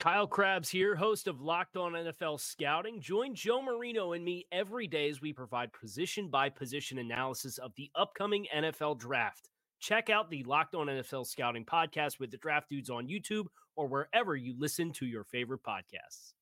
[0.00, 3.00] Kyle Crabbs here, host of Locked On NFL Scouting.
[3.00, 7.72] Join Joe Marino and me every day as we provide position by position analysis of
[7.76, 9.48] the upcoming NFL draft.
[9.80, 13.86] Check out the Locked On NFL Scouting podcast with the draft dudes on YouTube or
[13.86, 16.32] wherever you listen to your favorite podcasts.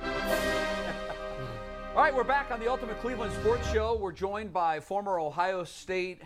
[0.00, 3.94] All right, we're back on the Ultimate Cleveland Sports Show.
[3.94, 6.22] We're joined by former Ohio State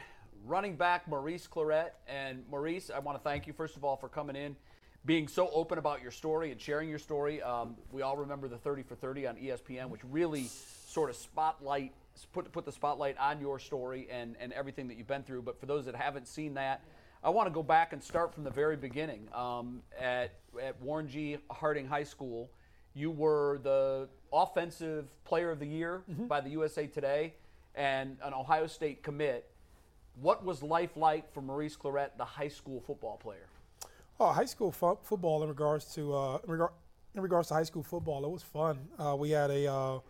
[0.47, 1.91] running back Maurice Clarett.
[2.07, 4.57] And Maurice, I want to thank you, first of all, for coming in,
[5.05, 7.41] being so open about your story and sharing your story.
[7.43, 11.93] Um, we all remember the 30 for 30 on ESPN, which really sort of spotlight
[12.33, 15.43] put put the spotlight on your story and, and everything that you've been through.
[15.43, 16.83] But for those that haven't seen that,
[17.23, 19.29] I want to go back and start from the very beginning.
[19.35, 21.39] Um, at, at Warren G.
[21.51, 22.51] Harding High School,
[22.95, 27.35] you were the offensive player of the year by the USA Today
[27.75, 29.51] and an Ohio State commit.
[30.21, 33.47] What was life like for Maurice Clarett, the high school football player?
[34.21, 36.73] Oh, high school fo- football in regards to uh, in, regard,
[37.15, 38.77] in regards to high school football, it was fun.
[38.99, 40.01] Uh, we had a uh,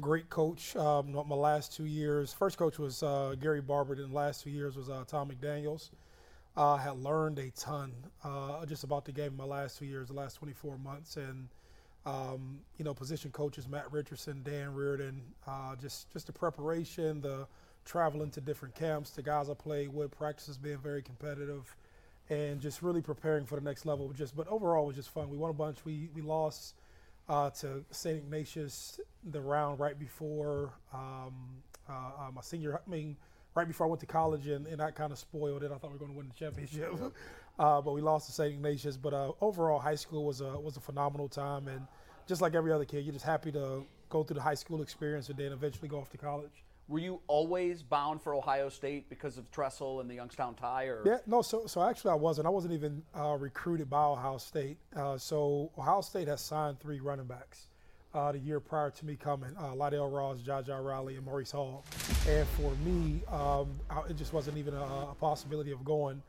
[0.00, 0.76] great coach.
[0.76, 3.96] Um, my last two years, first coach was uh, Gary Barber.
[3.96, 5.90] Then the last two years was uh, Tom McDaniels.
[6.56, 7.92] Uh, had learned a ton
[8.68, 11.48] just about the game in my last two years, the last 24 months, and
[12.06, 15.22] um, you know, position coaches Matt Richardson, Dan Reardon,
[15.80, 17.48] just just the preparation, the
[17.84, 21.74] traveling to different camps, the guys I played with, practices being very competitive,
[22.30, 24.10] and just really preparing for the next level.
[24.12, 25.28] Just but overall, it was just fun.
[25.28, 25.84] We won a bunch.
[25.84, 26.74] We we lost
[27.28, 28.18] uh, to St.
[28.18, 31.34] Ignatius the round right before um,
[31.88, 32.80] uh, uh, my senior.
[32.86, 33.16] I mean,
[33.54, 35.72] right before I went to college, and, and that kind of spoiled it.
[35.72, 36.94] I thought we were going to win the championship,
[37.58, 38.54] uh, but we lost to St.
[38.54, 38.96] Ignatius.
[38.96, 41.86] But uh, overall, high school was a was a phenomenal time, and
[42.26, 45.28] just like every other kid, you're just happy to go through the high school experience
[45.28, 46.64] and then eventually go off to college.
[46.90, 50.86] Were you always bound for Ohio State because of Tressel and the Youngstown tie?
[50.86, 51.40] Or Yeah, no.
[51.40, 52.48] So, so actually, I wasn't.
[52.48, 54.76] I wasn't even uh, recruited by Ohio State.
[54.96, 57.68] Uh, so, Ohio State has signed three running backs
[58.12, 61.84] uh, the year prior to me coming: uh, Lydell Ross, Jaja Riley, and Maurice Hall.
[62.28, 66.20] And for me, um, I, it just wasn't even a, a possibility of going.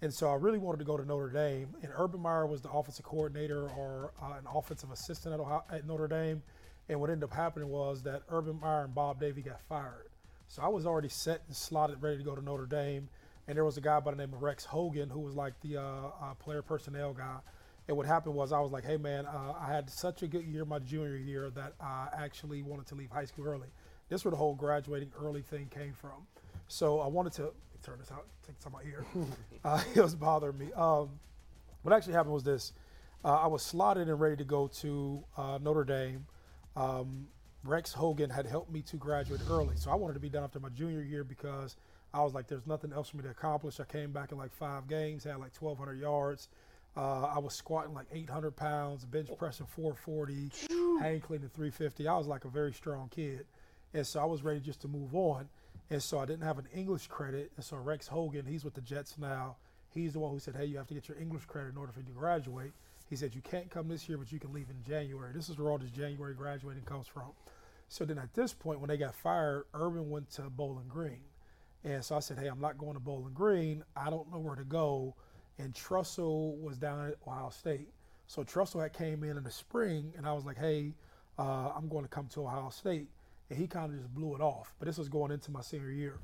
[0.00, 1.74] And so, I really wanted to go to Notre Dame.
[1.82, 5.84] And Urban Meyer was the offensive coordinator or uh, an offensive assistant at, Ohio, at
[5.88, 6.40] Notre Dame.
[6.88, 10.08] And what ended up happening was that Urban Meyer and Bob Davie got fired.
[10.48, 13.08] So I was already set and slotted, ready to go to Notre Dame.
[13.48, 15.78] And there was a guy by the name of Rex Hogan who was like the
[15.78, 17.38] uh, uh, player personnel guy.
[17.88, 20.44] And what happened was I was like, hey man, uh, I had such a good
[20.44, 23.68] year my junior year that I actually wanted to leave high school early.
[24.08, 26.26] This is where the whole graduating early thing came from.
[26.68, 27.52] So I wanted to
[27.82, 29.04] turn this out, take this out my ear.
[29.64, 30.72] uh, it was bothering me.
[30.72, 31.10] Um,
[31.82, 32.72] what actually happened was this:
[33.24, 36.26] uh, I was slotted and ready to go to uh, Notre Dame.
[36.76, 37.28] Um,
[37.62, 40.60] Rex Hogan had helped me to graduate early, so I wanted to be done after
[40.60, 41.76] my junior year because
[42.12, 44.52] I was like, "There's nothing else for me to accomplish." I came back in like
[44.52, 46.48] five games, had like 1,200 yards.
[46.96, 50.50] Uh, I was squatting like 800 pounds, bench pressing 440,
[51.00, 52.06] hang cleaning 350.
[52.06, 53.46] I was like a very strong kid,
[53.94, 55.48] and so I was ready just to move on.
[55.90, 58.80] And so I didn't have an English credit, and so Rex Hogan, he's with the
[58.80, 59.56] Jets now.
[59.90, 61.92] He's the one who said, "Hey, you have to get your English credit in order
[61.92, 62.72] for you to graduate."
[63.14, 65.56] He said, "You can't come this year, but you can leave in January." This is
[65.56, 67.30] where all this January graduating comes from.
[67.88, 71.20] So then at this point, when they got fired, Urban went to Bowling Green.
[71.84, 73.84] And so I said, hey, I'm not going to Bowling Green.
[73.94, 75.14] I don't know where to go.
[75.58, 77.88] And Tressel was down at Ohio State.
[78.26, 80.92] So Tressel had came in in the spring, and I was like, hey,
[81.38, 83.06] uh, I'm going to come to Ohio State.
[83.48, 84.74] And he kind of just blew it off.
[84.80, 86.18] But this was going into my senior year.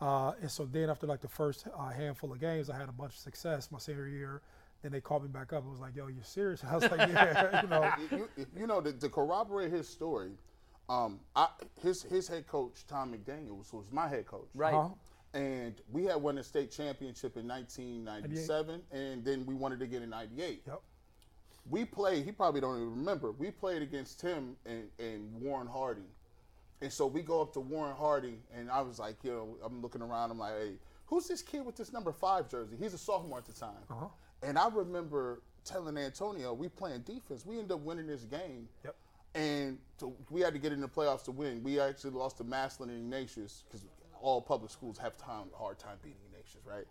[0.00, 2.92] Uh, and so then after like the first uh, handful of games, I had a
[2.92, 4.42] bunch of success my senior year.
[4.82, 6.62] Then they called me back up and was like, yo, you're serious?
[6.68, 7.92] I was like, yeah, you know.
[8.10, 10.32] you, you- you know, to, to corroborate his story,
[10.88, 11.48] um, I,
[11.80, 14.48] his his head coach Tom McDaniels was my head coach.
[14.54, 14.74] right?
[14.74, 14.88] Uh-huh.
[15.34, 20.02] And we had won the state championship in 1997, and then we wanted to get
[20.02, 20.62] in '98.
[20.66, 20.80] Yep.
[21.70, 22.24] We played.
[22.26, 23.32] He probably don't even remember.
[23.32, 26.04] We played against him and, and Warren Harding,
[26.82, 29.80] and so we go up to Warren Harding, and I was like, you know, I'm
[29.80, 30.30] looking around.
[30.32, 30.72] I'm like, hey,
[31.06, 32.76] who's this kid with this number five jersey?
[32.78, 33.70] He's a sophomore at the time.
[34.42, 37.46] And I remember telling Antonio, we playing defense.
[37.46, 38.68] We end up winning this game.
[38.84, 38.96] Yep.
[39.34, 41.62] And to, we had to get in the playoffs to win.
[41.62, 43.86] We actually lost to Massillon and Ignatius because
[44.20, 46.84] all public schools have time hard time beating Ignatius, right?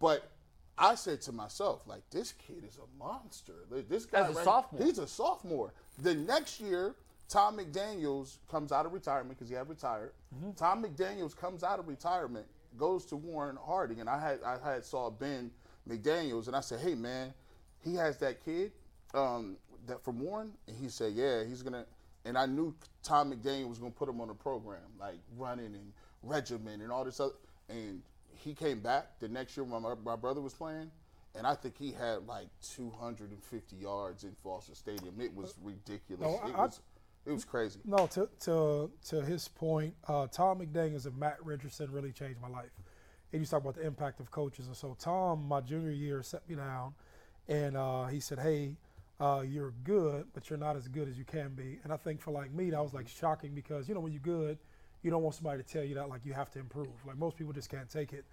[0.00, 0.30] But
[0.78, 3.52] I said to myself, like, this kid is a monster.
[3.88, 4.86] This guy, As a right- sophomore.
[4.86, 5.72] he's a sophomore.
[5.98, 6.94] The next year,
[7.28, 10.12] Tom McDaniels comes out of retirement because he had retired.
[10.34, 10.52] Mm-hmm.
[10.52, 12.46] Tom McDaniels comes out of retirement,
[12.78, 15.50] goes to Warren Harding, and I had I had saw Ben
[15.88, 17.32] McDaniels, and I said, hey man,
[17.80, 18.72] he has that kid
[19.14, 19.56] um,
[19.86, 21.84] that from Warren, and he said, yeah, he's gonna.
[22.24, 25.92] And I knew Tom McDaniel was gonna put him on a program like running and
[26.22, 27.32] regiment and all this other.
[27.68, 28.00] And
[28.36, 30.90] he came back the next year when my, my brother was playing,
[31.34, 35.20] and I think he had like 250 yards in Foster Stadium.
[35.20, 36.20] It was ridiculous.
[36.22, 36.80] No, it I- was
[37.26, 37.80] it was crazy.
[37.84, 42.48] No, to to to his point, uh, Tom McDaniels and Matt Richardson really changed my
[42.48, 42.70] life.
[43.32, 46.46] And you talk about the impact of coaches, and so Tom, my junior year, set
[46.48, 46.94] me down,
[47.48, 48.76] and uh, he said, "Hey,
[49.20, 52.20] uh, you're good, but you're not as good as you can be." And I think
[52.20, 54.58] for like me, that was like shocking because you know when you're good,
[55.02, 56.90] you don't want somebody to tell you that like you have to improve.
[57.06, 58.24] Like most people just can't take it.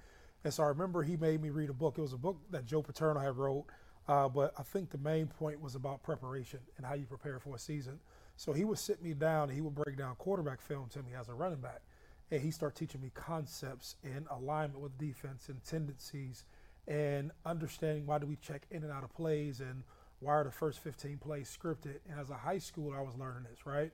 [0.43, 1.97] And so I remember he made me read a book.
[1.97, 3.65] It was a book that Joe Paterno had wrote,
[4.07, 7.55] uh, but I think the main point was about preparation and how you prepare for
[7.55, 7.99] a season.
[8.37, 11.11] So he would sit me down and he would break down quarterback film to me
[11.19, 11.81] as a running back.
[12.31, 16.45] And he started teaching me concepts and alignment with defense and tendencies
[16.87, 19.83] and understanding why do we check in and out of plays and
[20.19, 21.99] why are the first 15 plays scripted.
[22.09, 23.91] And as a high schooler, I was learning this, right?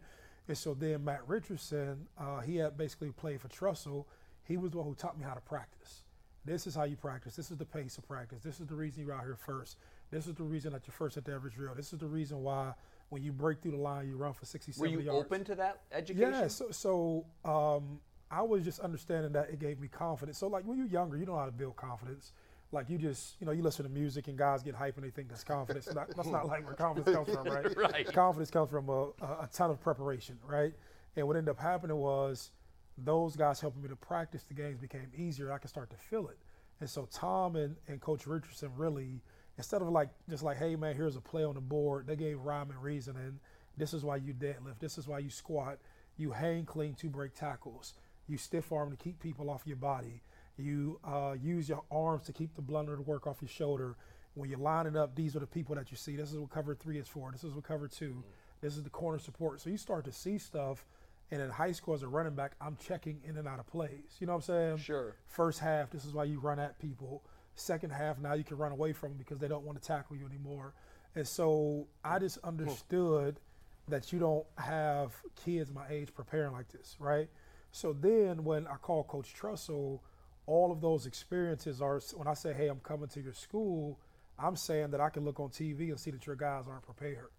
[0.47, 4.07] And so then Matt Richardson, uh, he had basically played for Tressel.
[4.43, 6.03] He was the one who taught me how to practice.
[6.45, 7.35] This is how you practice.
[7.35, 8.43] This is the pace of practice.
[8.43, 9.77] This is the reason you're out here first.
[10.11, 11.73] This is the reason that you're first at the average drill.
[11.75, 12.73] This is the reason why
[13.09, 15.25] when you break through the line, you run for 60, Were 70 you yards.
[15.25, 16.33] open to that education?
[16.33, 17.99] Yeah, so, so um,
[18.31, 20.37] I was just understanding that it gave me confidence.
[20.37, 22.33] So like when you're younger, you know how to build confidence.
[22.71, 25.11] Like you just, you know, you listen to music and guys get hype and they
[25.11, 25.87] think that's confidence.
[25.93, 27.77] Not, that's not like where confidence comes from, right?
[27.77, 28.11] Right.
[28.11, 30.73] Confidence comes from a, a, a ton of preparation, right?
[31.15, 32.51] And what ended up happening was
[32.97, 35.51] those guys helping me to practice the games became easier.
[35.51, 36.37] I could start to feel it.
[36.81, 39.21] And so Tom and, and Coach Richardson really,
[39.57, 42.39] instead of like just like, hey man, here's a play on the board, they gave
[42.39, 43.39] rhyme and reason and
[43.77, 45.77] this is why you deadlift, this is why you squat,
[46.17, 47.93] you hang clean to break tackles,
[48.27, 50.21] you stiff arm to keep people off your body,
[50.57, 53.95] you uh, use your arms to keep the blunder to work off your shoulder.
[54.33, 56.15] When you line it up, these are the people that you see.
[56.15, 57.31] This is what cover three is for.
[57.31, 58.23] This is what cover two.
[58.61, 59.61] This is the corner support.
[59.61, 60.85] So you start to see stuff.
[61.31, 64.17] And in high school as a running back, I'm checking in and out of plays.
[64.19, 64.77] You know what I'm saying?
[64.77, 65.15] Sure.
[65.27, 67.23] First half, this is why you run at people.
[67.55, 70.15] Second half, now you can run away from them because they don't want to tackle
[70.15, 70.73] you anymore.
[71.15, 73.39] And so I just understood
[73.87, 75.13] that you don't have
[75.43, 77.29] kids my age preparing like this, right?
[77.75, 80.01] So then when I call Coach Tressel,
[80.45, 83.99] all of those experiences are when I say, hey, I'm coming to your school,
[84.39, 87.31] I'm saying that I can look on TV and see that your guys aren't prepared.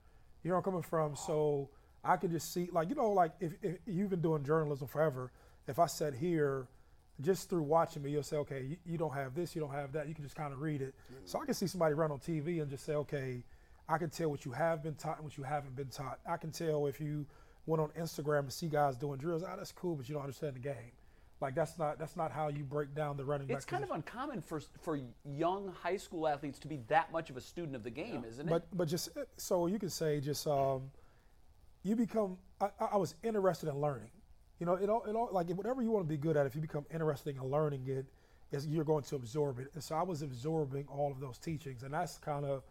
[0.42, 1.16] You know where I'm coming from?
[1.16, 1.70] So
[2.04, 5.32] I can just see, like, you know, like if, if you've been doing journalism forever,
[5.66, 6.68] if I sat here,
[7.22, 9.92] just through watching me, you'll say, okay, you, you don't have this, you don't have
[9.92, 10.06] that.
[10.06, 10.94] You can just kind of read it.
[11.24, 13.42] So I can see somebody run on TV and just say, okay,
[13.88, 16.18] I can tell what you have been taught and what you haven't been taught.
[16.30, 17.24] I can tell if you
[17.66, 20.54] went on Instagram and see guys doing drills, ah, that's cool, but you don't understand
[20.54, 20.92] the game.
[21.40, 23.58] Like that's not that's not how you break down the running back.
[23.58, 27.36] It's kind of uncommon for for young high school athletes to be that much of
[27.36, 28.50] a student of the game, isn't it?
[28.50, 30.90] But but just so you can say just um,
[31.82, 32.38] you become.
[32.58, 34.10] I, I was interested in learning.
[34.60, 36.46] You know, it all it all like whatever you want to be good at.
[36.46, 38.06] If you become interested in learning it,
[38.50, 39.70] is you're going to absorb it.
[39.74, 42.62] And so I was absorbing all of those teachings, and that's kind of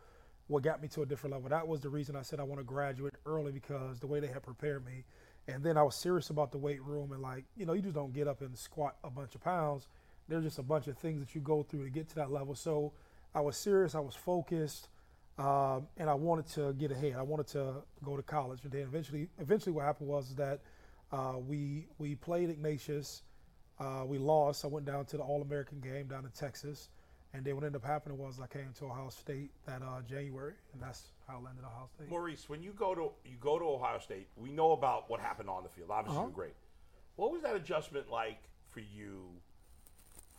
[0.47, 1.49] what got me to a different level.
[1.49, 4.27] That was the reason I said I want to graduate early because the way they
[4.27, 5.03] had prepared me.
[5.47, 7.95] And then I was serious about the weight room and like, you know, you just
[7.95, 9.87] don't get up and squat a bunch of pounds.
[10.27, 12.55] There's just a bunch of things that you go through to get to that level.
[12.55, 12.93] So
[13.33, 14.89] I was serious, I was focused,
[15.37, 17.15] um, and I wanted to get ahead.
[17.17, 18.63] I wanted to go to college.
[18.63, 20.61] And then eventually eventually what happened was that
[21.11, 23.23] uh, we we played Ignatius.
[23.79, 24.63] Uh, we lost.
[24.63, 26.89] I went down to the All American game down in Texas.
[27.35, 30.53] And then what ended up happening was I came to Ohio State that uh, January,
[30.71, 32.09] and that's how I landed at Ohio State.
[32.09, 35.49] Maurice, when you go to you go to Ohio State, we know about what happened
[35.49, 35.89] on the field.
[35.91, 36.27] Obviously, Uh-huh.
[36.27, 36.55] you're great.
[37.17, 38.39] What was that adjustment like
[38.69, 39.25] for you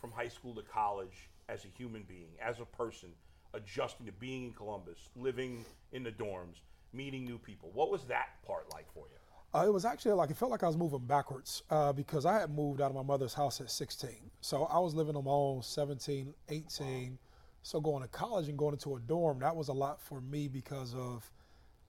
[0.01, 3.09] from high school to college as a human being, as a person,
[3.53, 6.61] adjusting to being in Columbus, living in the dorms,
[6.93, 7.69] meeting new people?
[7.75, 9.19] What was that part like for you?
[9.55, 12.39] Uh, it was actually like it felt like I was moving backwards uh, because I
[12.39, 14.09] had moved out of my mother's house at 16.
[14.41, 17.17] So I was living on my own 17, 18.
[17.63, 20.47] So going to college and going into a dorm, that was a lot for me
[20.47, 21.29] because of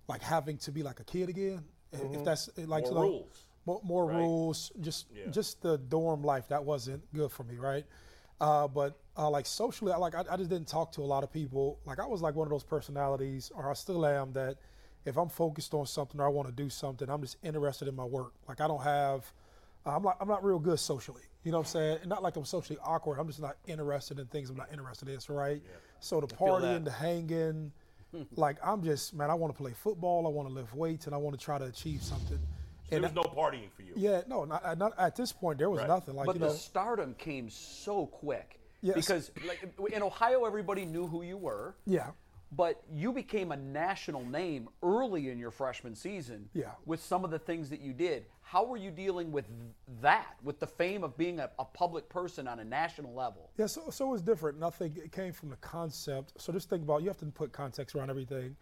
[0.08, 1.64] like having to be like a kid again.
[1.92, 3.44] If- If that's like More so- rules.
[3.66, 4.18] more, more right?
[4.18, 5.26] rules, just Yeah.
[5.30, 7.84] just the dorm life that wasn't good for me, right?
[8.40, 11.24] Uh, but uh, like socially, I, like I, I just didn't talk to a lot
[11.24, 11.80] of people.
[11.84, 14.58] Like I was like one of those personalities, or I still am, that
[15.08, 17.96] if I'm focused on something or I want to do something, I'm just interested in
[17.96, 18.32] my work.
[18.48, 19.32] Like I don't have,
[19.86, 21.22] uh, I'm not, I'm not real good socially.
[21.44, 21.98] You know what I'm saying?
[22.06, 23.18] Not like I'm socially awkward.
[23.18, 25.18] I'm just not interested in things I'm not interested in.
[25.20, 25.62] So right.
[26.00, 27.72] So the partying, the hanging,
[28.36, 29.30] like I'm just man.
[29.30, 30.26] I want to play football.
[30.26, 32.38] I want to lift weights, and I want to try to achieve something.
[32.90, 33.92] There and was no partying for you.
[33.96, 35.58] yeah, no, not, not at this point.
[35.58, 35.88] There was Right.
[35.88, 36.52] nothing like but you the know.
[36.54, 38.94] stardom came so quick Yes.
[38.94, 39.60] because like
[39.92, 41.74] in Ohio everybody knew who you were.
[41.86, 42.10] Yeah.
[42.50, 46.71] But you became a national name early in your freshman season Yeah.
[46.87, 48.25] with some of the things that you did.
[48.40, 49.45] How were you dealing with
[50.00, 53.50] that, with the fame of being a, a public person on a national level?
[53.59, 54.59] Yeah, so, so it was different.
[54.59, 56.33] Nothing it came from the concept.
[56.40, 58.57] So just think about you have to put context around everything.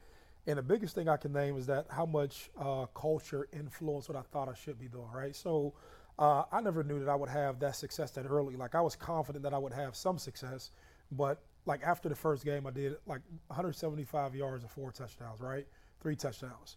[0.48, 4.16] And the biggest thing I can name is that how much uh, culture influenced what
[4.18, 5.34] I thought I should be doing, right?
[5.34, 5.74] So
[6.18, 8.56] uh, I never knew that I would have that success that early.
[8.56, 10.70] Like I was confident that I would have some success,
[11.12, 15.66] but like after the first game, I did like 175 yards and four touchdowns, right?
[16.00, 16.76] Three touchdowns.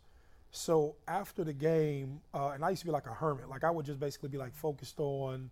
[0.52, 3.50] So after the game, uh, and I used to be like a hermit.
[3.50, 5.52] Like I would just basically be like focused on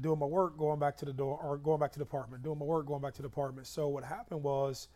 [0.00, 2.58] doing my work, going back to the door, or going back to the apartment, doing
[2.58, 3.66] my work, going back to the apartment.
[3.66, 4.88] So what happened was,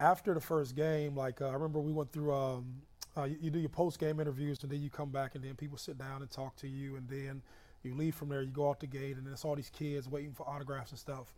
[0.00, 2.82] after the first game, like uh, I remember we went through, um,
[3.16, 5.54] uh, you, you do your post game interviews, and then you come back, and then
[5.54, 7.40] people sit down and talk to you, and then
[7.82, 10.08] you leave from there, you go out the gate, and then it's all these kids
[10.08, 11.32] waiting for autographs and stuff.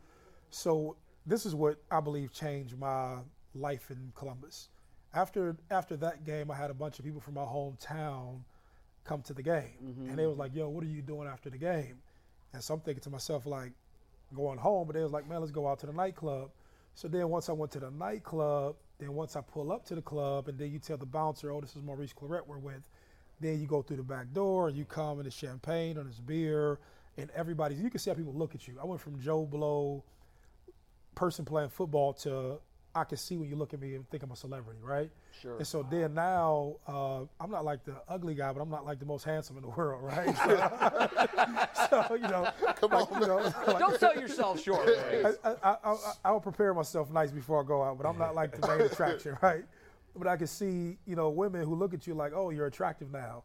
[0.51, 3.19] So this is what I believe changed my
[3.55, 4.69] life in Columbus.
[5.13, 8.41] After after that game, I had a bunch of people from my hometown
[9.05, 10.11] come to the game, mm-hmm.
[10.11, 11.99] and they was like, "Yo, what are you doing after the game?"
[12.53, 13.73] And so I'm thinking to myself, like,
[14.35, 16.51] going home, but they was like, "Man, let's go out to the nightclub."
[16.95, 20.03] So then once I went to the nightclub, then once I pull up to the
[20.03, 22.89] club, and then you tell the bouncer, "Oh, this is Maurice Clarett we're with,"
[23.41, 26.21] then you go through the back door, and you come and it's champagne and it's
[26.21, 26.79] beer,
[27.17, 27.81] and everybody's.
[27.81, 28.79] You can see how people look at you.
[28.81, 30.05] I went from Joe Blow,
[31.17, 32.61] person playing football, to
[32.97, 35.11] I can see when you look at me and think I'm a celebrity, right?
[35.43, 35.59] Sure.
[35.59, 38.99] And so then now, uh, I'm not like the ugly guy, but I'm not like
[38.99, 40.35] the most handsome in the world, right?
[40.35, 41.69] So,
[42.09, 44.89] so, you know, Come like, on, you know, like, Don't sell yourself short.
[44.89, 48.35] I, I, I, I, I'll prepare myself nice before I go out, but I'm not
[48.35, 49.65] like the main attraction, right?
[50.17, 53.13] But I can see, you know, women who look at you like, oh, you're attractive
[53.13, 53.45] now.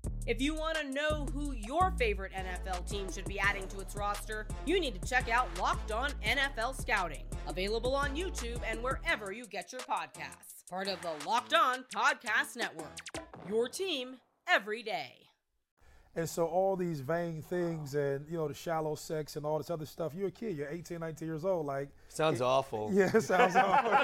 [0.31, 3.97] If you want to know who your favorite NFL team should be adding to its
[3.97, 9.33] roster, you need to check out Locked On NFL Scouting, available on YouTube and wherever
[9.33, 10.65] you get your podcasts.
[10.69, 12.97] Part of the Locked On Podcast Network.
[13.49, 14.15] Your team
[14.47, 15.15] every day.
[16.15, 19.69] And so all these vain things and, you know, the shallow sex and all this
[19.69, 21.65] other stuff, you're a kid, you're 18, 19 years old.
[21.65, 22.89] Like, Sounds awful.
[22.93, 23.91] yeah, it sounds awful.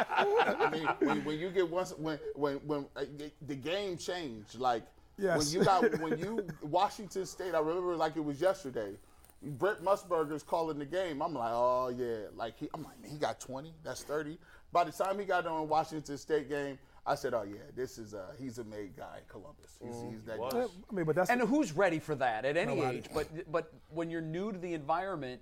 [0.00, 4.58] I mean, when, when you get once when when when uh, the- the game changed,
[4.58, 4.84] like
[5.18, 5.38] Yes.
[5.38, 8.94] when you got when you Washington State, I remember like it was yesterday.
[9.42, 11.22] Brent Musburger's calling the game.
[11.22, 13.72] I'm like, oh yeah, like he, I'm like, man, he got 20.
[13.84, 14.36] That's 30.
[14.72, 18.14] By the time he got on Washington State game, I said, oh yeah, this is
[18.14, 19.78] uh he's a made guy, Columbus.
[19.82, 20.64] He's, he's that guy.
[20.64, 22.98] I mean, but that's And who's ready for that at any Nobody.
[22.98, 23.06] age?
[23.14, 25.40] But but when you're new to the environment,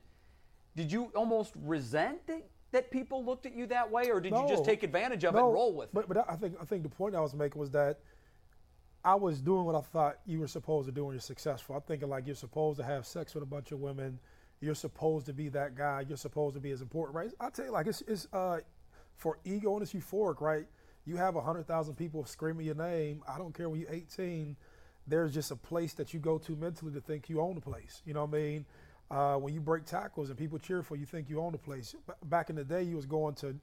[0.76, 4.46] did you almost resent that, that people looked at you that way, or did you
[4.48, 6.08] just take advantage of it and roll with but, it?
[6.08, 7.98] But I think I think the point I was making was that
[9.06, 11.76] I was doing what I thought you were supposed to do when you're successful.
[11.76, 14.18] I'm thinking like you're supposed to have sex with a bunch of women.
[14.60, 16.04] You're supposed to be that guy.
[16.08, 17.30] You're supposed to be as important, right?
[17.38, 18.58] I tell you, like it's, it's uh,
[19.14, 20.66] for ego and it's euphoric, right?
[21.04, 23.22] You have hundred thousand people screaming your name.
[23.28, 24.56] I don't care when you're 18.
[25.06, 28.02] There's just a place that you go to mentally to think you own the place.
[28.06, 28.66] You know what I mean?
[29.08, 31.94] Uh, when you break tackles and people cheer for you, think you own the place.
[32.08, 33.54] B- back in the day, you was going to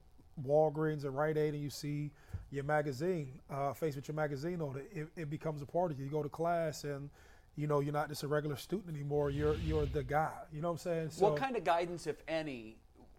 [0.42, 2.10] Walgreens and Rite Aid, and you see
[2.50, 4.90] your magazine, uh, face with your magazine on it.
[4.92, 5.08] it.
[5.22, 6.06] It becomes a part of you.
[6.06, 7.10] You go to class, and
[7.56, 9.30] you know you're not just a regular student anymore.
[9.30, 10.32] You're you're the guy.
[10.52, 11.10] You know what I'm saying?
[11.10, 12.76] So, what kind of guidance, if any,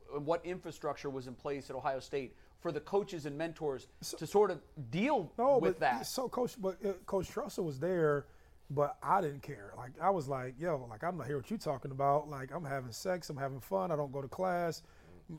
[0.10, 4.51] what infrastructure was in place at Ohio State for the coaches and mentors to sort
[4.51, 6.07] of deal no, with but that?
[6.07, 8.25] So coach, but uh, Coach Tressel was there,
[8.69, 9.74] but I didn't care.
[9.77, 12.29] Like I was like, yo, like I'm not here what you talking about.
[12.29, 13.91] Like I'm having sex, I'm having fun.
[13.91, 14.81] I don't go to class.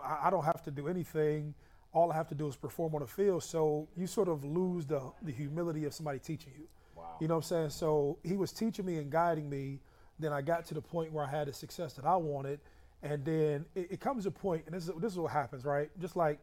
[0.03, 1.55] I, I don't have to do anything.
[1.97, 3.43] All I have to do is perform on the field.
[3.43, 6.67] So you sort of lose the the humility of somebody teaching you.
[6.95, 7.17] Wow.
[7.21, 7.71] You know what I'm saying?
[7.71, 9.81] So he was teaching me and guiding me.
[10.19, 12.61] Then I got to the point where I had the success that I wanted,
[13.03, 15.91] and then it, it comes a point, and this is this is what happens, right?
[15.99, 16.39] Just like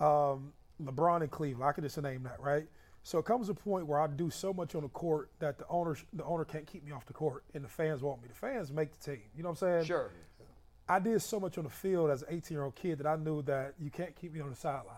[0.00, 0.52] um,
[0.82, 1.68] LeBron in Cleveland.
[1.68, 2.66] I could just name that, right?
[3.02, 5.66] So it comes a point where I do so much on the court that the
[5.68, 8.28] owner the owner can't keep me off the court, and the fans want me.
[8.28, 9.22] The fans make the team.
[9.36, 9.84] You know what I'm saying?
[9.84, 10.12] Sure.
[10.88, 13.16] I did so much on the field as an 18 year old kid that I
[13.16, 14.96] knew that you can't keep me on the sideline.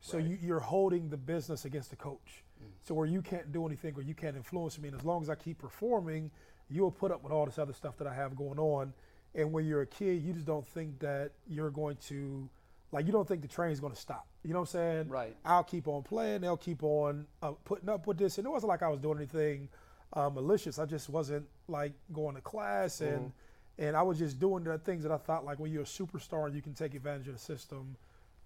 [0.00, 2.44] So you, you're holding the business against the coach.
[2.82, 5.30] So where you can't do anything or you can't influence me, and as long as
[5.30, 6.30] I keep performing,
[6.68, 8.92] you'll put up with all this other stuff that I have going on.
[9.34, 12.48] And when you're a kid, you just don't think that you're going to,
[12.92, 14.26] like, you don't think the train's going to stop.
[14.44, 15.08] You know what I'm saying?
[15.08, 15.34] Right.
[15.44, 16.42] I'll keep on playing.
[16.42, 18.38] They'll keep on uh, putting up with this.
[18.38, 19.68] And it wasn't like I was doing anything
[20.12, 20.78] uh, malicious.
[20.78, 23.32] I just wasn't like going to class and
[23.78, 26.46] and I was just doing the things that I thought like when you're a superstar
[26.46, 27.96] and you can take advantage of the system.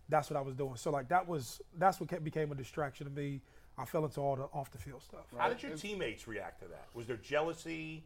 [0.09, 0.77] That's what I was doing.
[0.77, 3.43] So like that was that's what kept, became a distraction to me.
[3.77, 5.27] I fell into all the off the field stuff.
[5.37, 6.89] How did your teammates react to that?
[6.95, 8.05] Was there jealousy?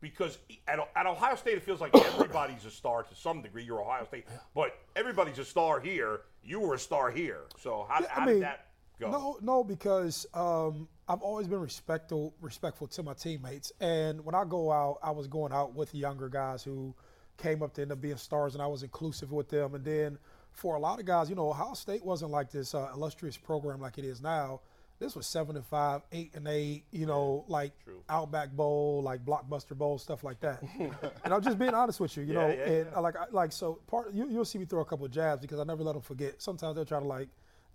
[0.00, 3.64] Because at, at Ohio State, it feels like everybody's a star to some degree.
[3.64, 6.22] You're Ohio State, but everybody's a star here.
[6.42, 7.42] You were a star here.
[7.58, 8.66] So how, Yeah, how I did mean, that
[9.00, 9.10] go?
[9.10, 13.72] No, no, because um, I've always been respectful, respectful to my teammates.
[13.80, 16.94] And when I go out, I was going out with younger guys who
[17.36, 19.74] came up to end up being stars, and I was inclusive with them.
[19.74, 20.18] And then
[20.52, 23.80] for a lot of guys, you know, Ohio State wasn't like this uh, illustrious program
[23.80, 24.60] like it is now.
[25.00, 27.72] This was seven and five, eight and eight, you know, like
[28.08, 30.62] Outback Bowl, like Blockbuster Bowl, stuff like that.
[31.24, 33.50] and I'm just being honest with you, you know, yeah, and I like, I, like
[33.50, 35.94] so part you, you'll see me throw a couple of jabs because I never let
[35.94, 36.40] them forget.
[36.40, 37.28] Sometimes they'll try to like,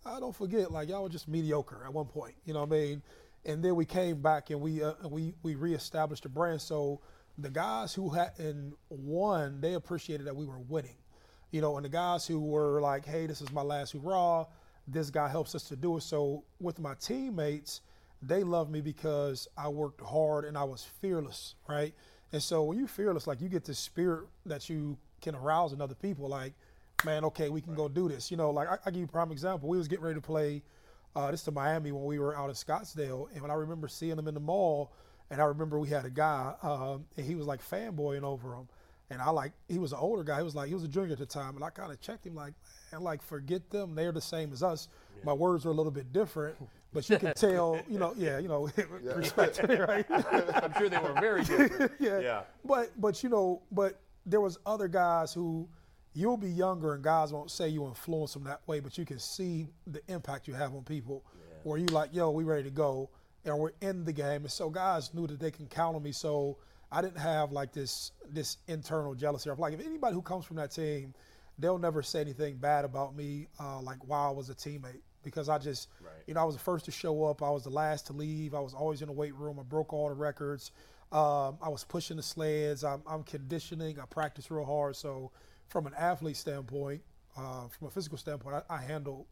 [0.05, 2.79] I don't forget, like y'all were just mediocre at one point, you know what I
[2.79, 3.01] mean?
[3.45, 6.61] And then we came back and we uh, we we reestablished the brand.
[6.61, 7.01] So
[7.37, 10.97] the guys who hadn't won, they appreciated that we were winning,
[11.51, 11.77] you know.
[11.77, 14.45] And the guys who were like, "Hey, this is my last hurrah,"
[14.87, 16.01] this guy helps us to do it.
[16.01, 17.81] So with my teammates,
[18.21, 21.93] they love me because I worked hard and I was fearless, right?
[22.31, 25.81] And so when you're fearless, like you get this spirit that you can arouse in
[25.81, 26.53] other people, like,
[27.05, 28.31] man, okay, we can go do this.
[28.31, 29.69] You know, like I, I give you a prime example.
[29.69, 30.61] We was getting ready to play
[31.15, 34.15] uh, this to Miami when we were out in Scottsdale, and when I remember seeing
[34.15, 34.91] them in the mall,
[35.31, 38.67] and I remember we had a guy, um, and he was like fanboying over him.
[39.11, 40.37] And I like he was an older guy.
[40.37, 42.27] He was like he was a junior at the time, and I kind of checked
[42.27, 42.53] him like,
[42.91, 43.95] and like forget them.
[43.95, 44.87] They're the same as us.
[45.23, 46.55] My words are a little bit different,
[46.93, 48.69] but you can tell, you know, yeah, you know,
[49.15, 50.05] respect, right?
[50.09, 51.91] I'm sure they were very different.
[51.99, 52.19] yeah.
[52.19, 52.41] Yeah.
[52.63, 55.67] But but you know, but there was other guys who
[56.19, 59.19] you'll be younger and guys won't say you influence them that way, but you can
[59.19, 61.23] see the impact you have on people.
[61.63, 63.09] Where you like, yo, we ready to go,
[63.45, 66.11] and we're in the game, and so guys knew that they can count on me.
[66.13, 66.57] So
[66.91, 69.49] I didn't have like this this internal jealousy.
[69.49, 71.13] of like if anybody who comes from that team,
[71.57, 75.01] they'll never say anything bad about me, uh, like while I was a teammate.
[75.21, 75.89] Because I just,
[76.27, 77.43] you know, I was the first to show up.
[77.43, 78.55] I was the last to leave.
[78.55, 79.59] I was always in the weight room.
[79.59, 80.71] I broke all the records.
[81.11, 82.85] Um, I was pushing the sleds.
[82.85, 83.99] I'm, I'm conditioning.
[83.99, 84.95] I practice real hard.
[84.95, 85.31] So,
[85.69, 87.01] from an athlete standpoint,
[87.37, 89.25] uh, from a physical standpoint, I, I handled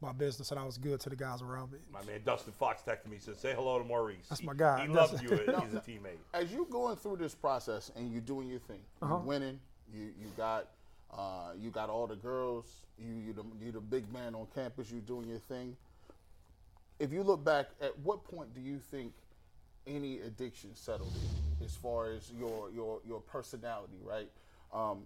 [0.00, 1.78] my business and I was good to the guys around me.
[1.90, 3.16] My man Dustin Fox texted me.
[3.18, 4.86] Said, "Say hello to Maurice." That's He- my guy.
[4.86, 5.30] He That's- loved you.
[5.30, 6.18] He's a teammate.
[6.34, 9.14] As you're going through this process and you're doing your thing, Uh-huh.
[9.14, 9.60] you winning,
[9.92, 10.68] you you got
[11.16, 12.66] uh, you got all the girls,
[12.98, 15.76] you you the, you the big man on campus, you doing your thing.
[16.98, 19.12] If you look back, at what point do you think
[19.86, 21.12] any addiction settled
[21.60, 24.28] in, as far as your your your personality, right?
[24.72, 25.04] Um,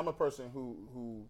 [0.00, 1.26] I'm a person who who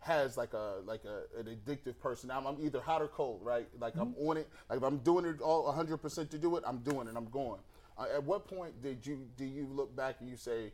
[0.00, 2.28] has like a like a an addictive person.
[2.28, 3.68] I'm, I'm either hot or cold, right?
[3.78, 4.48] Like I'm on it.
[4.68, 7.14] Like if I'm doing it all 100 percent to do it, I'm doing it.
[7.16, 7.60] I'm going.
[7.96, 10.72] Uh, at what point did you do you look back and you say,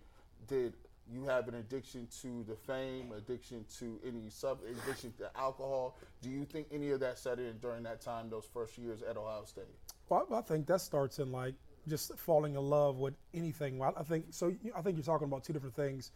[0.49, 0.73] did
[1.13, 5.99] you have an addiction to the fame, addiction to any sub addiction to alcohol?
[6.23, 9.19] Do you think any of that set in during that time, those first years at
[9.19, 9.65] Ohio State?
[10.09, 11.55] Well, I I think that starts in like
[11.87, 13.79] just falling in love with anything.
[13.79, 14.55] Well, I think so.
[14.75, 16.13] I think you're talking about two different things,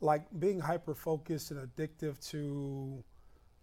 [0.00, 3.02] like being hyper focused and addictive to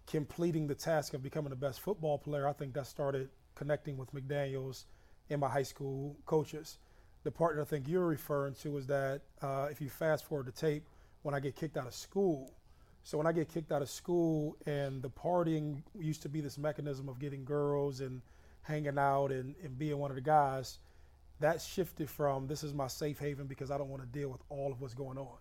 [0.08, 2.48] completing the task of becoming the best football player.
[2.48, 4.86] I think that started connecting with McDaniels
[5.30, 6.78] and my high school coaches.
[7.24, 10.48] The part that I think you're referring to is that uh, if you fast forward
[10.48, 10.84] the tape,
[11.24, 12.52] when I get kicked out of school,
[13.04, 16.58] so when I get kicked out of school and the partying used to be this
[16.58, 18.22] mechanism of getting girls and
[18.62, 20.80] hanging out and, and being one of the guys,
[21.40, 24.42] that shifted from this is my safe haven because I don't want to deal with
[24.50, 25.38] all of what's going on.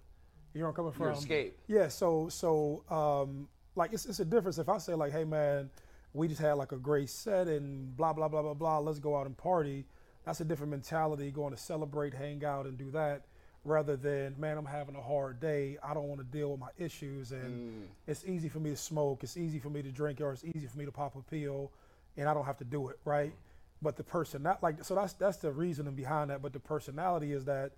[0.55, 1.07] You know I'm coming from?
[1.07, 1.59] Your escape.
[1.67, 5.69] Yeah, so so um, like it's, it's a difference if I say like, hey man,
[6.13, 8.79] we just had like a great set and blah blah blah blah blah.
[8.79, 9.85] Let's go out and party.
[10.25, 11.31] That's a different mentality.
[11.31, 13.23] Going to celebrate, hang out, and do that,
[13.65, 15.77] rather than man, I'm having a hard day.
[15.83, 19.25] I don't want to deal with my issues, and it's easy for me to smoke.
[19.25, 21.73] It's easy for me to drink, or it's easy for me to pop a pill,
[22.17, 23.35] and I don't have to do it right.
[23.83, 26.41] But the person, not like so that's that's the reasoning behind that.
[26.41, 27.73] But the personality is that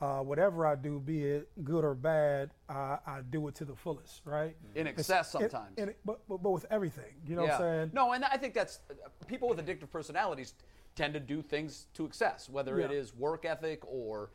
[0.00, 3.74] uh, whatever I do, be it good or bad, I, I do it to the
[3.74, 4.54] fullest, right?
[4.74, 5.74] In excess and- sometimes.
[5.78, 7.90] and it- but, but but with everything, you know what I'm saying?
[7.94, 8.80] No, and I think that's
[9.26, 10.54] people with addictive personalities
[10.94, 12.96] tend to do things to excess, whether it Yeah.
[12.98, 14.30] is work ethic or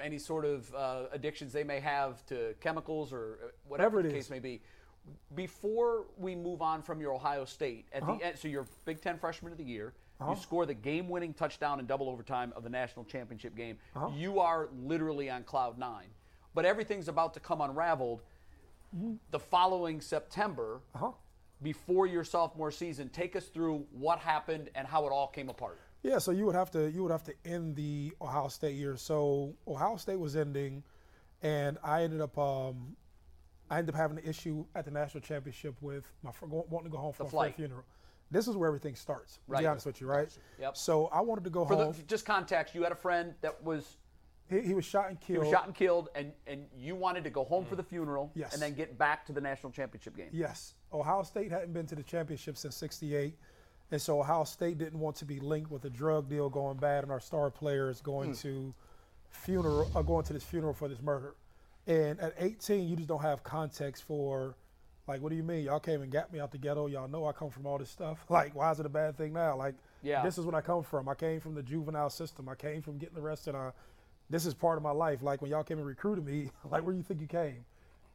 [0.00, 4.14] any sort of uh, addictions they may have to chemicals or uh, whatever Whatever the
[4.14, 4.30] case is.
[4.30, 4.62] may be.
[5.34, 8.14] Before we move on from your Ohio State, at Uh-huh.
[8.16, 9.92] the end, so you're Big Ten Freshman of the Year.
[10.28, 13.78] You score the game-winning touchdown in double overtime of the national championship game.
[13.96, 14.10] Uh-huh.
[14.14, 16.08] You are literally on cloud nine,
[16.54, 18.22] but everything's about to come unraveled.
[19.30, 21.12] The following September, Uh-huh.
[21.62, 25.78] before your sophomore season, take us through what happened and how it all came apart.
[26.02, 28.96] Yeah, so you would have to you would have to end the Ohio State year.
[28.96, 30.82] So Ohio State was ending,
[31.42, 32.96] and I ended up um,
[33.70, 36.96] I ended up having an issue at the national championship with my wanting to go
[36.98, 37.56] home for The my flight.
[37.56, 37.84] funeral.
[38.30, 39.34] This is where everything starts.
[39.34, 39.60] To Right.
[39.60, 40.28] be honest with you, right?
[40.60, 40.76] Yep.
[40.76, 41.92] So I wanted to go For home.
[41.92, 43.96] the, just context, you had a friend that was
[44.48, 45.44] he, he was shot and he killed.
[45.46, 48.52] was shot and killed, and, and you wanted to go home for the funeral Yes.
[48.52, 50.28] and then get back to the national championship game.
[50.32, 50.74] Yes.
[50.92, 53.36] Ohio State hadn't been to the championship since 68.
[53.92, 57.04] And so Ohio State didn't want to be linked with a drug deal going bad
[57.04, 58.74] and our star players going to
[59.28, 61.34] funeral uh, going to this funeral for this murder.
[61.86, 64.54] And at 18, you just don't have context for
[65.10, 65.64] like, what do you mean?
[65.64, 66.86] Y'all came and got me out the ghetto.
[66.86, 68.24] Y'all know I come from all this stuff.
[68.30, 69.56] Like, why is it a bad thing now?
[69.56, 70.22] Like, Yeah.
[70.22, 71.08] this is what I come from.
[71.08, 72.48] I came from the juvenile system.
[72.48, 73.54] I came from getting arrested.
[73.56, 73.72] I,
[74.30, 75.20] this is part of my life.
[75.22, 77.64] Like when y'all came and recruited me, like where do you think you came?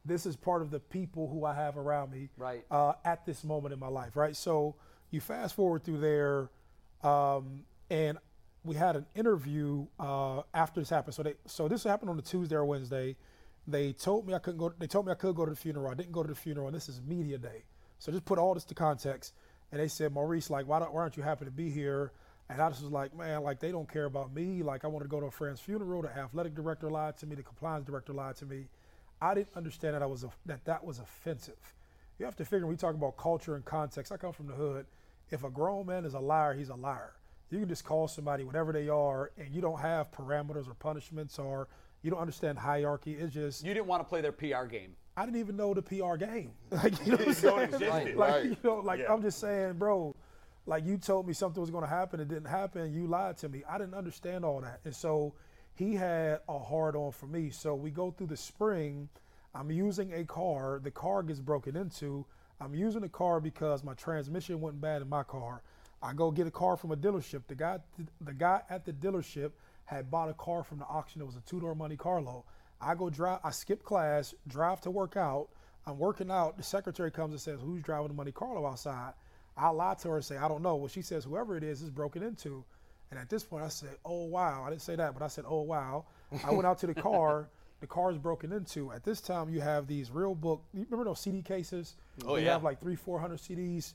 [0.06, 2.64] This is part of the people who I have around me Right.
[2.70, 4.34] uh, at this moment in my life, right?
[4.34, 4.74] So
[5.10, 6.48] you fast forward through there,
[7.02, 8.16] um, and
[8.64, 11.14] we had an interview uh, after this happened.
[11.14, 13.16] So they, so this happened on a Tuesday or Wednesday.
[13.68, 14.72] They told me I couldn't go.
[14.78, 15.90] They told me I could go to the funeral.
[15.90, 17.64] I didn't go to the funeral, and this is media day.
[17.98, 19.34] So just put all this to context.
[19.72, 22.12] And they said, Maurice, like, why, don't, why aren't you happy to be here?
[22.48, 24.62] And I just was like, man, like they don't care about me.
[24.62, 26.02] Like I wanted to go to a friend's funeral.
[26.02, 27.34] The athletic director lied to me.
[27.34, 28.66] The compliance director lied to me.
[29.20, 31.74] I didn't understand that I was a, that that was offensive.
[32.18, 34.12] You have to figure when we talk about culture and context.
[34.12, 34.86] I come from the hood.
[35.30, 37.12] If a grown man is a liar, he's a liar.
[37.50, 41.38] You can just call somebody whatever they are, and you don't have parameters or punishments,
[41.38, 41.68] or
[42.02, 43.12] you don't understand hierarchy.
[43.14, 44.94] It's just You didn't want to play their PR game.
[45.16, 46.52] I didn't even know the PR game.
[46.70, 47.60] Like you know what I'm saying?
[47.62, 47.82] exist.
[48.16, 48.44] Like Right.
[48.44, 49.12] you know, like Yeah.
[49.12, 50.14] I'm just saying, bro.
[50.68, 52.92] Like you told me something was going to happen, it didn't happen.
[52.92, 53.62] You lied to me.
[53.68, 55.32] I didn't understand all that, and so
[55.74, 57.50] he had a hard on for me.
[57.50, 59.08] So we go through the spring.
[59.54, 60.80] I'm using a car.
[60.82, 62.26] The car gets broken into.
[62.60, 65.62] I'm using the car because my transmission went bad in my car.
[66.02, 67.42] I go get a car from a dealership.
[67.46, 67.78] The guy,
[68.20, 69.52] the guy at the dealership
[69.86, 71.20] had bought a car from the auction.
[71.20, 72.44] It was a two-door Monte Carlo.
[72.80, 73.40] I go drive.
[73.42, 75.48] I skip class, drive to work out.
[75.86, 76.56] I'm working out.
[76.56, 79.14] The secretary comes and says, "Who's driving the Monte Carlo outside?"
[79.56, 81.80] I lie to her and say, "I don't know." Well, she says, "Whoever it is
[81.82, 82.64] is broken into."
[83.10, 85.44] And at this point, I said, "Oh wow!" I didn't say that, but I said,
[85.48, 86.04] "Oh wow!"
[86.44, 87.48] I went out to the car.
[87.80, 88.90] The car is broken into.
[88.92, 90.62] At this time, you have these real book.
[90.74, 91.94] You remember those CD cases?
[92.26, 92.52] Oh You yeah.
[92.54, 93.94] have like three, four hundred CDs.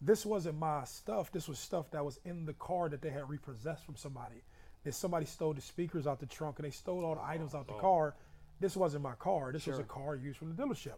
[0.00, 1.32] This wasn't my stuff.
[1.32, 4.42] This was stuff that was in the car that they had repossessed from somebody.
[4.86, 7.54] If somebody stole the speakers out the trunk and they stole all the oh, items
[7.54, 7.78] out the oh.
[7.78, 8.14] car,
[8.60, 9.52] this wasn't my car.
[9.52, 10.96] This was a car used from the dealership.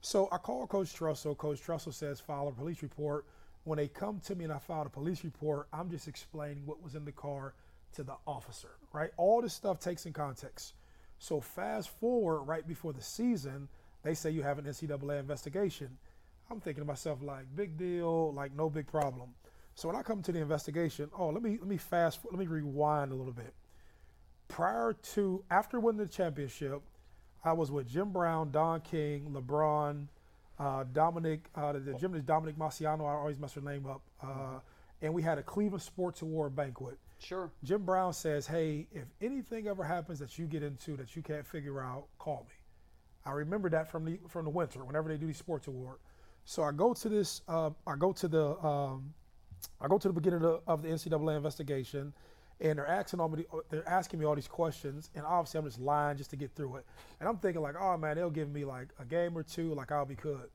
[0.00, 1.34] So I call Coach Tressel.
[1.34, 3.26] Coach Tressel says file a police report.
[3.64, 6.82] When they come to me and I filed a police report, I'm just explaining what
[6.82, 7.54] was in the car
[7.94, 9.10] to the officer, right?
[9.16, 10.74] All this stuff takes in context.
[11.18, 13.68] So fast forward right before the season,
[14.02, 15.88] they say you have an NCAA investigation.
[16.50, 19.30] I'm thinking to myself like, big deal, like no big problem.
[19.76, 22.46] So when I come to the investigation, oh, let me let me fast, let me
[22.46, 23.52] rewind a little bit.
[24.48, 26.80] Prior to after winning the championship,
[27.44, 30.06] I was with Jim Brown, Don King, LeBron,
[30.58, 33.02] uh, Dominic, uh, the, the gym Dominic Marciano.
[33.02, 34.00] I always mess her name up.
[34.22, 34.60] Uh,
[35.02, 36.96] and we had a Cleveland Sports Award banquet.
[37.18, 37.50] Sure.
[37.62, 41.46] Jim Brown says, "Hey, if anything ever happens that you get into that you can't
[41.46, 42.54] figure out, call me."
[43.26, 45.98] I remember that from the from the winter whenever they do the sports award.
[46.46, 47.42] So I go to this.
[47.46, 48.58] Uh, I go to the.
[48.66, 49.12] Um,
[49.80, 52.12] I go to the beginning of the, of the NCAA investigation,
[52.60, 53.44] and they're asking all me.
[53.70, 56.76] They're asking me all these questions, and obviously I'm just lying just to get through
[56.76, 56.86] it.
[57.20, 59.92] And I'm thinking like, oh man, they'll give me like a game or two, like
[59.92, 60.48] I'll be good.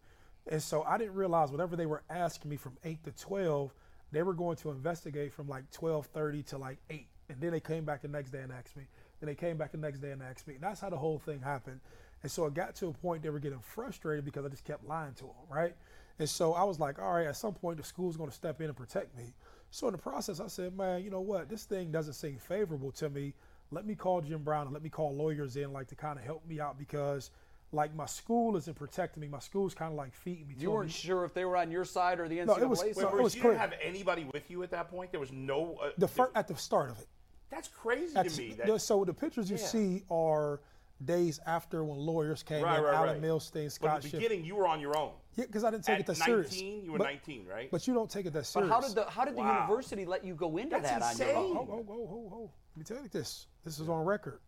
[0.47, 3.73] And so I didn't realize whatever they were asking me from eight to twelve,
[4.11, 7.59] they were going to investigate from like twelve thirty to like eight, and then they
[7.59, 8.83] came back the next day and asked me.
[9.19, 10.55] Then they came back the next day and asked me.
[10.55, 11.79] And that's how the whole thing happened.
[12.23, 14.83] And so it got to a point they were getting frustrated because I just kept
[14.87, 15.75] lying to them, right?
[16.19, 18.61] And so I was like, all right, at some point the school's going to step
[18.61, 19.33] in and protect me.
[19.71, 21.49] So in the process, I said, man, you know what?
[21.49, 23.33] This thing doesn't seem favorable to me.
[23.71, 26.25] Let me call Jim Brown and let me call lawyers in, like to kind of
[26.25, 27.31] help me out because,
[27.71, 29.29] like, my school isn't protecting me.
[29.29, 30.55] My school's kind of like feeding me.
[30.57, 32.69] You weren't me- sure if they were on your side or the NCAA No, it
[32.69, 32.95] was- side.
[32.95, 33.53] so Wait, it Bruce, was you clear.
[33.53, 35.11] didn't have anybody with you at that point.
[35.11, 35.77] There was no.
[35.81, 37.07] Uh, the fir- at the start of it.
[37.49, 38.53] that's crazy That's- to me.
[38.65, 39.65] That, so the pictures you Yeah.
[39.65, 40.59] see are
[41.05, 43.21] days after when lawyers came right, in, right, Alan right.
[43.21, 44.19] Milstein, But Scott in the Schiff.
[44.19, 45.11] beginning, you were on your own.
[45.35, 46.61] Yeah, because I didn't take At it that 19, serious.
[46.85, 47.71] you were but, 19, right?
[47.71, 48.69] But you don't take it that serious.
[48.69, 48.95] But serious.
[48.95, 49.65] how did the how did the Wow.
[49.67, 51.57] university let you go into That's that on your insane.
[51.57, 51.57] own?
[51.57, 52.51] Oh, oh, oh, oh, oh.
[52.75, 53.47] Let me tell you this.
[53.63, 54.39] This is on record.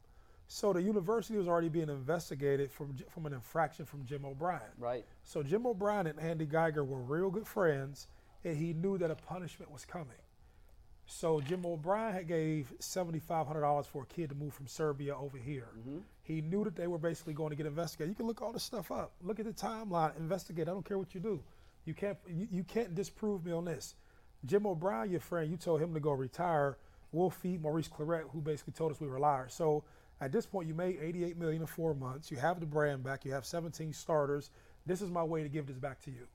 [0.48, 4.62] So the university was already being investigated from from an infraction from Jim O'Brien.
[4.78, 5.06] Right.
[5.24, 8.08] So Jim O'Brien and Andy Geiger were real good friends,
[8.44, 10.18] and he knew that a punishment was coming.
[11.06, 14.68] So Jim O'Brien had gave seventy five hundred dollars for a kid to move from
[14.68, 15.70] Serbia over here.
[15.80, 16.00] Mm-hmm.
[16.24, 18.10] He knew that they were basically going to get investigated.
[18.10, 19.12] You can look all this stuff up.
[19.22, 20.18] Look at the timeline.
[20.18, 20.68] Investigate.
[20.68, 21.42] I don't care what you do.
[21.86, 23.96] You can't you, you can't disprove me on this.
[24.46, 26.78] Jim O'Brien, your friend, you told him to go retire.
[27.12, 29.54] We'll feed Maurice Clarett, who basically told us we were liars.
[29.54, 29.84] So
[30.20, 32.32] at this point, you made 88 million in four months.
[32.32, 33.26] You have the brand back.
[33.26, 34.50] You have 17 starters.
[34.86, 36.28] This is my way to give this back to you,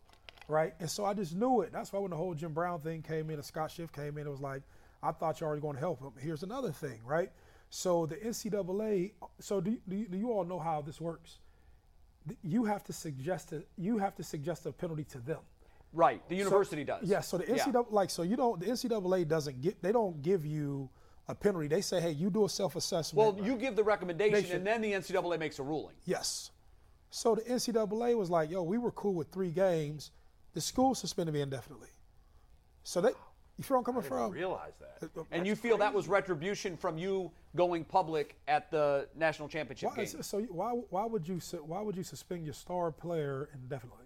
[0.48, 0.74] right?
[0.80, 1.72] And so I just knew it.
[1.72, 4.26] That's why when the whole Jim Brown thing came in, and Scott Schiff came in,
[4.26, 4.62] it was like
[5.02, 6.12] I thought you were already going to help him.
[6.18, 7.30] Here's another thing, right?
[7.70, 9.12] So the NCAA.
[9.40, 11.38] So do, do, you, do you all know how this works?
[12.42, 15.38] You have to suggest a, you have to suggest a penalty to them.
[15.92, 16.26] Right.
[16.28, 17.04] The So- university does.
[17.08, 17.20] Yeah.
[17.20, 18.60] So the NCAA, like, so you don't.
[18.60, 19.82] The NCAA doesn't get.
[19.82, 20.90] They don't give you
[21.28, 21.68] a penalty.
[21.68, 23.36] They say, hey, you do a self-assessment.
[23.36, 25.94] Well, you give the recommendation, should- and then the NCAA makes a ruling.
[26.04, 26.50] Yes.
[27.10, 30.10] So the NCAA was like, yo, we were cool with three games.
[30.52, 31.88] The school suspended me indefinitely.
[32.82, 33.10] So they,
[33.58, 34.30] you feel where I'm coming I didn't from?
[34.32, 35.26] realize that.
[35.32, 39.96] And you feel that was retribution from you going public at the national championship Why,
[39.96, 44.04] game, is- so why, why would you why would you suspend your star player indefinitely?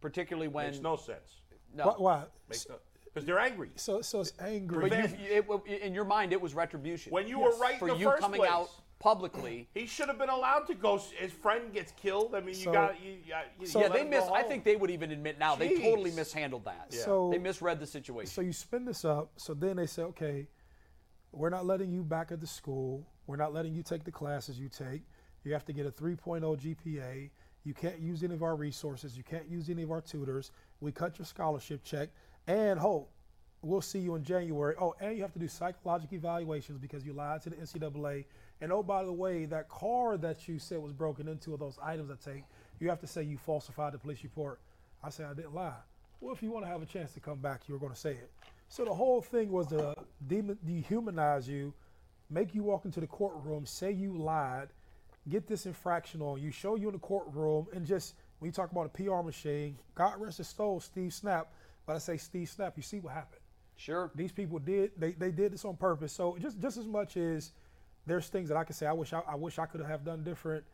[0.00, 1.40] particularly when Makes no sense.
[1.74, 1.84] no.
[1.86, 1.92] Why?
[1.96, 2.24] why?
[2.48, 3.70] Makes no because they're angry.
[3.76, 4.88] So so it's angry.
[4.88, 7.12] But you, it, in your mind, it was retribution.
[7.12, 7.54] When you Yes.
[7.54, 8.50] were right for in the you first coming place.
[8.50, 8.70] out
[9.04, 9.68] publicly.
[9.74, 10.98] He should have been allowed to go.
[11.18, 12.34] His friend gets killed.
[12.34, 13.10] I mean, you So- got you.
[13.12, 14.24] you, you So- yeah, they him miss.
[14.24, 16.90] I think they would even admit now they totally mishandled that.
[16.90, 18.32] So- they misread the situation.
[18.32, 19.30] So you spin this up.
[19.36, 20.48] So then they say, okay,
[21.32, 23.06] we're not letting you back at the school.
[23.26, 25.02] We're not letting you take the classes you take.
[25.42, 27.30] You have to get a 3.0 GPA.
[27.64, 29.18] You can't use any of our resources.
[29.18, 30.50] You can't use any of our tutors.
[30.80, 32.08] We cut your scholarship check.
[32.46, 33.10] And hope
[33.60, 34.74] we'll see you in January.
[34.80, 38.24] Oh, and you have to do psychological evaluations because you lied to the NCAA.
[38.60, 41.78] And oh, by the way, that car that you said was broken into, or those
[41.82, 42.44] items I take,
[42.80, 44.60] you have to say you falsified the police report.
[45.02, 45.74] I said I didn't lie.
[46.20, 47.98] Well, if you want to have a chance to come back, you were going to
[47.98, 48.30] say it.
[48.68, 49.94] So the whole thing was to
[50.26, 51.74] de- dehumanize you,
[52.30, 54.68] make you walk into the courtroom, say you lied,
[55.28, 58.72] get this infraction on you, show you in the courtroom, and just when you talk
[58.72, 61.46] about a PR machine, God rest his soul, Steve Snapp.
[61.86, 63.40] But I say Steve Snapp, you see what happened.
[63.76, 64.10] sure.
[64.14, 66.12] These people did they, they did this on purpose.
[66.12, 67.52] So just just as much as
[68.06, 70.22] there's things that I can say I wish I, I wish I could have done
[70.22, 70.64] different.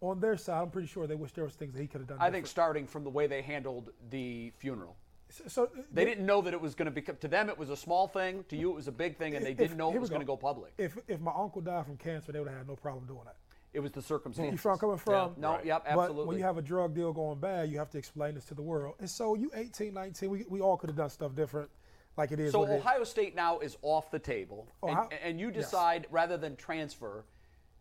[0.00, 2.08] On their side, I'm pretty sure they wish there was things that he could have
[2.08, 2.18] done.
[2.20, 4.96] I think starting from the way they handled the funeral.
[5.30, 7.16] So, uh, so They didn't know that it was going to become.
[7.20, 8.44] To them, it was a small thing.
[8.48, 10.20] To you, it was a big thing, and they If- didn't know it was going
[10.20, 10.72] to go public.
[10.76, 13.36] If if my uncle died from cancer, they would have had no problem doing that.
[13.72, 14.60] It was the You circumstances.
[14.60, 15.34] feel where I'm coming from?
[15.38, 15.64] No, Right.
[15.64, 16.26] yep, But absolutely.
[16.26, 18.60] when you have a drug deal going bad, you have to explain this to the
[18.60, 18.96] world.
[18.98, 21.70] And so you 18, 19, we, we all could have done stuff different,
[22.16, 22.52] like it is.
[22.52, 22.80] so what it is.
[22.80, 25.64] Ohio State now is off the table, Ohio- and, and you yes.
[25.64, 27.24] decide rather than transfer.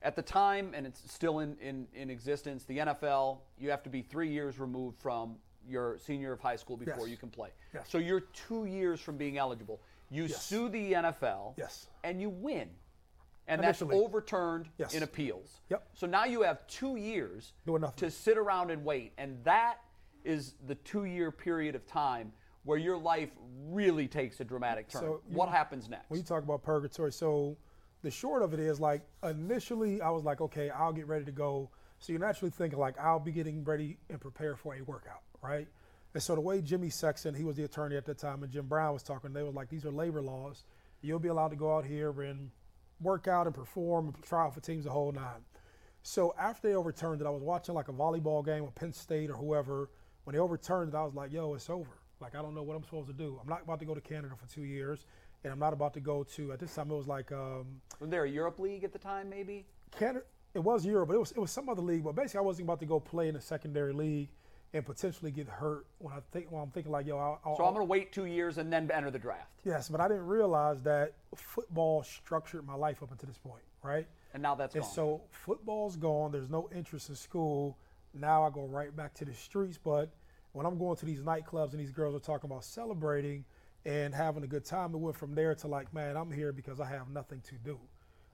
[0.04, 3.90] At the time, and it's still in, in, in existence, the NFL, you have to
[3.90, 5.36] be three years removed from
[5.70, 7.10] your senior of high school before Yes.
[7.10, 7.50] you can play.
[7.72, 7.86] Yes.
[7.88, 9.80] So you're two years from being eligible.
[10.10, 10.42] You Yes.
[10.44, 11.86] sue the NFL, Yes.
[12.04, 12.68] and you win.
[13.48, 14.04] And that's Initially.
[14.04, 14.96] overturned Yes.
[14.96, 15.62] in appeals.
[15.70, 15.88] Yep.
[15.94, 17.54] So now you have two years
[17.98, 19.14] to sit around and wait.
[19.20, 19.82] And that
[20.24, 23.30] is the two year period of time where your life
[23.68, 25.02] really takes a dramatic turn.
[25.02, 26.10] So you- what happens next?
[26.10, 27.58] when you talk about purgatory, so
[28.02, 31.32] the short of it is like initially I was like, okay, I'll get ready to
[31.32, 31.70] go.
[32.00, 35.68] So you're naturally thinking like I'll be getting ready and prepare for a workout, right?
[36.14, 38.68] And so the way Jimmy Sexton, he was the attorney at the time, and Jim
[38.68, 40.66] Brown was talking, they were like, these are labor laws.
[41.02, 42.52] You'll be allowed to go out here and
[43.00, 45.46] work out and perform and out for teams the whole nine.
[46.04, 49.30] So after they overturned it, I was watching like a volleyball game with Penn State
[49.30, 49.90] or whoever.
[50.26, 52.01] When they overturned it, I was like, yo, it's over.
[52.22, 53.40] Like, I don't know what I'm supposed to do.
[53.42, 55.06] I'm not about to go to Canada for two years,
[55.44, 57.66] and I'm not about to go to, at this time, it was like um,
[58.00, 59.66] was there a Europe League at the time, maybe?
[59.98, 60.24] Canada.
[60.54, 62.04] It was Europe, but it was, it was some other league.
[62.04, 64.28] But basically, I wasn't about to go play in a secondary league
[64.74, 67.64] and potentially get hurt when I think, when I'm thinking like, yo, I'll, I'll, So
[67.66, 69.50] I'm going to wait two years and then enter the draft.
[69.66, 74.06] Yes, but I didn't realize that football structured my life up until this point, right?
[74.34, 74.94] And now that's And gone.
[74.94, 76.32] so football's gone.
[76.34, 77.78] There's no interest in school.
[78.14, 79.78] Now I go right back to the streets.
[79.82, 80.10] But
[80.54, 83.46] when I'm going to these nightclubs and these girls are talking about celebrating
[83.86, 86.80] and having a good time, it went from there to like, man, I'm here because
[86.80, 87.80] I have nothing to do.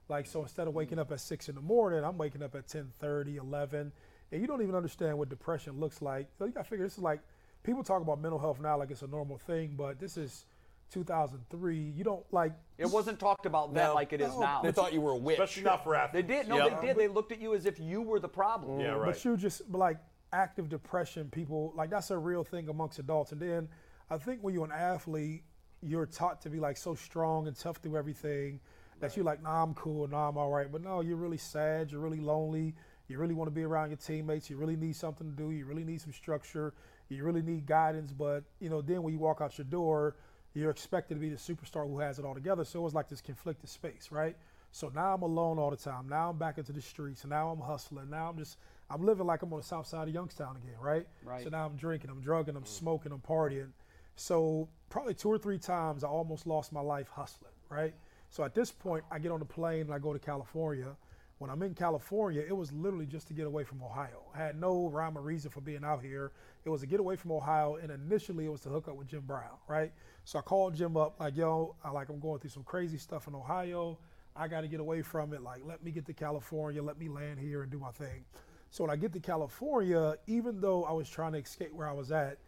[0.08, 1.02] Like so, instead of waking mm.
[1.02, 3.92] up at six in the morning, I'm waking up at 10:30, 11,
[4.32, 6.28] and you don't even understand what depression looks like.
[6.38, 7.20] So you got to figure this is like
[7.62, 10.46] people talk about mental health now like it's a normal thing, but this is
[10.92, 11.92] 2003.
[11.94, 13.94] You don't like it wasn't talked about then No.
[13.94, 14.62] like it is No, now.
[14.62, 15.38] They thought you were a witch.
[15.38, 16.26] Especially not for athletes.
[16.26, 16.48] They athletes.
[16.48, 16.56] did.
[16.56, 16.80] No, Yeah.
[16.80, 16.96] they did.
[16.96, 18.80] They looked at you as if you were the problem.
[18.80, 19.12] Yeah, right.
[19.12, 19.98] But you just but like
[20.32, 23.32] active depression, people like that's a real thing amongst adults.
[23.32, 23.68] And then
[24.10, 25.42] I think when you're an athlete,
[25.82, 28.60] you're taught to be like so strong and tough through everything.
[29.00, 30.70] that you're like, nah, I'm cool, nah, I'm all right.
[30.70, 32.74] But no, you're really sad, you're really lonely,
[33.06, 35.64] you really want to be around your teammates, you really need something to do, you
[35.64, 36.74] really need some structure,
[37.08, 38.12] you really need guidance.
[38.12, 40.16] But you know, then when you walk out your door,
[40.54, 42.64] you're expected to be the superstar who has it all together.
[42.64, 44.36] So it was like this conflicted space, right?
[44.72, 46.08] So now I'm alone all the time.
[46.08, 47.24] Now I'm back into the streets.
[47.24, 48.10] Now I'm hustling.
[48.10, 48.58] Now I'm just
[48.90, 51.06] I'm living like I'm on the south side of Youngstown again, right?
[51.22, 51.44] Right.
[51.44, 52.68] So now I'm drinking, I'm drugging, I'm mm.
[52.68, 53.70] smoking, I'm partying.
[54.16, 57.94] So probably two or three times I almost lost my life hustling, right?
[58.30, 60.96] So at this point, I get on the plane and I go to California.
[61.38, 64.22] When I'm in California, it was literally just to get away from Ohio.
[64.34, 66.32] I had no rhyme or reason for being out here.
[66.64, 69.06] It was to get away from Ohio, and initially it was to hook up with
[69.06, 69.92] Jim Brown, right?
[70.24, 73.28] So I called Jim up, like, yo, I like I'm going through some crazy stuff
[73.28, 73.98] in Ohio.
[74.34, 75.42] I got to get away from it.
[75.42, 78.24] Like, let me get to California, let me land here and do my thing.
[78.70, 81.92] So when I get to California, even though I was trying to escape where I
[81.92, 82.38] was at,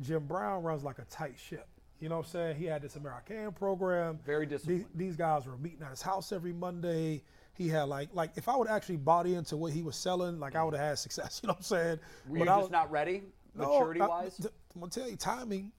[0.00, 1.66] Jim Brown runs like a tight ship.
[2.00, 2.56] You know what I'm saying?
[2.56, 4.18] He had this Amer-I-Can program.
[4.24, 4.86] Very These, disciplined.
[4.94, 7.22] these guys were meeting at his house every Monday.
[7.54, 10.54] He had like like if I would actually bought into what he was selling, like
[10.54, 10.66] I mm.
[10.66, 11.40] would have had success.
[11.42, 11.98] You know what I'm saying?
[12.28, 13.22] Were But you I just was- not ready,
[13.56, 14.36] no, maturity I- wise?
[14.36, 15.72] th- I'm gonna tell you, timing.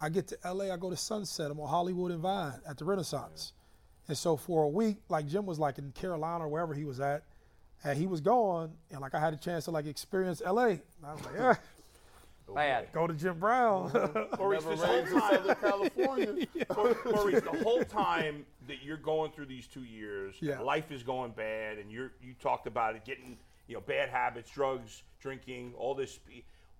[0.00, 1.50] I get to LA, I go to Sunset.
[1.50, 3.52] I'm on Hollywood and Vine at the Renaissance,
[4.06, 7.00] and so for a week, like Jim was like in Carolina or wherever he was
[7.00, 7.24] at,
[7.84, 10.66] and he was gone, and like I had a chance to like experience LA.
[10.66, 11.54] And I was like, yeah,
[12.54, 12.88] Bad.
[12.92, 13.90] go to Jim Brown.
[14.38, 16.46] Maurice, Never this whole raised in time, Southern California.
[17.06, 20.60] Maurice, the whole time that you're going through these two years, Yeah.
[20.60, 24.50] life is going bad, and you're you talked about it, getting you know bad habits,
[24.50, 26.18] drugs, drinking, all this.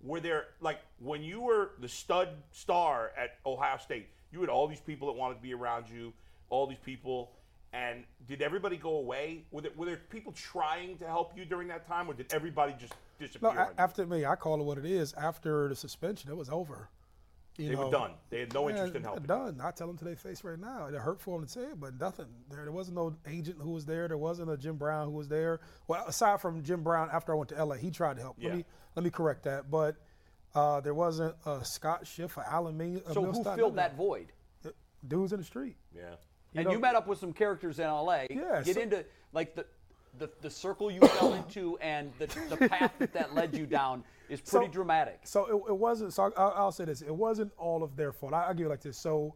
[0.03, 4.67] Were there like when you were the stud star at Ohio State, you had all
[4.67, 6.13] these people that wanted to be around you,
[6.49, 7.31] all these people,
[7.75, 9.43] and did everybody go away?
[9.51, 12.73] Were there, were there people trying to help you during that time, or did everybody
[12.79, 13.73] just no, disappear?
[13.77, 15.13] a- after me, I call it what it is.
[15.13, 16.89] After the suspension, it was over.
[17.57, 18.11] You they know, were done.
[18.29, 19.23] They had no interest in helping.
[19.23, 19.61] Done.
[19.63, 20.87] I tell them to their face right now.
[20.87, 22.27] It hurt for them to say it, but nothing.
[22.49, 24.07] There, there wasn't no agent who was there.
[24.07, 25.61] There wasn't a Jim Brown who was there.
[25.87, 28.35] Well, aside from Jim Brown, after I went to LA, he tried to help.
[28.39, 28.49] Yeah.
[28.49, 29.71] Let me let me correct that.
[29.71, 29.95] But
[30.53, 33.01] uh, there wasn't a Scott Schiff or Alan Ming.
[33.13, 34.33] So who filled that void?
[35.07, 35.77] Dudes in the street.
[35.95, 36.15] Yeah.
[36.55, 38.23] And know- you met up with some characters in LA.
[38.29, 39.65] Yeah, Get so- into like the,
[40.17, 44.03] the the circle you fell into and the, the path that, that led you down
[44.29, 45.19] is pretty So- dramatic.
[45.23, 46.13] So it, it wasn't.
[46.13, 48.33] So I'll, I'll say this: it wasn't all of their fault.
[48.33, 48.97] I, I'll give it like this.
[48.97, 49.35] So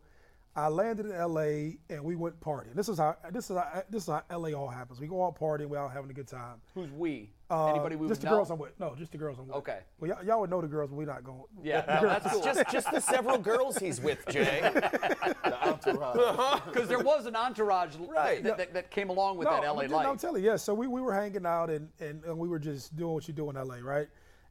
[0.55, 2.73] I landed in LA and we went partying.
[2.75, 4.99] This is how this is how, this is how LA all happens.
[4.99, 6.61] We go out partying, we're all having a good time.
[6.73, 7.31] Who's we?
[7.51, 8.37] Uh, Anybody we just would the know?
[8.37, 8.79] girls I'm with.
[8.79, 9.55] No, just the girls I'm with.
[9.57, 9.79] Okay.
[9.99, 11.41] Well, y'all, y'all would know the girls, but we're not going.
[11.63, 12.43] Yeah, no, that's cool.
[12.43, 14.61] Just, just the several girls he's with, Jay.
[15.43, 16.61] The entourage.
[16.65, 18.43] Because there was an entourage Right.
[18.43, 20.07] that, that, that came along with no, that LA I'm, life.
[20.07, 20.57] I'm telling you, yeah.
[20.57, 23.33] So we, we were hanging out and, and, and we were just doing what you
[23.33, 24.07] do in LA, right?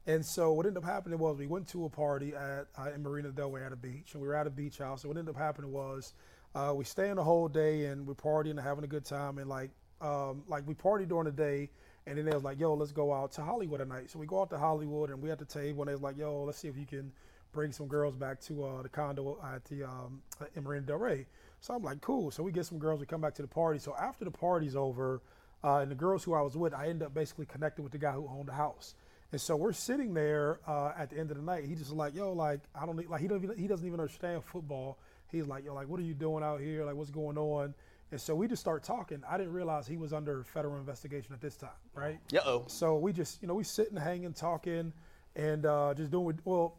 [0.07, 3.03] And so what ended up happening was we went to a party at uh, in
[3.03, 5.05] Marina Del Rey at a beach, and we were at a beach house.
[5.05, 6.15] And what ended up happening was
[6.55, 9.49] uh, we staying the whole day and we're partying and having a good time, and
[9.49, 11.71] like um, like we party during the day.
[12.09, 14.27] And then they was like, "Yo, let's go out to Hollywood at night." So we
[14.27, 16.59] go out to Hollywood, and we at the table, and they was like, "Yo, let's
[16.59, 17.13] see if you can
[17.53, 20.23] bring some girls back to uh, the condo at the um,
[20.55, 21.27] in Marina Del Rey."
[21.61, 23.79] So I'm like, "Cool." So we get some girls, we come back to the party.
[23.79, 25.21] So after the party's over,
[25.63, 27.99] uh, and the girls who I was with, I end up basically connecting with the
[27.99, 28.95] guy who owned the house.
[29.31, 31.65] And so we're sitting there uh, at the end of the night.
[31.65, 34.01] He just like, "Yo, like I don't need, like he don't even, he doesn't even
[34.01, 34.99] understand football."
[35.31, 36.85] He's like, "Yo, like what are you doing out here?
[36.85, 37.75] Like what's going on?"
[38.11, 39.23] And so we just start talking.
[39.29, 42.19] I didn't realize he was under federal investigation at this time, right?
[42.35, 42.65] Uh oh.
[42.67, 44.93] So we just, you know, we sitting, hanging, talking,
[45.37, 46.25] and uh, just doing.
[46.25, 46.77] what- Well,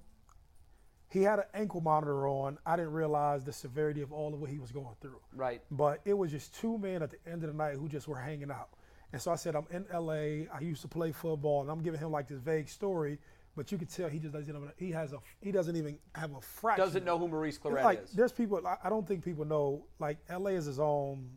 [1.12, 2.58] he had an ankle monitor on.
[2.66, 5.20] I didn't realize the severity of all of what he was going through.
[5.34, 5.62] Right.
[5.72, 8.20] But it was just two men at the end of the night who just were
[8.20, 8.70] hanging out.
[9.12, 10.46] And so I said, I'm in LA.
[10.56, 13.18] I used to play football, and I'm giving him like this vague story.
[13.60, 14.56] But you could tell he just doesn't.
[14.56, 15.18] Have, he has a.
[15.42, 16.86] He doesn't even have a fraction.
[16.86, 18.12] Doesn't know who Maurice Clarett like, is.
[18.12, 18.66] There's people.
[18.66, 19.84] I, I don't think people know.
[20.00, 21.32] Like LA is his own.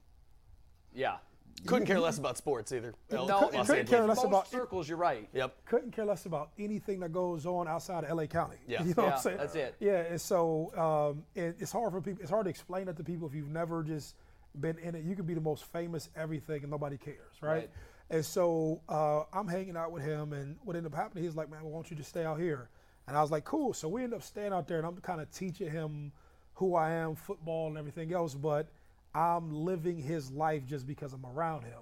[0.95, 1.17] Yeah.
[1.67, 2.95] Couldn't care less about sports either.
[3.11, 5.29] No, Los in couldn't care less most about- circles, you're right.
[5.33, 5.65] Yep.
[5.65, 8.59] couldn't care less about anything that goes on outside of LA County.
[8.69, 8.85] Yeah.
[8.85, 9.39] You know what I'm saying?
[9.39, 9.75] that's it.
[9.81, 12.23] Yeah, and so um, it, it's hard for people.
[12.23, 14.15] It's hard to explain that to people if you've never just
[14.61, 15.03] been in it.
[15.05, 17.51] You could be the most famous everything and nobody cares, right?
[17.51, 17.71] Right.
[18.13, 21.51] And so uh, I'm hanging out with him, and what ended up happening, he's like,
[21.51, 22.69] "Man, why don't you just stay out here?"
[23.09, 25.21] And I was like, "Cool." So we end up staying out there, and I'm kind
[25.21, 26.13] of teaching him
[26.55, 28.35] who I am, football, and everything else.
[28.35, 28.69] But
[29.15, 31.81] I'm living his life just because I'm around him.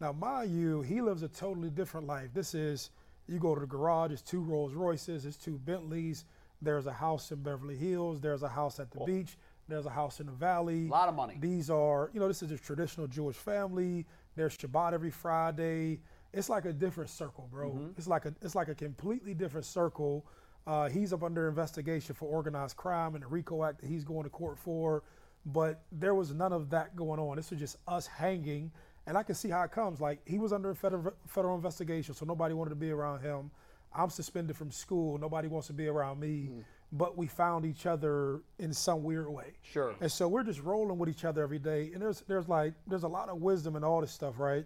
[0.00, 2.30] Now, mind you, he lives a totally different life.
[2.34, 2.90] This is
[3.28, 6.24] you go to the garage, it's two Rolls Royces, it's two Bentleys.
[6.62, 8.20] There's a house in Beverly Hills.
[8.20, 9.38] There's a house at the beach.
[9.68, 10.88] There's a house in the valley.
[10.88, 11.38] A lot of money.
[11.40, 14.04] These are, you know, this is a traditional Jewish family.
[14.40, 16.00] There's Shabbat every Friday.
[16.32, 17.72] It's like a different circle, bro.
[17.72, 17.90] Mm-hmm.
[17.98, 20.24] It's like a, it's like a completely different circle.
[20.66, 24.24] Uh, he's up under investigation for organized crime and the RICO Act that he's going
[24.24, 25.02] to court for.
[25.44, 27.36] But there was none of that going on.
[27.36, 28.72] This was just us hanging,
[29.06, 30.00] and I can see how it comes.
[30.00, 33.50] Like he was under a federal federal investigation, so nobody wanted to be around him.
[33.94, 35.18] I'm suspended from school.
[35.18, 36.48] Nobody wants to be around me.
[36.92, 39.52] But we found each other in some weird way.
[39.62, 39.94] Sure.
[40.00, 41.90] And so we're just rolling with each other every day.
[41.92, 44.64] And there's there's like there's a lot of wisdom in all this stuff, right?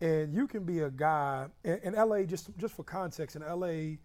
[0.00, 2.24] And you can be a guy in, in LA.
[2.24, 3.96] Just just for context, in LA,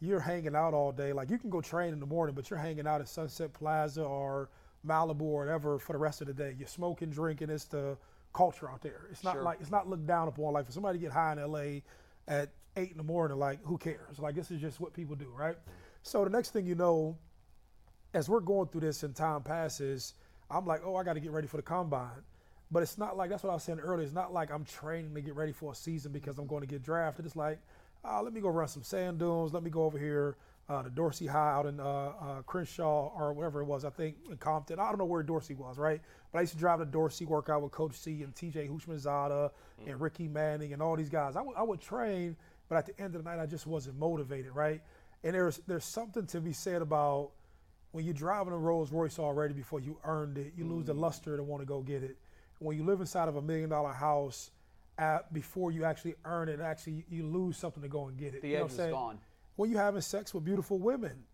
[0.00, 1.12] you're hanging out all day.
[1.14, 4.02] Like you can go train in the morning, but you're hanging out at Sunset Plaza
[4.02, 4.50] or
[4.86, 6.54] Malibu or whatever for the rest of the day.
[6.58, 7.48] You're smoking, drinking.
[7.48, 7.96] It's the
[8.34, 9.06] culture out there.
[9.10, 9.42] It's not Sure.
[9.42, 10.52] like it's not looked down upon.
[10.52, 11.80] Like for somebody to get high in LA
[12.28, 14.18] at eight in the morning, like who cares?
[14.18, 15.56] Like this is just what people do, right?
[16.06, 17.18] So the next thing you know,
[18.14, 20.14] as we're going through this and time passes,
[20.48, 22.22] I'm like, oh, I got to get ready for the combine.
[22.70, 24.04] But it's not like that's what I was saying earlier.
[24.04, 26.66] It's not like I'm training to get ready for a season because I'm going to
[26.68, 27.26] get drafted.
[27.26, 27.58] It's like,
[28.04, 29.52] uh, let me go run some sand dunes.
[29.52, 30.36] Let me go over here
[30.68, 33.84] uh, to Dorsey High out in uh, uh, Crenshaw or whatever it was.
[33.84, 34.78] I think in Compton.
[34.78, 36.00] I don't know where Dorsey was, right?
[36.30, 38.68] But I used to drive to Dorsey, work out with Coach C and T.J.
[38.68, 39.50] Houshmandzadeh
[39.88, 41.34] and Ricky Manning and all these guys.
[41.34, 42.36] I would- I would train,
[42.68, 44.80] but at the end of the night, I just wasn't motivated, right?
[45.26, 47.32] And there's there's something to be said about
[47.90, 51.00] when you're driving a Rolls Royce already before you earned it, you lose the mm.
[51.00, 52.16] luster to want to go get it.
[52.60, 54.52] When you live inside of a million dollar house,
[54.98, 58.42] at, before you actually earn it, actually you lose something to go and get it.
[58.42, 58.90] The you know edge what I'm is saying?
[58.92, 59.18] gone.
[59.56, 61.24] When you're having sex with beautiful women,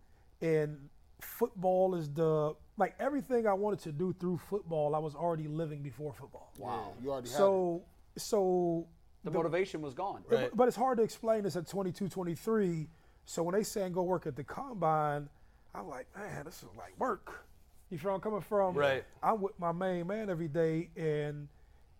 [0.40, 0.88] and
[1.20, 5.82] football is the like everything I wanted to do through football, I was already living
[5.82, 6.50] before football.
[6.58, 6.92] Wow.
[7.02, 7.38] You already had it.
[7.38, 7.82] So
[8.16, 8.86] so
[9.22, 10.24] The motivation was gone.
[10.30, 12.88] but- But it's hard to explain this at 22, 23.
[13.24, 15.28] So when they saying go work at the combine,
[15.74, 17.44] I'm like, man, this is like work.
[17.90, 18.74] You feel where I'm coming from?
[18.74, 19.04] Right.
[19.22, 21.48] I'm with my main man every day, and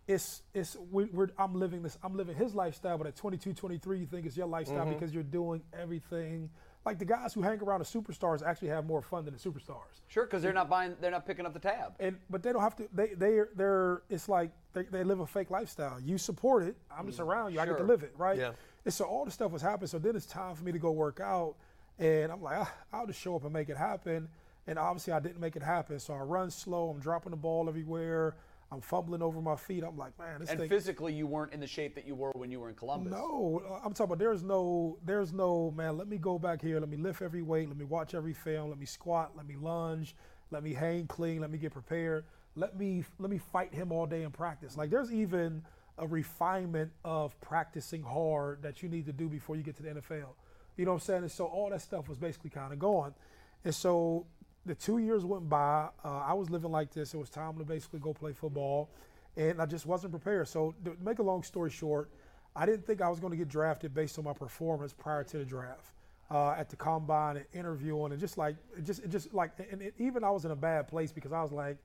[0.08, 2.98] it's it's we, we're I'm living this I'm living his lifestyle.
[2.98, 4.94] But at 22, 23, you think it's your lifestyle Mm-hmm.
[4.94, 6.50] because you're doing everything.
[6.84, 10.00] Like the guys who hang around the superstars actually have more fun than the superstars.
[10.08, 11.92] Sure, because they're not buying, they're not picking up the tab.
[12.00, 12.88] And but they don't have to.
[12.92, 14.02] They they they're.
[14.10, 16.00] It's like they, they live a fake lifestyle.
[16.00, 16.74] You support it.
[16.90, 17.60] I'm just around you.
[17.60, 18.36] I get to live it, right?
[18.38, 18.52] Yeah.
[18.84, 19.88] And so all the stuff was happening.
[19.88, 21.54] So then it's time for me to go work out,
[21.98, 24.28] and I'm like, ah, I'll just show up and make it happen.
[24.66, 25.98] And obviously I didn't make it happen.
[25.98, 26.88] So I run slow.
[26.90, 28.36] I'm dropping the ball everywhere.
[28.70, 29.84] I'm fumbling over my feet.
[29.84, 30.68] I'm like, man, this And thing.
[30.68, 33.12] physically, you weren't in the shape that you were when you were in Columbus.
[33.12, 36.80] No, I'm talking about there's no, there's no, man, let me go back here.
[36.80, 37.68] Let me lift every weight.
[37.68, 38.70] Let me watch every film.
[38.70, 39.32] Let me squat.
[39.36, 40.14] Let me lunge.
[40.50, 41.40] Let me hang clean.
[41.40, 42.24] Let me get prepared.
[42.56, 44.76] Let me, let me fight him all day in practice.
[44.76, 45.62] Like there's even
[45.98, 49.90] a refinement of practicing hard that you need to do before you get to the
[49.90, 50.28] NFL.
[50.76, 51.22] You know what I'm saying?
[51.22, 53.14] And so all that stuff was basically kind of gone.
[53.64, 54.26] And so
[54.64, 55.88] the two years went by.
[56.04, 57.14] Uh, I was living like this.
[57.14, 58.90] It was time to basically go play football,
[59.36, 60.48] and I just wasn't prepared.
[60.48, 62.10] So to make a long story short,
[62.54, 65.38] I didn't think I was going to get drafted based on my performance prior to
[65.38, 65.92] the draft.
[66.30, 69.92] Uh, at the combine and interviewing and just like just it just like and it,
[69.98, 71.76] even I was in a bad place because I was like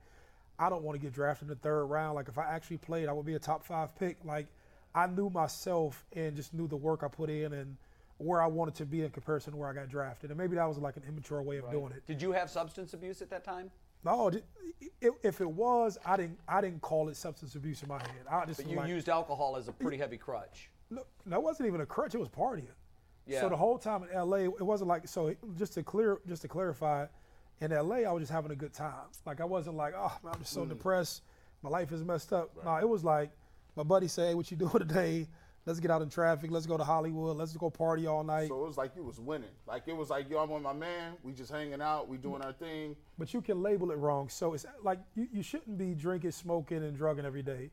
[0.58, 3.08] I don't want to get drafted in the third round like if I actually played
[3.08, 4.46] I would be a top 5 pick like
[4.94, 7.76] I knew myself and just knew the work I put in and
[8.18, 10.66] where I wanted to be in comparison to where I got drafted and maybe that
[10.66, 13.44] was like an immature way of doing it Did you have substance abuse at that
[13.44, 13.70] time?
[14.04, 14.30] no,
[15.00, 16.38] if it was, I didn't.
[16.46, 18.26] I didn't call it substance abuse in my head.
[18.30, 20.70] I just But you like, used alcohol as a pretty heavy crutch.
[20.88, 22.14] no, that wasn't even a crutch.
[22.14, 22.68] It was partying.
[23.26, 23.40] Yeah.
[23.40, 25.08] So the whole time in LA, it wasn't like.
[25.08, 27.06] So just to clear, just to clarify,
[27.60, 28.92] in LA, I was just having a good time.
[29.26, 30.68] Like I wasn't like, oh, man, I'm just so mm.
[30.68, 31.22] depressed.
[31.62, 32.50] My life is messed up.
[32.64, 33.30] No, it was like
[33.76, 35.26] my buddy say, hey, what you doing today?
[35.66, 36.50] Let's get out in traffic.
[36.50, 37.36] Let's go to Hollywood.
[37.36, 38.48] Let's go party all night.
[38.48, 39.50] So it was like you was winning.
[39.66, 41.12] Like it was like yo, I'm with my man.
[41.22, 42.08] We just hanging out.
[42.08, 42.96] We doing our thing.
[43.18, 44.30] but you can label it wrong.
[44.30, 47.70] So it's like you, you shouldn't be drinking, smoking, and drugging every day.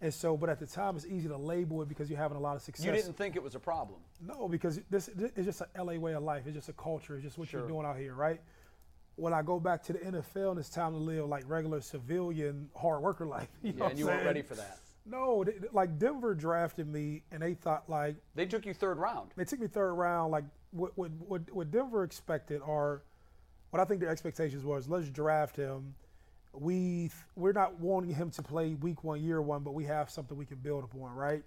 [0.00, 2.40] And so, but at the time, it's easy to label it because you're having a
[2.40, 2.84] lot of success.
[2.84, 4.00] You didn't think it was a problem.
[4.20, 6.42] No, because this, this is just an LA way of life.
[6.46, 7.14] It's just a culture.
[7.14, 8.40] It's just what you're doing out here, right?
[9.16, 12.68] When I go back to the NFL and it's time to live like regular civilian
[12.76, 13.48] hard worker life.
[13.62, 14.80] You know Yeah, and you weren't ready for that.
[15.08, 19.30] No, they, like Denver drafted me, and they thought like They took you third round.
[19.36, 20.32] they took me third round.
[20.32, 23.02] Like what what what, what Denver expected, or
[23.70, 25.94] what I think their expectations was, let's draft him.
[26.52, 30.36] We we're not wanting him to play week one, year one, but we have something
[30.36, 31.42] we can build upon, right?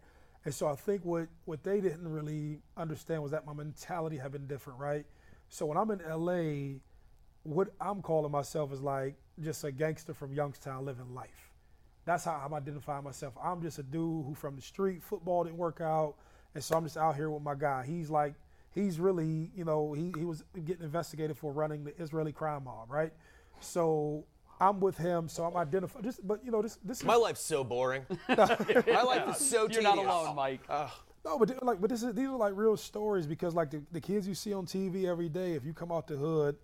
[0.45, 4.31] And so I think what what they didn't really understand was that my mentality had
[4.31, 5.05] been different, right?
[5.49, 6.79] So when I'm in LA,
[7.49, 11.51] what I'm calling myself is like just a gangster from Youngstown living life.
[12.05, 13.33] That's how I'm identifying myself.
[13.43, 16.15] I'm just a dude who from the street, football didn't work out,
[16.53, 17.83] and so I'm just out here with my guy.
[17.85, 18.35] He's like,
[18.71, 22.91] he's really, you know, he, he was getting investigated for running the Israeli crime mob,
[22.91, 23.11] right?
[23.59, 24.25] So
[24.61, 26.03] I'm with him, so I'm identifying.
[26.03, 28.05] Just, but you know, this this is My life's so boring.
[28.27, 29.83] My life is so You're tedious.
[29.83, 30.61] not alone, Mike.
[31.25, 34.01] No, but like, but this is these are like real stories because like the, the
[34.01, 35.53] kids you see on TV every day.
[35.53, 36.55] If you come out the hood,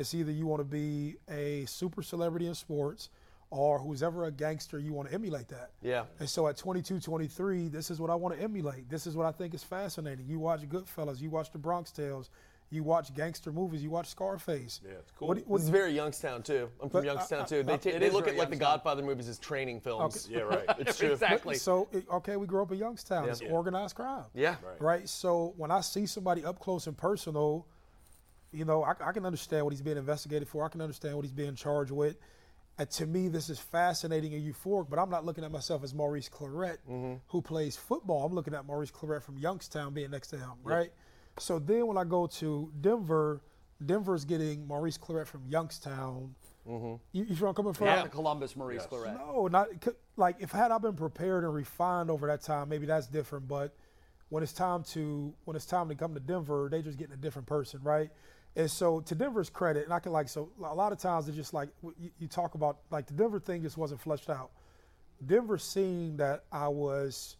[0.00, 3.10] it's either you want to be a super celebrity in sports,
[3.50, 5.70] or who's ever a gangster, you want to emulate that.
[5.82, 6.04] Yeah.
[6.20, 8.88] And so at 22, 23, this is what I want to emulate.
[8.88, 10.26] This is what I think is fascinating.
[10.28, 12.30] You watch Goodfellas, you watch The Bronx Tales,
[12.72, 14.80] you watch gangster movies, you watch Scarface.
[14.84, 15.26] Yeah, it's cool.
[15.26, 16.68] What, what, This is very Youngstown too.
[16.80, 17.62] I'm from But, Youngstown uh, too.
[17.64, 20.28] They, uh, ta- it they look very at like the Godfather movies as training films.
[20.30, 20.64] yeah, right.
[20.78, 21.10] It's true.
[21.10, 21.56] exactly.
[21.56, 23.24] So okay, we grew up in Youngstown.
[23.24, 23.30] Yeah.
[23.32, 23.48] It's Yeah.
[23.50, 24.26] organized crime.
[24.32, 24.54] Yeah.
[24.64, 24.80] Right.
[24.80, 25.08] Right.
[25.08, 27.66] So when I see somebody up close and personal,
[28.52, 30.64] you know, I, I can understand what he's being investigated for.
[30.64, 32.16] I can understand what he's being charged with.
[32.78, 34.88] And to me, this is fascinating and euphoric.
[34.88, 37.14] But I'm not looking at myself as Maurice Clarett, Mm-hmm.
[37.28, 38.24] who plays football.
[38.24, 40.52] I'm looking at Maurice Clarett from Youngstown being next to him.
[40.64, 40.90] Right.
[41.38, 43.42] So then when I go to Denver,
[43.84, 46.34] Denver's getting Maurice Clarett from Youngstown.
[46.68, 46.94] Mm-hmm.
[47.12, 47.86] You, you feel I'm coming from?
[47.86, 49.14] Not the Columbus Maurice Clarett.
[49.18, 49.68] No, not
[50.16, 53.48] like if had I been prepared and refined over that time, maybe that's different.
[53.48, 53.74] But
[54.28, 57.18] when it's time to when it's time to come to Denver, they just getting a
[57.18, 58.10] different person, right?
[58.56, 61.36] And so to Denver's credit, and I can like so a lot of times it's
[61.36, 64.50] just like you, you talk about like the Denver thing just wasn't fleshed out.
[65.24, 67.36] Denver seen that I was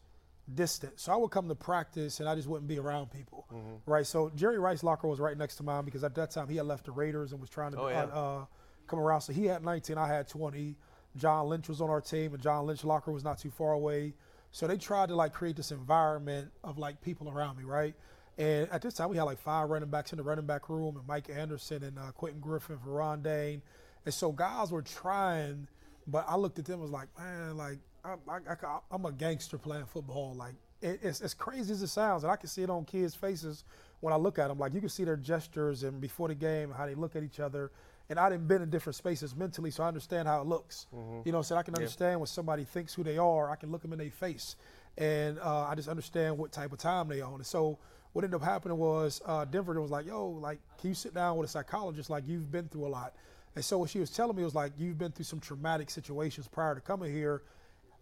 [0.52, 3.46] distant, so I would come to practice and I just wouldn't be around people,
[3.86, 4.06] right?
[4.06, 6.66] So Jerry Rice locker was right next to mine because at that time he had
[6.66, 8.04] left the Raiders and was trying to Oh, yeah.
[8.04, 8.44] uh, uh,
[8.86, 9.22] come around.
[9.22, 10.76] So he had 19, I had 20.
[11.16, 14.14] John Lynch was on our team, and John Lynch locker was not too far away.
[14.52, 17.94] So they tried to like create this environment of like people around me, right?
[18.38, 20.96] And at this time, we had like five running backs in the running back room,
[20.96, 23.60] and Mike Anderson and uh, Quentin Griffin, Veron Dayne,
[24.04, 25.68] and so guys were trying,
[26.06, 29.12] but I looked at them and was like, man, like I, I, I, I'm a
[29.12, 30.34] gangster playing football.
[30.34, 33.14] Like it, it's as crazy as it sounds, and I can see it on kids'
[33.14, 33.64] faces
[34.00, 34.58] when I look at them.
[34.58, 37.40] Like you can see their gestures and before the game, how they look at each
[37.40, 37.70] other.
[38.08, 40.86] And I didn't been in different spaces mentally, so I understand how it looks.
[41.24, 43.48] You know, so I can understand when somebody thinks who they are.
[43.50, 44.56] I can look them in their face,
[44.98, 47.34] and uh, I just understand what type of time they're on.
[47.34, 47.78] And so
[48.12, 51.36] what ended up happening was uh, Denver was like, "Yo, like, can you sit down
[51.36, 52.10] with a psychologist?
[52.10, 53.14] Like, you've been through a lot."
[53.56, 56.48] And so what she was telling me was like, "You've been through some traumatic situations
[56.48, 57.42] prior to coming here.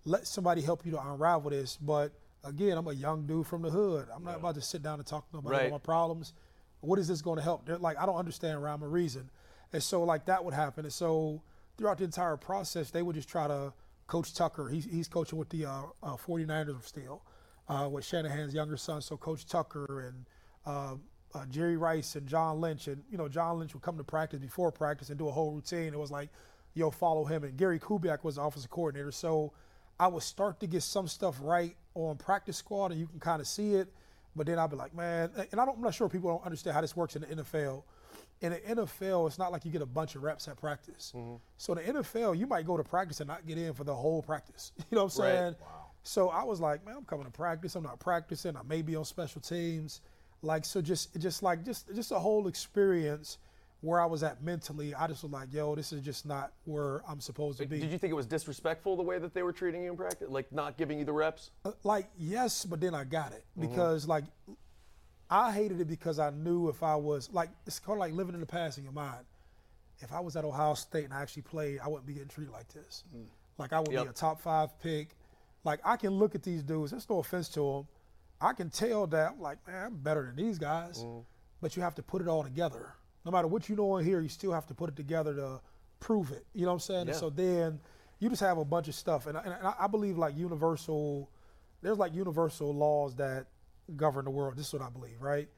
[0.05, 2.13] Let somebody help you to unravel this." But
[2.45, 4.09] again, I'm a young dude from the hood.
[4.15, 5.67] I'm not about to sit down and talk to nobody Right.
[5.67, 6.33] about my problems.
[6.81, 7.67] What is this going to help?
[7.67, 9.29] They're like, I don't understand rhyme or reason.
[9.73, 10.85] And so like that would happen.
[10.85, 11.43] And so
[11.77, 13.73] throughout the entire process, they would just try to
[14.07, 14.69] coach Tucker.
[14.69, 17.23] He's, he's coaching with the uh, uh, 49ers still,
[17.69, 19.01] uh, with Shanahan's younger son.
[19.01, 20.27] So Coach Tucker and
[20.67, 20.95] uh,
[21.35, 22.89] uh, Jerry Rice and John Lynch.
[22.89, 25.53] And, you know, John Lynch would come to practice before practice and do a whole
[25.53, 25.93] routine.
[25.93, 26.31] It was like,
[26.75, 27.45] yo, follow him.
[27.45, 29.13] And Gary Kubiak was the offensive coordinator.
[29.13, 29.53] So
[30.01, 33.41] I would start to get some stuff right on practice squad, and you can kind
[33.41, 33.89] of see it.
[34.37, 36.75] But then I'd be like, man, and I don't, I'm not sure people don't understand
[36.75, 37.83] how this works in the NFL.
[38.41, 41.13] In the NFL, it's not like you get a bunch of reps at practice.
[41.57, 43.95] So in the NFL, you might go to practice and not get in for the
[43.95, 44.71] whole practice.
[44.79, 45.31] You know what I'm Right.
[45.39, 45.55] saying?
[46.03, 47.75] So I was like, man, I'm coming to practice.
[47.75, 48.57] I'm not practicing.
[48.57, 50.01] I may be on special teams.
[50.43, 53.39] Like so, just just like just just a whole experience
[53.81, 54.95] where I was at mentally.
[54.95, 57.81] I just was like, yo, this is just not where I'm supposed to be.
[57.81, 60.29] Did you think it was disrespectful the way that they were treating you in practice,
[60.31, 61.51] like not giving you the reps?
[61.65, 63.69] Uh, like yes, but then I got it Mm-hmm.
[63.69, 64.25] because like
[65.31, 68.35] I hated it because I knew if I was like it's kind of like living
[68.35, 69.25] in the past in your mind.
[70.01, 72.53] If I was at Ohio State and I actually played, I wouldn't be getting treated
[72.53, 73.03] like this.
[73.59, 74.05] Like I would Yep.
[74.05, 75.17] be a top five pick.
[75.65, 76.91] Like I can look at these dudes.
[76.91, 77.89] There's no offense to them.
[78.41, 80.99] I can tell that I'm like, man, I'm better than these guys.
[80.99, 81.21] Mm-hmm.
[81.61, 82.95] But you have to put it all together.
[83.25, 85.61] No matter what you know in here, you still have to put it together to
[86.01, 86.47] prove it.
[86.55, 87.09] You know what I'm saying?
[87.09, 87.81] And so then
[88.21, 91.31] you just have a bunch of stuff, and I, and I believe like universal.
[91.83, 93.47] There's like universal laws that
[93.97, 94.57] govern the world.
[94.57, 95.49] This is what I believe, right?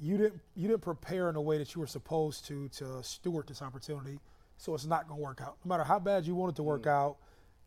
[0.00, 3.48] You didn't you didn't prepare in a way that you were supposed to to steward
[3.48, 4.18] this opportunity,
[4.56, 5.56] so it's not going to work out.
[5.64, 6.90] No matter how bad you want it to work mm.
[6.90, 7.16] out,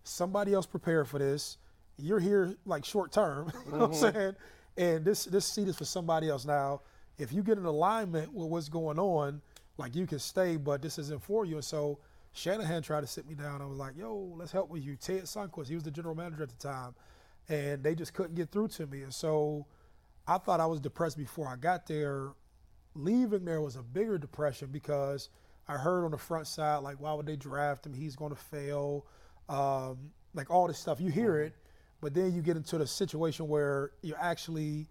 [0.03, 1.57] somebody else prepared for this.
[2.03, 4.35] You're here like short term, you know what I'm saying?
[4.77, 6.45] And this this seat is for somebody else.
[6.45, 6.81] Now,
[7.17, 9.41] if you get in alignment with what's going on,
[9.77, 11.55] like you can stay, but this isn't for you.
[11.55, 11.99] And so
[12.33, 13.61] Shanahan tried to sit me down.
[13.61, 14.95] I was like, yo, let's help with you.
[14.95, 16.93] Ted Sundquist, he was the general manager at the time.
[17.47, 19.03] And they just couldn't get through to me.
[19.03, 19.65] And so
[20.27, 22.29] I thought I was depressed before I got there.
[22.95, 25.29] Leaving there was a bigger depression because
[25.67, 27.93] I heard on the front side, like, why would they draft him?
[27.93, 29.05] He's going to fail.
[29.49, 30.99] Um, like all this stuff.
[30.99, 31.53] You hear it,
[32.03, 34.87] but then you get into the situation where you're actually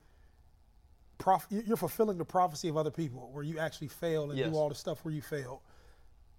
[1.19, 4.51] prof- you're fulfilling the prophecy of other people, where you actually fail and Yes.
[4.51, 5.63] do all the stuff where you fail.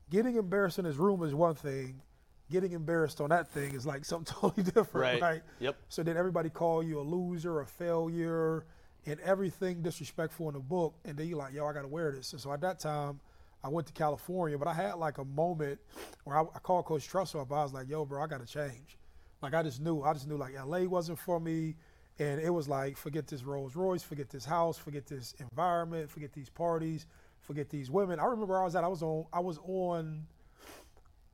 [0.10, 2.02] Getting embarrassed in his room is one thing.
[2.50, 5.22] Getting embarrassed on that thing is like something totally different, Right.
[5.22, 5.44] right?
[5.60, 5.76] Yep.
[5.90, 8.66] So then everybody call you a loser, a failure,
[9.06, 10.96] and everything disrespectful in the book.
[11.06, 12.34] And then you're like, yo, I got to wear this.
[12.34, 13.20] And so at that time,
[13.64, 15.80] I went to California, but I had like a moment
[16.24, 17.52] where I, I called Coach Tressel up.
[17.52, 18.98] I was like, yo, bro, I got to change.
[19.44, 21.76] Like I just knew, I just knew like LA wasn't for me.
[22.20, 26.32] And it was like, forget this Rolls Royce, forget this house, forget this environment, forget
[26.32, 27.08] these parties,
[27.42, 28.20] forget these women.
[28.20, 30.26] I remember I was at, I was on, I was on,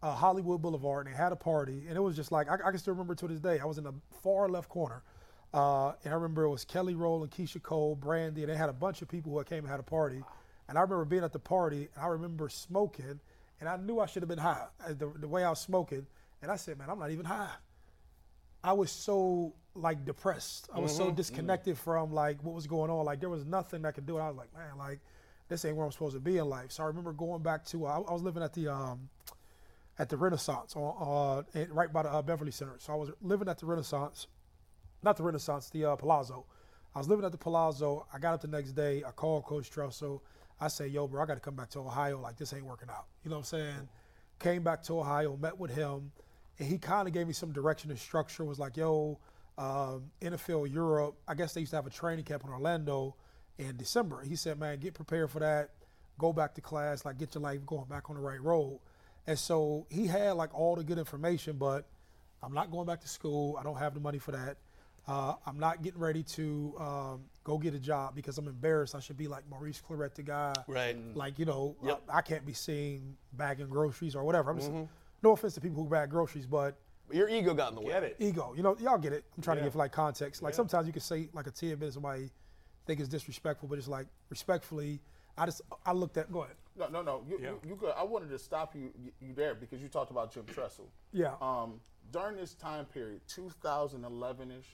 [0.01, 2.69] uh, Hollywood Boulevard, and they had a party, and it was just like I, I
[2.71, 3.59] can still remember to this day.
[3.59, 3.93] I was in the
[4.23, 5.03] far left corner,
[5.53, 8.73] uh, and I remember it was Kelly Rowland, Keyshia Cole, Brandy, and they had a
[8.73, 10.23] bunch of people who came and had a party.
[10.69, 13.19] And I remember being at the party, and I remember smoking,
[13.59, 16.05] and I knew I should have been high uh, the, the way I was smoking,
[16.41, 17.51] and I said, "Man, I'm not even high."
[18.63, 20.69] I was so like depressed.
[20.73, 23.05] I was so disconnected from like what was going on.
[23.05, 24.17] Like there was nothing I could do.
[24.17, 24.99] And I was like, man, like
[25.47, 26.71] this ain't where I'm supposed to be in life.
[26.71, 29.09] So I remember going back to I, I was living at the um,
[29.97, 32.75] at the Renaissance on uh, right by the uh, Beverly Center.
[32.79, 34.27] So I was living at the Renaissance,
[35.03, 36.45] not the Renaissance, the uh, Palazzo.
[36.95, 38.07] I was living at the Palazzo.
[38.13, 39.03] I got up the next day.
[39.07, 40.23] I called Coach Tressel.
[40.59, 42.19] I say, yo, bro, I got to come back to Ohio.
[42.19, 43.05] Like this ain't working out.
[43.23, 43.89] You know what I'm saying?
[44.39, 46.11] Came back to Ohio, met with him,
[46.59, 48.43] and he kind of gave me some direction and structure.
[48.43, 49.19] Was like, yo,
[49.57, 51.15] um, NFL Europe.
[51.27, 53.15] I guess they used to have a training camp in Orlando
[53.57, 54.21] in December.
[54.21, 55.71] He said, man, get prepared for that.
[56.17, 58.79] Go back to class, like get your life going back on the right road.
[59.27, 61.85] And so he had like all the good information, but
[62.43, 63.57] I'm not going back to school.
[63.59, 64.57] I don't have the money for that.
[65.07, 68.95] Uh, I'm not getting ready to um, go get a job because I'm embarrassed.
[68.95, 70.53] I should be like Maurice Clarett, the guy.
[70.67, 70.97] Right.
[71.15, 72.03] Like, you know, Yep.
[72.09, 74.51] I, I can't be seen bagging groceries or whatever.
[74.51, 74.71] I'm just,
[75.23, 76.77] no offense to people who bag groceries, but
[77.11, 77.93] Your ego got in the way.
[77.93, 78.15] Get it?
[78.19, 78.53] ego.
[78.55, 79.25] You know, y'all get it.
[79.35, 79.63] I'm trying Yeah.
[79.63, 80.41] to give like context.
[80.41, 82.29] Like sometimes you can say like a tidbit, somebody
[82.85, 84.99] think it's disrespectful, but it's like respectfully.
[85.37, 86.31] I just I looked at.
[86.31, 86.55] Go ahead.
[86.77, 87.23] No, no, no.
[87.27, 87.49] You, Yeah.
[87.49, 87.93] you, you good.
[87.97, 90.89] I wanted to stop you, you, you there because you talked about Jim Tressel.
[91.11, 91.35] Yeah.
[91.41, 91.79] Um,
[92.11, 94.65] during this time period, 2011ish,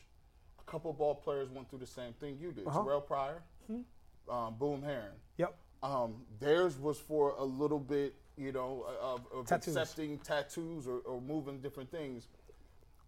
[0.60, 2.68] a couple ball players went through the same thing you did.
[2.68, 2.80] Uh-huh.
[2.82, 4.32] Terrelle Pryor, Mm-hmm.
[4.34, 5.14] um, Boom Herron.
[5.38, 5.56] Yep.
[5.84, 9.76] Um, theirs was for a little bit, you know, of, of Tattoos.
[9.76, 12.28] accepting tattoos or, or moving different things.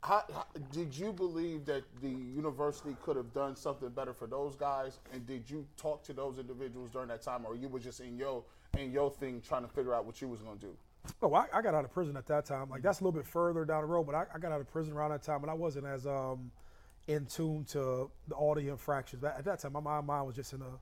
[0.04, 4.56] How, how, did you believe that the university could have done something better for those
[4.56, 5.00] guys?
[5.12, 8.18] And did you talk to those individuals during that time, or you were just in
[8.18, 8.44] your
[8.78, 10.74] in your thing trying to figure out what you was going to do?
[11.22, 12.70] Oh, I, I got out of prison at that time.
[12.70, 14.72] Like that's a little bit further down the road, but I, I got out of
[14.72, 16.52] prison around that time, and I wasn't as um,
[17.08, 19.22] in tune to the, all the infractions.
[19.22, 20.80] But At that time, my mind was just in a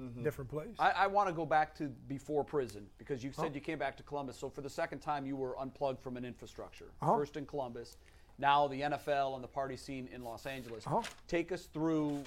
[0.00, 0.24] Mm-hmm.
[0.24, 0.74] different place.
[0.78, 3.96] I, I want to go back to before prison because you said you came back
[3.98, 4.36] to Columbus.
[4.36, 6.86] So for the second time, you were unplugged from an infrastructure.
[7.00, 7.16] Uh-huh.
[7.16, 7.96] First in Columbus,
[8.38, 10.84] now the NFL and the party scene in Los Angeles.
[10.86, 11.02] Uh-huh.
[11.28, 12.24] Take us through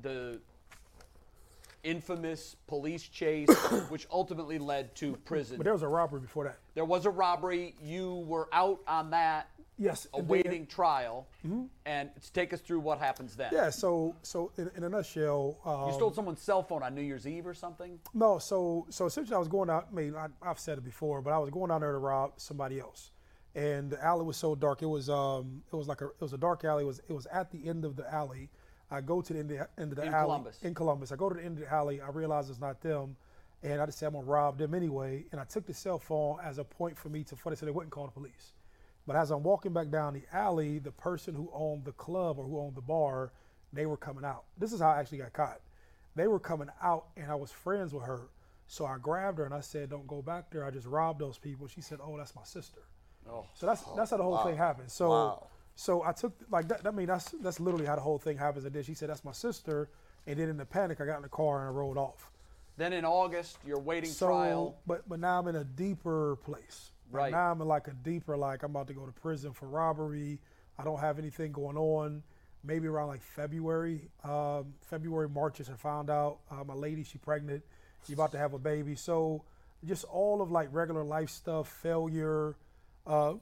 [0.00, 0.40] the
[1.84, 3.48] infamous police chase,
[3.88, 5.56] which ultimately led to prison.
[5.56, 6.58] but there was a robbery before that.
[6.74, 7.74] There was a robbery.
[7.82, 10.06] You were out on that, Yes.
[10.14, 11.26] awaiting trial,
[11.86, 13.50] and take us through what happens then.
[13.52, 13.70] Yeah.
[13.70, 17.26] So so in, in a nutshell, um, You stole someone's cell phone on New Year's
[17.26, 17.98] Eve or something.
[18.14, 19.88] No, so so essentially, I was going out.
[19.90, 22.32] I mean, I, I've said it before, but I was going down there to rob
[22.36, 23.10] somebody else,
[23.54, 24.82] and the alley was so dark.
[24.82, 26.84] It was um, it was like a it was a dark alley.
[26.84, 28.50] It was it was at the end of the alley.
[28.90, 30.58] I go to the end of, the- end of the In alley Columbus.
[30.62, 31.12] in Columbus.
[31.12, 32.02] I go to the end of the alley.
[32.02, 33.16] I realize it's not them,
[33.62, 35.24] and I just said I'm gonna rob them anyway.
[35.32, 37.36] And I took the cell phone as a point for me to.
[37.36, 38.52] For they said they wouldn't call the police.
[39.06, 42.44] But as I'm walking back down the alley, the person who owned the club or
[42.44, 43.32] who owned the bar,
[43.72, 44.44] they were coming out.
[44.58, 45.60] This is how I actually got caught.
[46.14, 48.28] They were coming out, and I was friends with her.
[48.68, 50.64] So I grabbed her and I said, "Don't go back there.
[50.64, 52.80] I just robbed those people." She said, "Oh, that's my sister."
[53.28, 53.46] Oh.
[53.54, 54.90] So that's that's how the whole thing happened.
[54.90, 55.46] So Wow.
[55.74, 56.86] so I took like that.
[56.86, 58.64] I mean, that's that's literally how the whole thing happens.
[58.64, 59.88] And then she said, "That's my sister."
[60.26, 62.30] And then in the panic, I got in the car and I rolled off.
[62.76, 64.76] Then in August, you're waiting So, trial.
[64.86, 66.91] but but now I'm in a deeper place.
[67.12, 67.32] Like, Right.
[67.32, 70.40] now I'm in like a deeper like I'm about to go to prison for robbery.
[70.78, 72.22] I don't have anything going on.
[72.64, 77.62] Maybe around like February, um, February, March, I found out uh, my lady she pregnant.
[78.06, 78.94] She about to have a baby.
[78.94, 79.42] So
[79.84, 82.56] just all of like regular life stuff, failure.
[83.06, 83.34] Uh,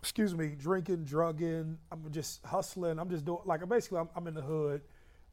[0.00, 1.78] excuse me, drinking, drugging.
[1.90, 2.98] I'm just hustling.
[3.00, 4.82] I'm just doing like basically I'm, I'm in the hood,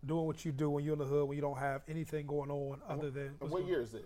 [0.06, 2.50] doing what you do when you're in the hood when you don't have anything going
[2.50, 4.02] on other than And what year is this?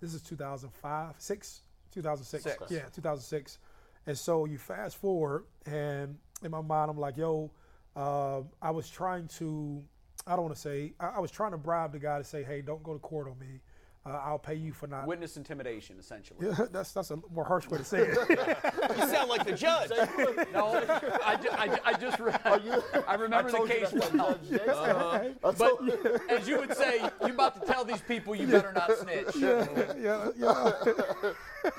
[0.00, 1.62] this is 2005, six,
[1.94, 2.42] 2006.
[2.42, 2.70] Six.
[2.70, 3.58] Yeah, 2006.
[4.06, 7.50] And so you fast forward, and in my mind, I'm like, yo,
[7.96, 9.82] uh, I was trying to,
[10.26, 12.42] I don't want to say, I, I was trying to bribe the guy to say,
[12.42, 13.60] hey, don't go to court on me.
[14.06, 15.06] Uh, I'll pay you for not.
[15.06, 16.46] Witness intimidation, essentially.
[16.46, 18.18] Yeah, that's that's a more harsh way to say it.
[18.98, 19.90] You sound like the judge.
[20.52, 20.76] No,
[21.24, 22.32] I, ju- I, ju- I just re-
[23.08, 24.38] I remember the case that well.
[24.48, 24.68] Judge Jason.
[25.42, 26.18] I told you.
[26.28, 29.34] As you would say, you about to tell these people you better not snitch.
[29.36, 29.66] yeah,
[29.98, 30.70] yeah,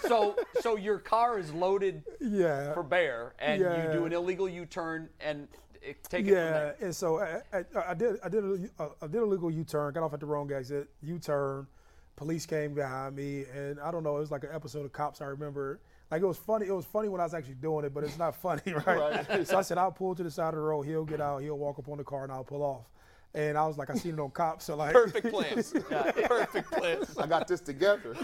[0.07, 2.73] So, so your car is loaded yeah.
[2.73, 5.47] for bear, and you do an illegal U-turn and
[5.81, 6.75] it, take it from Yeah, there.
[6.81, 10.03] and so I, I, I did I did a, I did a legal U-turn, got
[10.03, 11.67] off at the wrong exit, U-turn,
[12.15, 15.21] police came behind me, and I don't know, it was like an episode of Cops.
[15.21, 15.79] I remember,
[16.11, 16.67] like it was funny.
[16.67, 19.25] It was funny when I was actually doing it, but it's not funny, right?
[19.27, 19.47] Right.
[19.47, 20.83] So I said I'll pull to the side of the road.
[20.83, 21.39] He'll get out.
[21.41, 22.85] He'll walk up on the car, and I'll pull off.
[23.33, 25.73] And I was like, I seen it on Cops, so like Perfect plans.
[25.73, 27.17] Perfect plans.
[27.17, 28.15] I got this together.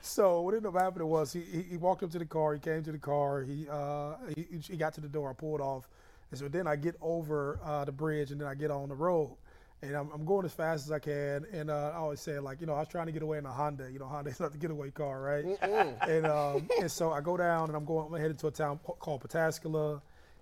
[0.00, 2.54] so what ended up happening was he, he, he walked up to the car.
[2.54, 3.42] He came to the car.
[3.42, 5.30] He, uh, he he got to the door.
[5.30, 5.88] I pulled off,
[6.30, 8.94] and so then I get over uh, the bridge, and then I get on the
[8.94, 9.30] road,
[9.82, 11.46] and I'm, I'm going as fast as I can.
[11.52, 13.46] And uh, I always say like you know I was trying to get away in
[13.46, 13.90] a Honda.
[13.90, 15.44] You know Honda's not the getaway car, right?
[16.08, 18.12] and um, and so I go down, and I'm going.
[18.12, 20.00] I'm headed to a town called Pataskala,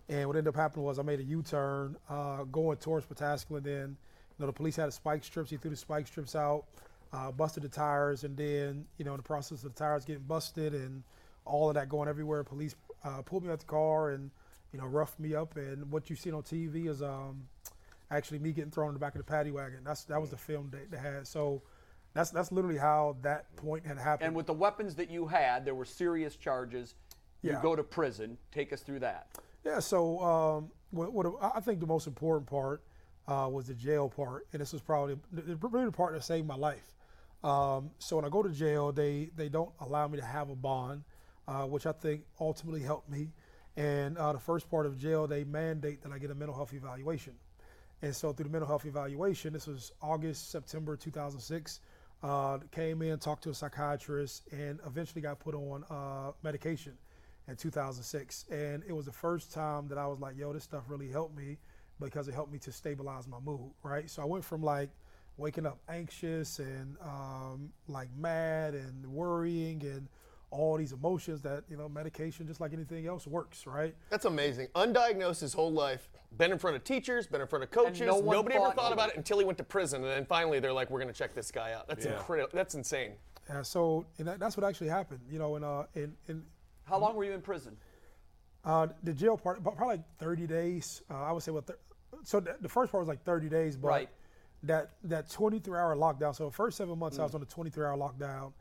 [0.09, 3.63] and what ended up happening was I made a U-turn uh, going towards Pataskala.
[3.63, 3.97] Then
[4.39, 5.51] you know the police had a spike strips.
[5.51, 6.65] He threw the spike strips out
[7.13, 10.23] uh, busted the tires, and then you know in the process of the tires getting
[10.23, 11.03] busted and
[11.45, 12.75] all of that going everywhere, police
[13.05, 14.31] uh, pulled me out the car and
[14.73, 15.57] you know roughed me up.
[15.57, 17.49] And what you see on TV is um,
[18.11, 19.81] actually me getting thrown in the back of the paddy wagon.
[19.85, 21.27] That's that was the film they, they had.
[21.27, 21.63] So
[22.15, 24.29] that's that's literally how that point had happened.
[24.29, 26.95] And with the weapons that you had, there were serious charges.
[27.43, 27.63] You Yeah.
[27.63, 28.37] go to prison.
[28.51, 29.39] Take us through that.
[29.65, 32.83] Yeah, so um, what, what I think the most important part
[33.29, 36.57] uh, was the jail part, and this was probably the, the part that saved my
[36.57, 36.97] life.
[37.45, 40.57] Um, so when I go to jail, they they don't allow me to have a
[40.57, 41.05] bond,
[41.47, 43.29] uh, which I think ultimately helped me.
[43.77, 46.75] And uh, the first part of jail, they mandate that I get a mental health
[46.75, 47.35] evaluation.
[48.03, 51.81] And so through the mental health evaluation, this was August, September 2006,
[52.23, 56.93] uh, came in, talked to a psychiatrist, and eventually got put on uh, medication
[57.49, 58.45] in 2006.
[58.51, 61.37] And it was the first time that I was like, yo, this stuff really helped
[61.37, 61.59] me
[62.01, 64.09] because it helped me to stabilize my mood, right?
[64.09, 64.91] So I went from like
[65.37, 70.09] waking up anxious and um, like mad and worrying and
[70.51, 73.95] all these emotions that, you know, medication, just like anything else, works, right?
[74.11, 74.69] That's amazing.
[74.75, 78.01] Undiagnosed his whole life, been in front of teachers, been in front of coaches.
[78.01, 80.59] no Nobody ever thought- thought about it until he went to prison, and then finally
[80.59, 82.13] they're like, "We're going to check this guy out." That's Yeah.
[82.17, 82.51] incredible.
[82.55, 83.13] That's insane.
[83.49, 86.45] Yeah, so and that, that's what actually happened, you know, and uh, in, in
[86.85, 87.77] How long were you in prison?
[88.65, 91.03] Uh, the jail part, probably like 30 days.
[91.11, 91.67] Uh, I would say, what?
[91.67, 91.79] Thir-
[92.25, 94.09] so the, the first part was like 30 days, but Right.
[94.65, 96.35] that that 23 hour lockdown.
[96.35, 98.53] So the first seven months, I was on a 23 hour lockdown,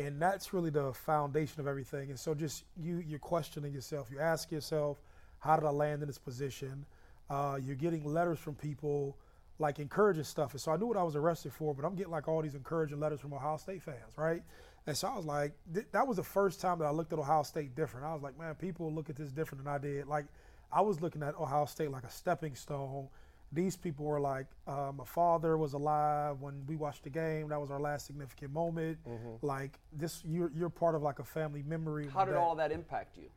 [0.00, 2.10] and that's really the foundation of everything.
[2.10, 4.08] And so just you you're questioning yourself.
[4.10, 4.98] You ask yourself,
[5.38, 6.84] how did I land in this position?
[7.28, 9.16] Uh, you're getting letters from people
[9.58, 10.52] like encouraging stuff.
[10.52, 12.54] And so I knew what I was arrested for, but I'm getting like all these
[12.54, 14.42] encouraging letters from Ohio State fans, right?
[14.86, 17.18] And so I was like, th- that was the first time that I looked at
[17.18, 18.06] Ohio State different.
[18.06, 20.06] I was like, man, people look at this different than I did.
[20.06, 20.24] Like,
[20.72, 23.08] I was looking at Ohio State like a stepping stone.
[23.52, 27.48] These people were like, uh, my father was alive when we watched the game.
[27.48, 28.98] That was our last significant moment.
[29.42, 32.08] Like this, you're you're part of like a family memory.
[32.08, 33.28] How did that- all of that impact you?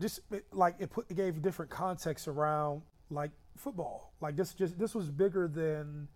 [0.00, 4.12] just it, like it put it gave different context around like football.
[4.20, 6.06] Like this just this was bigger than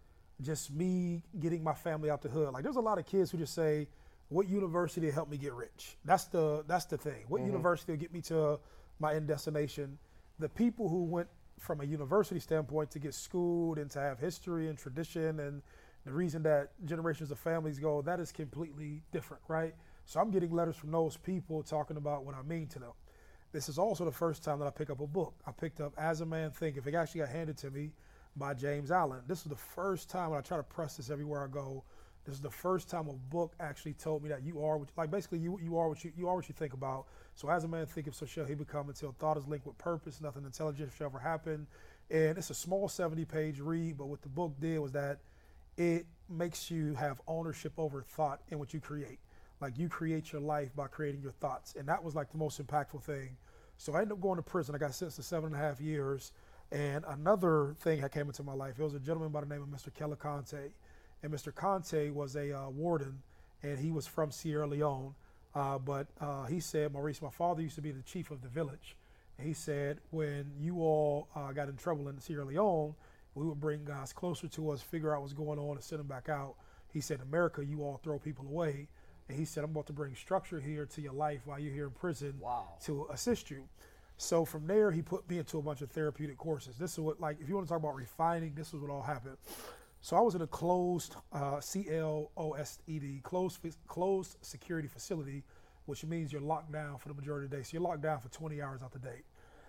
[0.43, 2.53] just me getting my family out the hood.
[2.53, 3.89] Like there's a lot of kids who just say,
[4.29, 7.25] "What university helped me get rich?" That's the that's the thing.
[7.29, 8.61] What university will get me to
[8.99, 9.99] my end destination?
[10.39, 11.29] The people who went
[11.61, 15.63] from a university standpoint to get schooled and to have history and tradition and
[16.07, 19.75] the reason that generations of families go, that is completely different, right?
[20.07, 22.93] So I'm getting letters from those people talking about what I mean to them.
[23.53, 25.35] This is also the first time that I pick up a book.
[25.47, 26.79] I picked up As a Man Think.
[26.79, 27.93] If It actually got handed to me
[28.37, 29.21] by James Allen.
[29.27, 31.85] This is the first time, and I try to press this everywhere I go.
[32.25, 35.11] This is the first time a book actually told me that you are, what, like
[35.11, 37.07] basically you you are what you you are what you think about.
[37.35, 38.89] So as a man thinketh, so shall he become.
[38.89, 41.67] Until thought is linked with purpose, nothing intelligent shall ever happen.
[42.11, 45.21] And it's a small 70-page read, but what the book did was that
[45.77, 49.21] it makes you have ownership over thought and what you create.
[49.61, 52.65] Like you create your life by creating your thoughts, and that was like the most
[52.65, 53.37] impactful thing.
[53.77, 54.75] So I ended up going to prison.
[54.75, 56.33] I got sentenced to seven and a half years.
[56.73, 59.63] And another thing that came into my life, it was a gentleman by the name
[59.63, 59.93] of Mr.
[59.93, 60.71] Keller Conte.
[61.23, 61.55] And Mr.
[61.55, 63.23] Conte was a uh, warden,
[63.63, 65.15] and he was from Sierra Leone.
[65.55, 68.49] Uh, but uh, he said, Maurice, my father used to be the chief of the
[68.49, 68.97] village.
[69.39, 72.95] And he said, when you all uh, got in trouble in Sierra Leone,
[73.35, 76.07] we would bring guys closer to us, figure out what's going on, and send them
[76.07, 76.55] back out.
[76.93, 78.89] He said, America, you all throw people away.
[79.29, 81.85] And he said, I'm about to bring structure here to your life while you're here
[81.85, 82.75] in prison Wow.
[82.85, 83.69] to assist you.
[84.17, 86.77] So from there, he put me into a bunch of therapeutic courses.
[86.77, 89.03] This is what, like, if you want to talk about refining, this is what all
[89.03, 89.37] happened.
[90.03, 95.45] So I was in a closed uh, C-L-O-S-E-D, closed closed security facility,
[95.85, 97.63] which means you're locked down for the majority of the day.
[97.63, 99.23] So you're locked down for 20 hours out the day.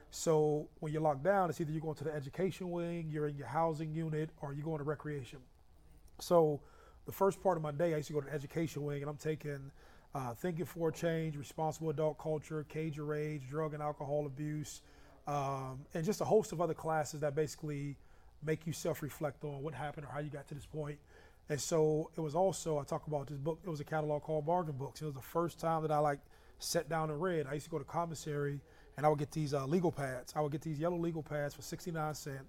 [0.10, 3.36] So when you're locked down, it's either you're going to the education wing, you're in
[3.36, 5.40] your housing unit, or you're going to recreation.
[6.20, 6.62] So
[7.06, 9.10] the first part of my day, I used to go to the education wing, and
[9.10, 9.72] I'm taking
[10.14, 14.82] uh, thinking for a change, responsible adult culture, cage rage, drug and alcohol abuse,
[15.28, 17.98] um, and just a host of other classes that basically
[18.44, 20.98] make you self-reflect on what happened or how you got to this point.
[21.50, 23.60] And so it was also I talk about this book.
[23.64, 25.02] It was a catalog called Bargain Books.
[25.02, 26.20] It was the first time that I like
[26.60, 27.48] sat down and read.
[27.48, 28.62] I used to go to commissary
[28.98, 30.34] and I would get these uh, legal pads.
[30.36, 32.42] I would get these yellow legal pads for 69 cent,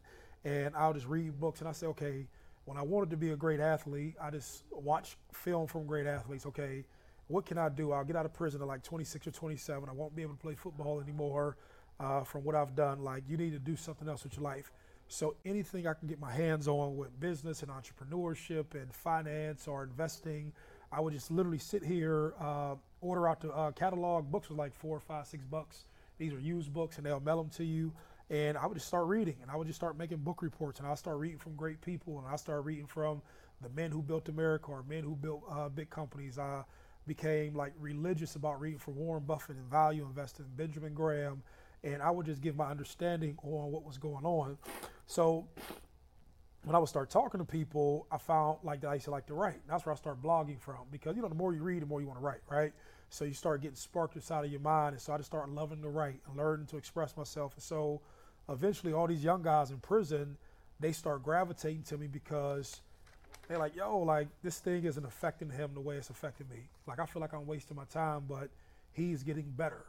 [0.45, 1.61] and I'll just read books.
[1.61, 2.26] And I say, okay,
[2.64, 6.47] when I wanted to be a great athlete, I just watch film from great athletes.
[6.47, 6.84] Okay,
[7.28, 7.93] what can I do?
[7.93, 9.88] I'll get out of prison at like 26 or 27.
[9.88, 11.57] I won't be able to play football anymore
[11.99, 13.03] uh, from what I've done.
[13.03, 14.72] Like, you need to do something else with your life.
[15.12, 19.82] So anything I can get my hands on with business and entrepreneurship and finance or
[19.82, 20.54] investing,
[20.90, 24.30] I would just literally sit here, uh, order out the uh, catalog.
[24.30, 25.84] Books was like four, five, six bucks.
[26.16, 27.92] These are used books, and they'll mail them to you.
[28.30, 30.88] And I would just start reading, and I would just start making book reports, and
[30.88, 33.20] I'll start reading from great people, and I start reading from
[33.60, 36.38] the men who built America or men who built uh, big companies.
[36.38, 36.62] I
[37.06, 41.42] became like religious about reading from Warren Buffett and value investing, Benjamin Graham,
[41.85, 44.59] and I would just give my understanding on what was going on.
[45.07, 45.47] So
[46.64, 49.26] when I would start talking to people, I found like that I used to like
[49.26, 49.61] to write.
[49.68, 52.01] That's where I started blogging from because you know the more you read, the more
[52.01, 52.72] you want to write, right?
[53.11, 55.83] So you start getting sparked inside of your mind, and so I just started loving
[55.83, 57.53] to write and learning to express myself.
[57.55, 58.01] And so
[58.49, 60.39] eventually, all these young guys in prison,
[60.80, 62.80] they start gravitating to me because
[63.49, 66.68] they're like, "Yo, like this thing isn't affecting him the way it's affecting me.
[66.87, 68.51] Like I feel like I'm wasting my time, but
[68.93, 69.85] he's getting better.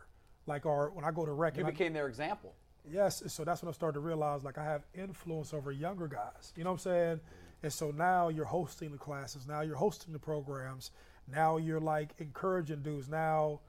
[0.46, 2.54] Like, or when I go to rec, You and I- became their example.
[2.92, 6.52] Yes, so that's when I started to realize like I have influence over younger guys.
[6.58, 7.20] You know what I'm saying?
[7.64, 10.92] And so now you're hosting the classes, now you're hosting the programs,
[11.32, 13.08] now you're like encouraging dudes.
[13.08, 13.62] Now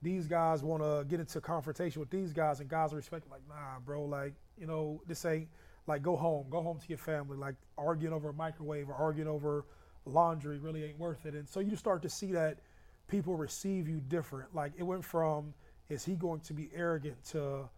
[0.00, 3.46] these guys want to get into confrontation with these guys, and guys are respecting like,
[3.46, 5.48] nah, bro, like you know this ain't
[5.86, 7.36] like go home, go home to your family.
[7.36, 9.66] Like arguing over a microwave or arguing over
[10.06, 11.34] laundry really ain't worth it.
[11.34, 12.60] And so you start to see that
[13.08, 14.54] people receive you different.
[14.54, 15.52] Like it went from
[15.88, 17.68] is he going to be arrogant to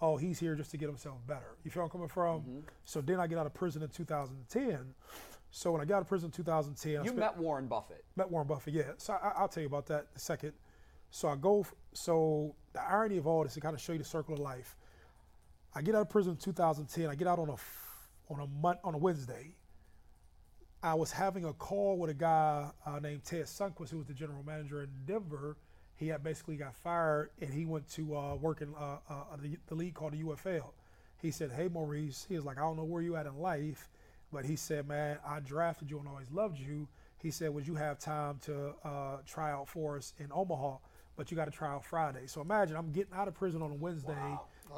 [0.00, 1.56] oh, he's here just to get himself better.
[1.64, 2.40] You feel I'm coming from?
[2.42, 2.58] Mm-hmm.
[2.84, 4.94] So then I get out of prison in 2010.
[5.50, 8.04] So when I got out of prison in 2010, I You spent- met Warren Buffett.
[8.14, 8.74] met Warren Buffett.
[8.74, 8.92] Yeah.
[8.96, 10.52] So I, I'll tell you about that in a second.
[11.10, 11.66] So I go.
[11.94, 14.76] So the irony of all this to kind of show you the circle of life.
[15.74, 17.06] I get out of prison in 2010.
[17.08, 17.56] I get out on a
[18.32, 19.54] on a month on a Wednesday.
[20.82, 24.14] I was having a call with a guy uh, named Ted Sundquist, who was the
[24.14, 25.56] general manager in Denver.
[25.98, 29.56] He had basically got fired, and he went to uh, work in uh, uh, the,
[29.66, 30.70] the league called the UFL.
[31.20, 33.90] He said, "Hey Maurice," he was like, "I don't know where you at in life,
[34.32, 36.86] but he said, man, I drafted you and always loved you.
[37.20, 40.76] He said, would you have time to uh, try out for us in Omaha?
[41.16, 42.26] But you got to try out Friday.
[42.26, 44.14] So imagine I'm getting out of prison on a Wednesday,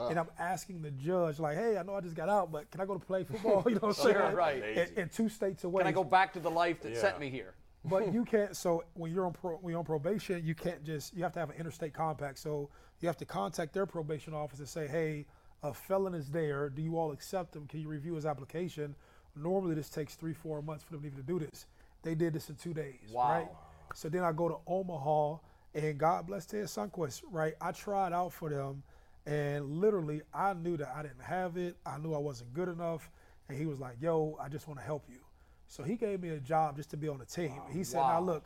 [0.08, 2.80] and I'm asking the judge like, hey, I know I just got out, but can
[2.80, 3.62] I go to play football?
[3.68, 4.34] You know what I'm saying?
[4.34, 4.62] right.
[4.64, 5.82] In, in two states away.
[5.82, 7.00] Can I go back to the life that Yeah.
[7.00, 7.52] sent me here?
[7.84, 8.56] But you can't.
[8.56, 11.14] So when you're on pro, when you're on probation, you can't just.
[11.14, 12.38] You have to have an interstate compact.
[12.38, 12.70] So
[13.00, 15.26] you have to contact their probation office and say, "Hey,
[15.62, 16.68] a felon is there.
[16.68, 17.66] Do you all accept him?
[17.66, 18.94] Can you review his application?"
[19.36, 21.66] Normally, this takes three, four months for them even to do this.
[22.02, 23.10] They did this in two days.
[23.12, 23.30] Wow.
[23.30, 23.48] Right.
[23.94, 25.38] So then I go to Omaha,
[25.74, 27.22] and God bless Ted Sundquist.
[27.30, 27.54] Right.
[27.60, 28.82] I tried out for them,
[29.26, 31.76] and literally, I knew that I didn't have it.
[31.86, 33.10] I knew I wasn't good enough,
[33.48, 35.20] and he was like, "Yo, I just want to help you."
[35.70, 37.54] So he gave me a job just to be on the team.
[37.64, 38.08] Oh, he said, Wow.
[38.08, 38.44] "Now look,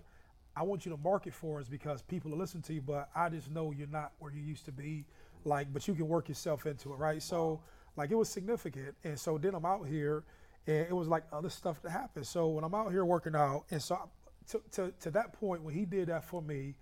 [0.55, 3.31] I want you to market for us because people are listening to you, but I
[3.31, 5.07] just know you're not where you used to be.
[5.47, 7.22] Like, but you can work yourself into it, right?
[7.22, 7.61] So,
[7.97, 8.95] like, it was significant.
[9.05, 10.25] And so then I'm out here,
[10.66, 12.27] and it was like other stuff that happened.
[12.27, 14.07] So when I'm out here working out, and so I-
[14.51, 16.75] to, to, to that point, when he did that for me,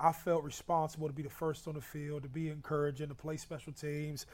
[0.00, 3.36] I felt responsible to be the first on the field, to be encouraging, to play
[3.36, 4.26] special teams.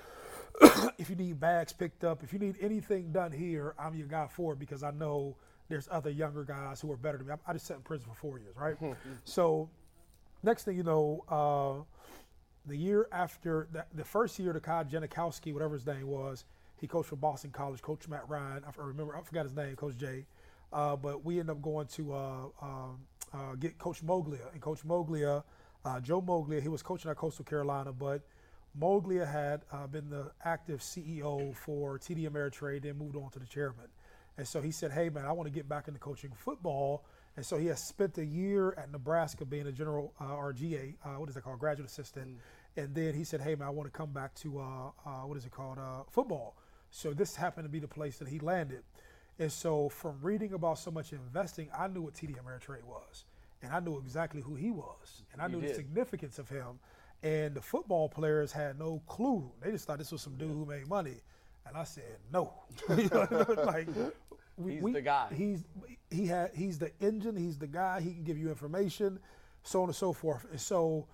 [0.99, 4.27] if you need bags picked up, if you need anything done here, I'm your guy
[4.27, 5.37] for it because I know
[5.71, 7.33] there's other younger guys who are better than me.
[7.33, 8.77] I, I just sat in prison for four years, right?
[9.25, 9.71] so
[10.43, 11.83] next thing you know, uh,
[12.67, 16.45] the year after the, the first year, the Kyle Janikowski, whatever his name was,
[16.77, 17.81] he coached for Boston College.
[17.81, 20.27] Coach Matt Ryan, I remember, I forgot his name, Coach Jay.
[20.73, 22.99] Uh, but we ended up going to uh, um,
[23.33, 25.43] uh, get Coach Moglia, and Coach Moglia,
[25.85, 28.23] uh, Joe Moglia, he was coaching at Coastal Carolina, but
[28.79, 33.47] Moglia had uh, been the active CEO for TD Ameritrade, then moved on to the
[33.47, 33.87] chairman.
[34.39, 37.05] And so he said, "Hey man, I want to get back into coaching football."
[37.37, 41.09] And so he has spent a year at Nebraska being a general uh, RGA, uh,
[41.11, 42.39] what is it called, graduate assistant.
[42.77, 45.37] And then he said, "Hey man, I want to come back to uh, uh, what
[45.37, 46.57] is it called, uh, football."
[46.91, 48.83] So this happened to be the place that he landed.
[49.39, 53.25] And so from reading about so much investing, I knew what TD Ameritrade was,
[53.63, 56.79] and I knew exactly who he was, and I You knew the significance of him.
[57.23, 59.51] And the football players had no clue.
[59.61, 61.21] They just thought this was some dude who made money.
[61.67, 62.53] And I said, no.
[62.89, 63.89] like,
[64.57, 65.29] we, He's we- the guy.
[65.35, 65.65] He's
[66.11, 67.37] he had he's the engine.
[67.37, 68.01] He's the guy.
[68.01, 69.19] He can give you information,
[69.63, 70.47] so on and so forth.
[70.51, 71.07] And so,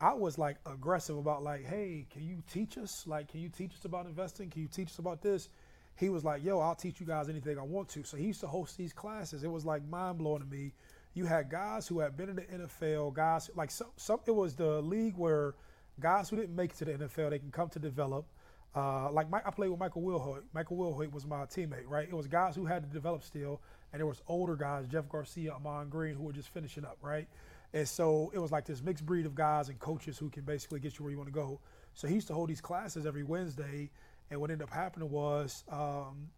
[0.00, 3.04] I was like aggressive about like, hey, can you teach us?
[3.06, 4.50] Like, can you teach us about investing?
[4.50, 5.48] Can you teach us about this?
[5.96, 8.02] He was like, yo, I'll teach you guys anything I want to.
[8.04, 9.44] So he used to host these classes.
[9.44, 10.72] It was like mind blowing to me.
[11.14, 14.20] You had guys who had been in the NFL, guys like some, some.
[14.26, 15.54] It was the league where
[16.00, 18.26] guys who didn't make it to the NFL they can come to develop.
[18.74, 20.42] Uh, like I played with Michael Wilhoite.
[20.52, 22.08] Michael Wilhoite was my teammate, right?
[22.08, 23.60] It was guys who had to develop still,
[23.92, 27.28] and there was older guys, Jeff Garcia, Ahman Green, who were just finishing up, right?
[27.72, 30.80] And so it was like this mixed breed of guys and coaches who can basically
[30.80, 31.60] get you where you want to go.
[31.92, 33.90] So he used to hold these classes every Wednesday,
[34.30, 36.28] and what ended up happening was, um,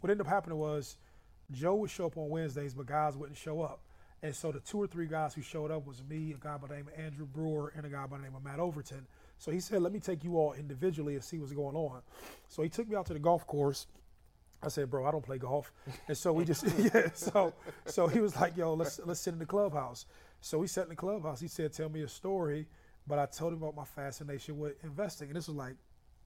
[0.00, 0.98] what ended up happening was,
[1.52, 3.80] Joe would show up on Wednesdays, but guys wouldn't show up.
[4.22, 6.66] And so the two or three guys who showed up was me, a guy by
[6.66, 9.06] the name of Andrew Brewer, and a guy by the name of Matt Overton.
[9.38, 12.02] So he said, "Let me take you all individually and see what's going on."
[12.48, 13.86] So he took me out to the golf course.
[14.62, 15.72] I said, "Bro, I don't play golf,"
[16.08, 17.10] and so we just yeah.
[17.14, 17.52] So
[17.84, 20.06] so he was like, "Yo, let's let's sit in the clubhouse."
[20.40, 21.40] So we sat in the clubhouse.
[21.40, 22.66] He said, "Tell me a story,"
[23.06, 25.74] but I told him about my fascination with investing, and this was like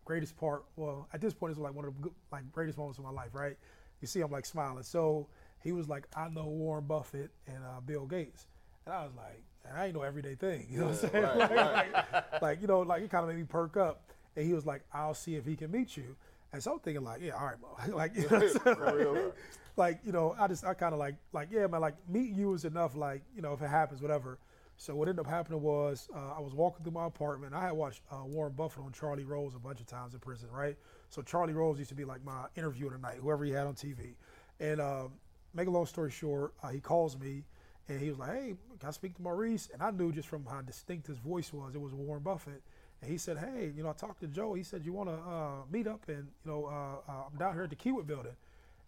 [0.05, 0.65] greatest part.
[0.77, 3.31] Well, at this point, it's like one of the like greatest moments of my life,
[3.35, 3.57] right?
[4.01, 4.83] You see, I'm like smiling.
[4.83, 5.29] So
[5.63, 8.47] he was like, "I know Warren Buffett and uh, Bill Gates,"
[8.87, 10.67] and I was like, and I ain't no everyday thing.
[10.71, 11.25] You know what I'm saying?
[11.25, 11.93] right, like, right.
[11.93, 14.03] like, like, you know, like it kind of made me perk up.
[14.37, 16.17] And he was like, I'll see if he can meet you.
[16.53, 17.97] And so I'm thinking like, yeah, all right, bro.
[17.97, 18.81] like, you know what I'm saying?
[18.81, 19.33] Like, right.
[19.77, 22.55] like, you know, I just, I kind of like, like, yeah, man, like meet you
[22.55, 22.97] is enough.
[22.97, 24.39] Like, you know, if it happens, whatever.
[24.77, 27.53] So what ended up happening was uh, I was walking through my apartment.
[27.55, 30.49] I had watched uh, Warren Buffett on Charlie Rose a bunch of times in prison,
[30.51, 30.75] right?
[31.11, 33.67] So Charlie Rose used to be like my interview of the night, whoever he had
[33.67, 34.15] on TV.
[34.59, 35.13] And um,
[35.53, 37.45] make a long story short, uh, he calls me
[37.91, 40.47] and he was like, "Hey, can I speak to Maurice?" And I knew just from
[40.47, 42.63] how distinct his voice was, it was Warren Buffett.
[43.03, 44.55] And he said, "Hey, you know, I talked to Joe.
[44.55, 47.55] He said you want to uh, meet up, and you know, uh, uh, I'm down
[47.55, 48.37] here at the Kiewit Building."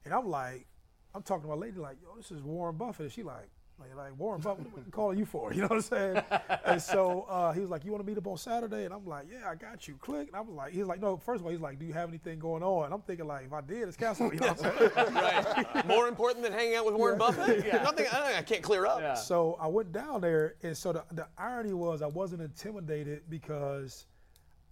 [0.04, 0.66] And I'm like,
[1.14, 3.96] I'm talking to my lady like, "Yo, this is Warren Buffett." And she like, like,
[3.96, 5.52] like Warren Buffett, what are calling you for?
[5.62, 6.22] You know what I'm saying?
[6.64, 9.06] and so uh, he was like, "You want to meet up on Saturday?" And I'm
[9.06, 10.28] like, "Yeah, I got you." Click.
[10.28, 12.08] And I was like, "He's like, no." First of all, he's like, "Do you have
[12.08, 14.32] anything going on?" And I'm thinking like, if I did, it's canceled.
[14.34, 15.14] You know what I'm saying?
[15.74, 15.86] right.
[15.86, 17.64] More important than hanging out with Warren Buffett?
[17.82, 19.00] Nothing I, I can't clear up.
[19.16, 24.06] So I went down there, and so the, the irony was I wasn't intimidated because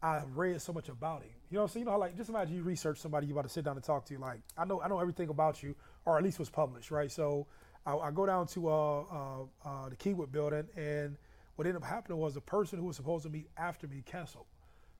[0.02, 1.30] I read so much about him.
[1.50, 1.80] You know what I'm saying?
[1.82, 3.84] You know how like just imagine you research somebody you about to sit down and
[3.84, 4.18] talk to.
[4.18, 5.74] Like I know I know everything about you,
[6.04, 7.10] or at least was published, right?
[7.10, 7.46] So
[7.86, 11.16] I, I go down to uh, uh, uh, the Kiewit building, and
[11.56, 14.46] what ended up happening was the person who was supposed to meet after me canceled.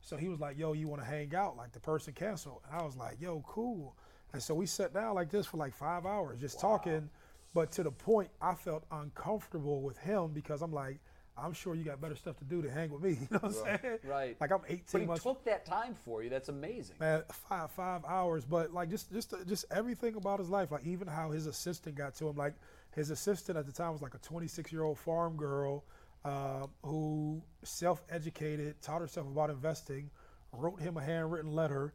[0.00, 2.80] So he was like, "Yo, you want to hang out?" Like the person canceled, and
[2.80, 3.96] I was like, "Yo, cool."
[4.32, 7.10] And so we sat down like this for like five hours, just talking.
[7.52, 11.00] But to the point, I felt uncomfortable with him because I'm like,
[11.42, 13.10] I'm sure you got better stuff to do to hang with me.
[13.20, 13.98] You know what I'm saying?
[14.04, 14.36] Right.
[14.40, 15.22] Like I'm 18 But he months.
[15.22, 16.30] took that time for you.
[16.30, 16.96] That's amazing.
[17.00, 21.08] Man, five five hours, but like just just just everything about his life, like even
[21.08, 22.36] how his assistant got to him.
[22.36, 22.54] Like
[22.94, 25.84] his assistant at the time was like a 26 year old farm girl
[26.24, 30.10] uh, who self-educated, taught herself about investing,
[30.52, 31.92] wrote him a handwritten letter,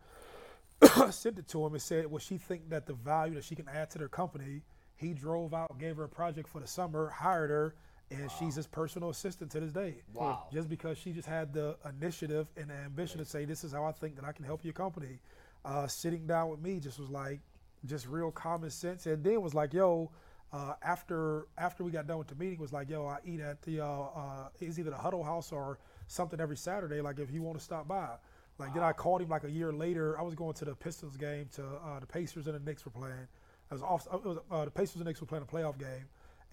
[1.12, 3.68] sent it to him, and said, "Well, she think that the value that she can
[3.70, 4.62] add to their company."
[4.98, 7.76] He drove out, gave her a project for the summer, hired her,
[8.12, 9.95] and she's his personal assistant to this day.
[10.14, 10.47] Wow.
[10.53, 13.86] Just because she just had the initiative and the ambition to say, "This is how
[13.86, 15.20] I think that I can help your company."
[15.64, 17.39] Uh, sitting down with me just was like,
[17.86, 20.12] just real common sense, and then was like, "Yo."
[20.53, 23.62] Uh, after after we got done with the meeting, was like, "Yo, I eat at
[23.64, 27.01] the uh, uh, it's either the Huddle House or something every Saturday.
[27.01, 28.10] Like, if you want to stop by."
[28.58, 30.18] Like then I called him like a year later.
[30.18, 32.91] I was going to the Pistons game to uh, the Pacers and the Knicks were
[32.91, 33.28] playing.
[33.70, 34.08] I was off.
[34.14, 36.06] It was, uh, the Pacers and Knicks were playing a playoff game,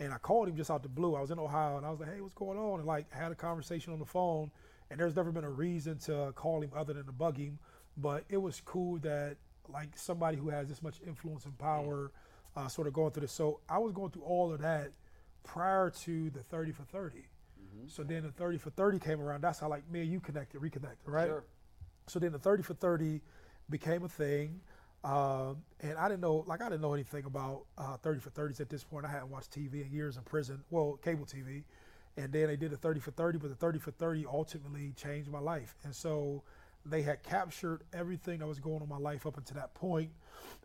[0.02, 1.14] and I called him just out the blue.
[1.14, 3.32] I was in Ohio, and I was like, "Hey, what's going on?" And like had
[3.32, 4.50] a conversation on the phone.
[4.90, 7.58] And there's never been a reason to call him other than to bug him,
[7.96, 9.36] but it was cool that
[9.68, 12.12] like somebody who has this much influence and power,
[12.56, 13.32] uh, sort of going through this.
[13.32, 14.92] So I was going through all of that
[15.44, 17.24] prior to the 30 for 30.
[17.86, 19.40] So then the 30 for 30 came around.
[19.40, 21.28] That's how like me and you connected, reconnected, right?
[21.28, 21.44] Sure.
[22.06, 23.22] So then the 30 for 30
[23.70, 24.60] became a thing.
[25.04, 28.60] Um, and I didn't know, like, I didn't know anything about uh, 30 for 30s
[28.60, 29.04] at this point.
[29.04, 31.64] I hadn't watched TV in years in prison, well, cable TV.
[32.16, 35.30] And then they did a 30 for 30, but the 30 for 30 ultimately changed
[35.30, 35.74] my life.
[35.82, 36.42] And so
[36.84, 40.10] they had captured everything that was going on in my life up until that point.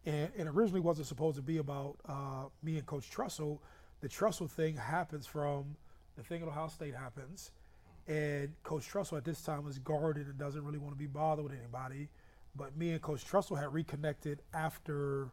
[0.05, 3.61] And it originally wasn't supposed to be about uh, me and Coach Tressel.
[4.01, 5.75] The Tressel thing happens from
[6.15, 7.51] the thing at Ohio State happens.
[8.07, 11.43] And Coach Tressel at this time is guarded and doesn't really want to be bothered
[11.43, 12.09] with anybody.
[12.58, 15.32] But me and Coach Tressel had reconnected after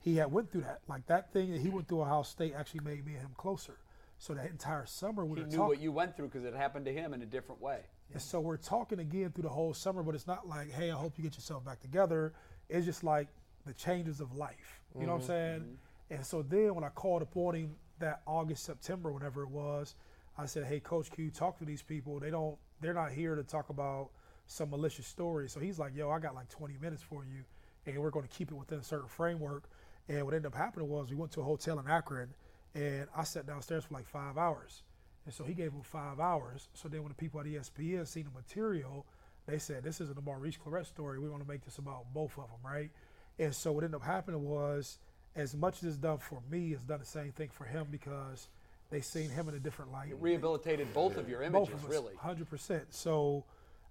[0.00, 0.80] he had went through that.
[0.88, 3.34] Like that thing that he went through at Ohio State actually made me and him
[3.36, 3.78] closer.
[4.18, 5.66] So that entire summer we He knew talking.
[5.66, 7.80] what you went through because it happened to him in a different way.
[8.12, 10.94] And so we're talking again through the whole summer, but it's not like, hey, I
[10.94, 12.32] hope you get yourself back together.
[12.68, 13.28] It's just like
[13.66, 14.80] the changes of life.
[14.98, 15.26] You know what I'm mm-hmm.
[15.26, 15.60] saying?
[15.60, 16.14] Mm-hmm.
[16.14, 19.96] And so then when I called upon him that August, September, whenever it was,
[20.36, 22.20] I said, hey, Coach Q, talk to these people.
[22.20, 24.10] They don't, they're not here to talk about
[24.46, 25.48] some malicious story.
[25.48, 27.44] So he's like, yo, I got like 20 minutes for you,
[27.86, 29.64] and we're going to keep it within a certain framework.
[30.08, 32.28] And what ended up happening was we went to a hotel in Akron,
[32.74, 34.82] and I sat downstairs for like five hours.
[35.24, 36.68] And so he gave him five hours.
[36.74, 39.06] So then when the people at ESPN seen the material,
[39.46, 41.18] they said, this isn't a Maurice Clarett story.
[41.18, 42.90] We want to make this about both of them, right?
[43.38, 44.98] And so what ended up happening was,
[45.34, 48.48] as much as it's done for me, it's done the same thing for him because
[48.90, 50.10] they seen him in a different light.
[50.10, 52.14] It rehabilitated both of your Both images, of us, really.
[52.16, 52.84] hundred percent.
[52.90, 53.44] So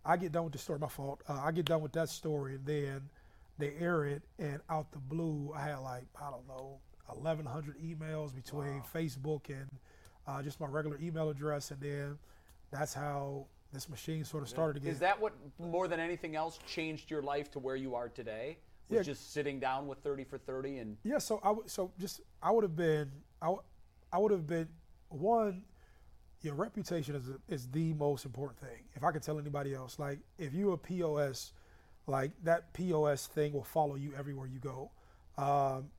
[0.05, 0.79] I get done with the story.
[0.79, 1.21] My fault.
[1.27, 3.09] Uh, I get done with that story, and then
[3.57, 6.79] they air it, and out the blue, I had like I don't know,
[7.15, 9.69] eleven hundred emails between Facebook and
[10.27, 12.17] uh, just my regular email address, and then
[12.71, 14.91] that's how this machine sort of started again.
[14.93, 18.57] Is that what more than anything else changed your life to where you are today?
[18.89, 19.13] Was Yeah.
[19.13, 22.51] just sitting down with 30 for 30 and Yeah, so I would so just I
[22.51, 23.09] would have been
[23.41, 23.63] I, w-
[24.11, 24.67] I would have been
[25.09, 25.63] one.
[26.43, 28.83] Your reputation is is the most important thing.
[28.95, 31.53] If I could tell anybody else, like if you're a POS,
[32.05, 34.91] like that POS thing will follow you everywhere you go.
[35.37, 35.89] Um,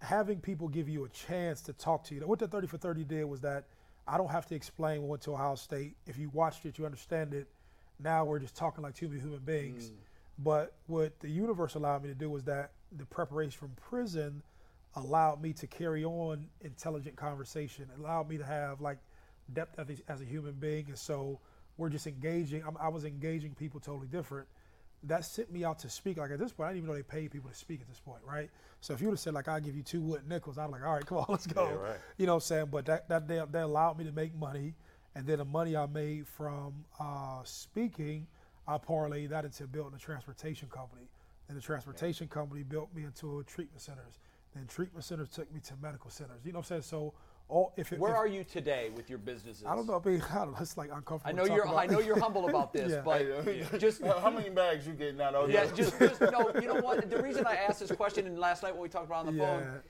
[0.00, 2.20] having people give you a chance to talk to you.
[2.20, 3.64] What the 30 for 30 did was that
[4.06, 5.96] I don't have to explain what went to Ohio State.
[6.06, 7.48] If you watched it, you understand it.
[7.98, 9.92] Now we're just talking like two human beings.
[10.38, 14.42] But what the universe allowed me to do was that the preparation from prison
[14.96, 17.86] allowed me to carry on intelligent conversation.
[17.94, 18.98] It allowed me to have like
[19.52, 20.86] depth as a, as a human being.
[20.88, 21.38] And so
[21.76, 22.62] we're just engaging.
[22.66, 24.46] I'm, I was engaging people totally different.
[25.04, 26.18] That sent me out to speak.
[26.18, 27.98] Like at this point, I didn't even know they paid people to speak at this
[27.98, 28.50] point, right?
[28.80, 30.84] So if you would have said like, "I'll give you two wood nickels," I'm like,
[30.84, 31.96] "All right, come on, let's go." right.
[32.18, 32.66] You know what I'm saying?
[32.70, 34.74] But that that they, allowed me to make money,
[35.16, 38.28] and then the money I made from uh, speaking,
[38.68, 41.08] I parlayed that into building a transportation company.
[41.48, 44.20] And the transportation company built me into a treatment centers.
[44.54, 46.40] Then treatment centers took me to medical centers.
[46.44, 46.82] You know what I'm saying?
[46.82, 47.14] So
[47.48, 49.64] all if it, where if- are you today with your businesses?
[49.66, 50.00] I don't know.
[50.04, 50.58] I mean, I don't know.
[50.60, 51.28] It's like uncomfortable.
[51.28, 53.02] I know you're talk I know you're humble about this, Yeah.
[53.04, 55.74] but just how many bags you getting out of yeah, there?
[55.74, 56.50] just, just no.
[56.60, 57.08] You know what?
[57.10, 59.42] The reason I asked this question, and last night when we talked about on the
[59.42, 59.60] Yeah.
[59.60, 59.80] phone,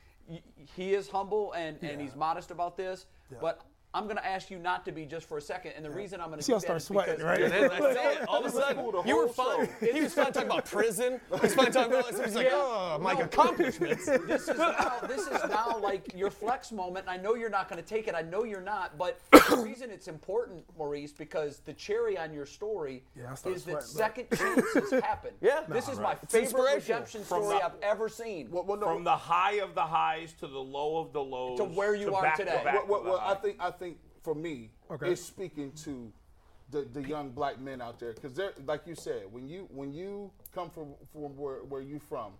[0.77, 2.07] he is humble and, and Yeah.
[2.07, 3.07] he's modest about this.
[3.31, 3.39] Yeah.
[3.41, 3.61] But
[3.95, 6.19] I'm going to ask you not to be just for a second, and the reason
[6.19, 7.53] I'm going to See, do I that start is sweating, because- right?
[7.73, 8.29] I felt it.
[8.29, 9.69] All of a sudden, cool, you were whole fun.
[9.83, 11.21] He was fun talking about prison.
[11.43, 12.09] He's fun talking about.
[12.09, 12.53] He's like, Yeah.
[12.55, 13.21] oh, my No.
[13.21, 14.07] accomplishments.
[14.27, 17.07] this is now this is now like your flex moment.
[17.07, 18.15] And I know you're not going to take it.
[18.15, 18.97] I know you're not.
[18.97, 23.57] But the reason it's important, Maurice, because the cherry on your story Yeah, I started
[23.59, 25.33] is that sweating, second chances happen.
[25.43, 25.65] Yeah.
[25.69, 26.19] this Nah, is right.
[26.23, 28.51] my favorite redemption From story the- I've ever seen.
[28.51, 31.59] Well, well, no, From the high of the highs to the low of the lows
[31.59, 32.63] To where you are back to today.
[32.65, 33.82] back Well, well, well, I think I think
[34.23, 35.11] for me, Okay.
[35.11, 36.13] it's speaking to
[36.71, 39.93] the, the young black men out there because they're like you said when you when
[39.93, 42.33] you come from from where, where you from,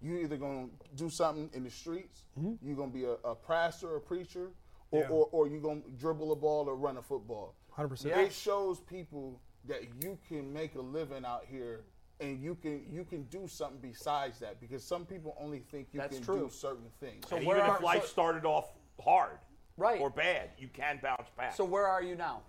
[0.00, 2.54] you either gonna do something in the streets, mm-hmm.
[2.66, 4.50] you're gonna be a, a pastor, a preacher,
[4.90, 5.08] or, Yeah.
[5.08, 7.54] or, or you gonna dribble a ball or run a football.
[7.76, 8.06] 100%.
[8.16, 11.84] It shows people that you can make a living out here.
[12.20, 15.98] And you can you can do something besides that because some people only think you
[15.98, 16.44] That's can true.
[16.44, 17.24] do certain things.
[17.28, 18.72] So And where even are- if life so- started off
[19.02, 19.38] hard
[19.76, 20.00] Right.
[20.00, 21.54] or bad, you can bounce back.
[21.54, 22.42] So where are you now?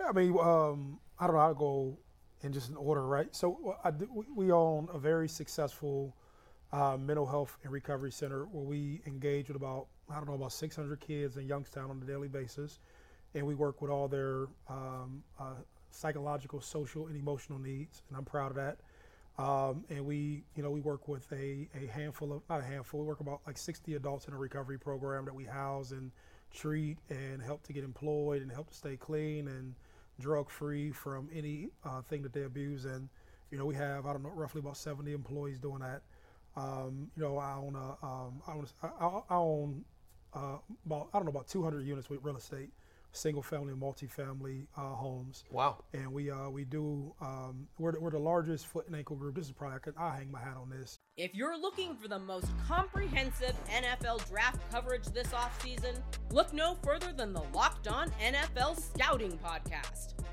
[0.00, 1.42] Yeah, I mean, um, I don't know.
[1.42, 1.96] I'll go
[2.42, 3.34] in just an order, right?
[3.34, 6.16] So uh, I we- we own a very successful
[6.72, 10.52] uh, mental health and recovery center where we engage with about I don't know about
[10.52, 12.80] 600 kids in Youngstown on a daily basis,
[13.34, 15.54] and we work with all their um, uh,
[15.90, 18.78] psychological, social, and emotional needs, and I'm proud of that.
[19.38, 23.00] Um, and we, you know, we work with a, a handful of, not a handful,
[23.00, 26.10] we work about like 60 adults in a recovery program that we house and
[26.52, 29.74] treat and help to get employed and help to stay clean and
[30.20, 32.84] drug free from any uh, thing that they abuse.
[32.84, 33.08] And,
[33.50, 36.02] you know, we have, I don't know, roughly about 70 employees doing that.
[36.56, 39.84] Um, you know, I own, a, um, I own, own
[40.34, 42.70] uh, about, I don't know, about 200 units with real estate,
[43.12, 45.84] single family and multifamily uh, homes Wow.
[45.92, 49.34] and we uh, we do um, we're, the- we're the largest foot and ankle group.
[49.36, 50.98] This is probably I could I hang my hat on this.
[51.16, 55.94] If you're looking for the most comprehensive NFL draft coverage this offseason,
[56.30, 60.14] look no further than the Locked On NFL Scouting Podcast.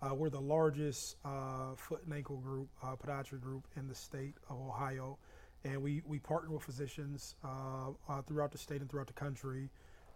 [0.00, 4.34] Uh, we're the largest uh, foot and ankle group, uh, podiatry group in the state
[4.48, 5.18] of Ohio,
[5.64, 9.68] and we we partner with physicians uh, uh, throughout the state and throughout the country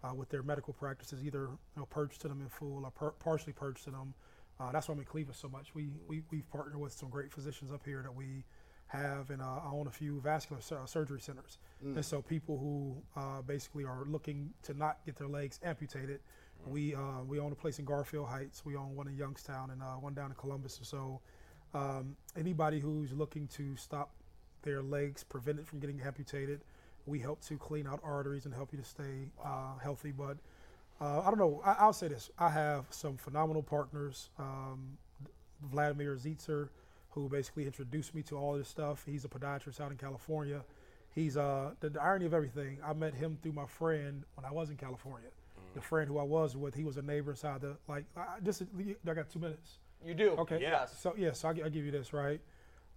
[0.03, 3.51] uh, with their medical practices, either you know, purchasing them in full or par- partially
[3.53, 4.13] purchasing them.
[4.59, 5.75] Uh, that's why I'm in Cleveland so much.
[5.75, 8.45] We we we've partnered with some great physicians up here that we
[8.87, 11.57] have, and uh, I own a few vascular sur- surgery centers.
[11.81, 16.21] And so people who uh, basically are looking to not get their legs amputated,
[16.67, 18.63] we uh, we own a place in Garfield Heights.
[18.65, 20.79] We own one in Youngstown and uh, one down in Columbus.
[20.83, 21.21] So
[21.73, 24.11] um, anybody who's looking to stop
[24.61, 26.61] their legs, prevent it from getting amputated,
[27.05, 30.11] we help to clean out arteries and help you to stay uh, healthy.
[30.11, 30.37] But
[31.01, 31.61] Uh, I don't know.
[31.65, 34.29] I, I'll say this: I have some phenomenal partners.
[34.39, 34.97] Um,
[35.71, 36.69] Vladimir Zietzer,
[37.11, 39.03] who basically introduced me to all this stuff.
[39.05, 40.61] He's a podiatrist out in California.
[41.15, 42.77] He's uh, the, the irony of everything.
[42.85, 45.29] I met him through my friend when I was in California.
[45.73, 48.05] The friend who I was with, he was a neighbor inside the like.
[48.15, 48.63] I, just
[49.07, 49.79] I got two minutes.
[50.05, 50.31] You do.
[50.31, 50.59] Okay.
[50.61, 50.95] Yes.
[50.99, 52.41] So yeah, so I, I give you this right.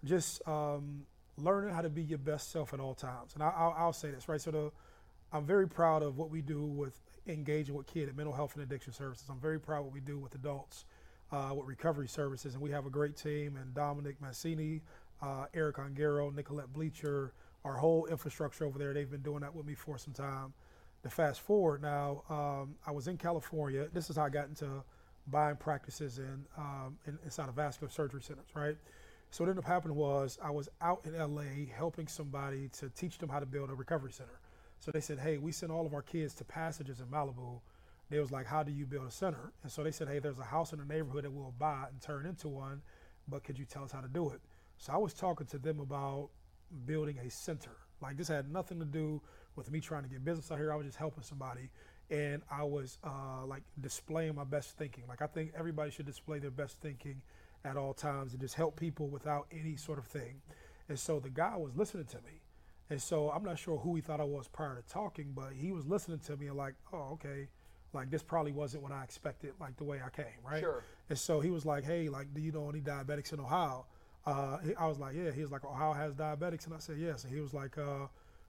[0.04, 1.06] Just um,
[1.38, 4.10] learning how to be your best self at all times, and I, I'll, I'll say
[4.10, 4.40] this right.
[4.40, 4.70] So the,
[5.32, 8.62] I'm very proud of what we do with engaging with kids at mental health and
[8.62, 9.28] addiction services.
[9.28, 10.84] I'm very proud of what we do with adults,
[11.32, 13.56] uh, with recovery services, and we have a great team.
[13.56, 14.82] And Dominic Mancini,
[15.22, 17.32] uh, Eric Ongaro, Nicolette Bleacher,
[17.64, 18.94] our whole infrastructure over there.
[18.94, 20.52] They've been doing that with me for some time.
[21.10, 23.88] Fast forward now, um, I was in California.
[23.92, 24.68] This is how I got into
[25.28, 28.76] buying practices in, um, in inside of vascular surgery centers, right?
[29.30, 33.18] So what ended up happening was I was out in LA helping somebody to teach
[33.18, 34.40] them how to build a recovery center.
[34.78, 37.60] So they said, hey, we send all of our kids to passages in Malibu.
[38.08, 39.52] They was like, how do you build a center?
[39.62, 42.00] And so they said, hey, there's a house in the neighborhood that we'll buy and
[42.00, 42.82] turn into one,
[43.26, 44.40] but could you tell us how to do it?
[44.78, 46.28] So I was talking to them about
[46.84, 47.76] building a center.
[48.00, 49.20] Like this had nothing to do
[49.56, 50.72] with me trying to get business out here.
[50.72, 51.70] I was just helping somebody,
[52.10, 55.04] and I was uh, like displaying my best thinking.
[55.08, 57.22] Like I think everybody should display their best thinking
[57.64, 60.40] at all times and just help people without any sort of thing.
[60.88, 62.42] And so the guy was listening to me.
[62.90, 65.72] And so I'm not sure who he thought I was prior to talking, but he
[65.72, 67.48] was listening to me and like, oh, okay,
[67.92, 70.60] like this probably wasn't what I expected, like the way I came, right?
[70.60, 70.84] Sure.
[71.10, 73.86] And so he was like, hey, like, do you know any diabetics in Ohio?
[74.24, 75.32] Uh, he- I was like, yeah.
[75.32, 77.24] He was like, Ohio has diabetics, and I said, yes.
[77.24, 78.06] And he was like, uh,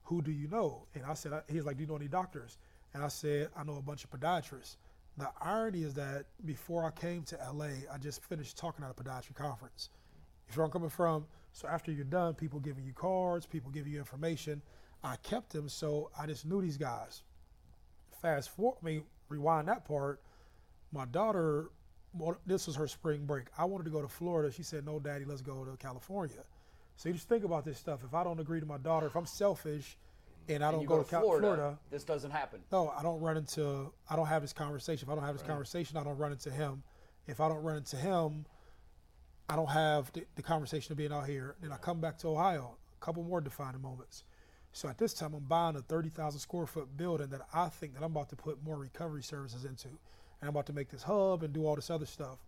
[0.08, 0.88] who do you know?
[0.96, 2.58] And I said, I, he like, do you know any doctors?
[2.94, 4.78] And I said, I know a bunch of podiatrists.
[5.18, 8.94] The irony is that before I came to LA, I just finished talking at a
[8.94, 9.90] podiatry conference.
[10.48, 11.26] If You feel where I'm coming from?
[11.52, 14.62] So after you're done, people giving you cards, people giving you information.
[15.04, 17.24] I kept them, so I just knew these guys.
[18.22, 20.22] Fast forward, I mean, rewind that part.
[20.94, 21.72] My daughter,
[22.14, 23.48] well, this was her spring break.
[23.58, 24.52] I wanted to go to Florida.
[24.52, 26.44] She said, "No, Daddy, let's go to California."
[26.98, 28.04] So you just think about this stuff.
[28.04, 29.98] If I don't agree to my daughter, if I'm selfish,
[30.50, 32.62] and I don't you go, to Cal- Florida, Florida This doesn't happen.
[32.72, 33.94] no, I don't run into.
[34.10, 35.08] I don't have this conversation.
[35.08, 36.84] If I don't have this conversation, I don't run into him.
[37.28, 38.46] If I don't run into him,
[39.48, 41.56] I don't have the, the conversation of being out here.
[41.62, 42.78] Then I come back to Ohio.
[43.00, 44.24] A couple more defining moments.
[44.72, 48.04] So at this time, I'm buying a 30,000 square foot building that I think that
[48.04, 49.98] I'm about to put more recovery services into, and
[50.44, 52.40] I'm about to make this hub and do all this other stuff.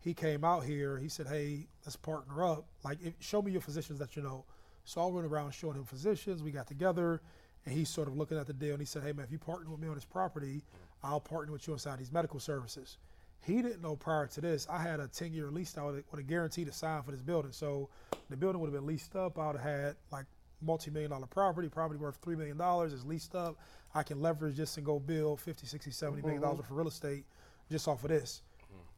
[0.00, 0.98] He came out here.
[0.98, 2.64] He said, "Hey, let's partner up.
[2.84, 4.44] Like, if, show me your physicians that you know."
[4.84, 6.42] So I went around showing him physicians.
[6.42, 7.20] We got together,
[7.66, 8.72] and he's sort of looking at the deal.
[8.72, 10.62] And he said, "Hey, man, if you partner with me on this property,
[11.02, 12.98] I'll partner with you inside these medical services."
[13.42, 14.66] He didn't know prior to this.
[14.68, 17.52] I had a 10 year lease I would have guaranteed to sign for this building.
[17.52, 17.88] So
[18.28, 19.38] the building would have been leased up.
[19.38, 20.26] I would have had like
[20.62, 22.60] multi million dollar property, property worth $3 million
[22.92, 23.56] is leased up.
[23.94, 26.62] I can leverage this and go build 50, 60, 70 million dollars mm-hmm.
[26.62, 27.24] worth of real estate
[27.70, 28.42] just off of this.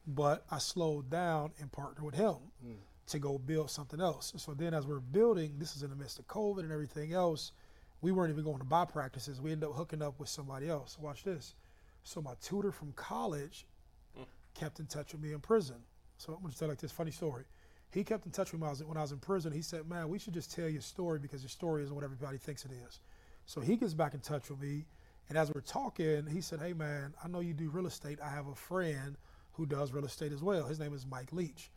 [0.05, 2.35] But I slowed down and partnered with him
[2.65, 2.75] mm.
[3.07, 4.33] to go build something else.
[4.37, 7.53] So then as we're building, this is in the midst of COVID and everything else,
[8.01, 9.39] we weren't even going to buy practices.
[9.39, 10.97] We ended up hooking up with somebody else.
[10.99, 11.55] Watch this.
[12.03, 13.65] So my tutor from college
[14.19, 14.25] mm.
[14.53, 15.77] kept in touch with me in prison.
[16.17, 17.45] So I'm gonna tell like this funny story.
[17.91, 19.51] He kept in touch with me when I was, when I was in prison.
[19.51, 22.37] He said, "Man, we should just tell your story because your story isn't what everybody
[22.37, 22.99] thinks it is."
[23.45, 24.85] So he gets back in touch with me,
[25.29, 28.19] and as we're talking, he said, "Hey, man, I know you do real estate.
[28.21, 29.17] I have a friend
[29.53, 30.65] who does real estate as well.
[30.65, 31.71] His name is Mike Leach.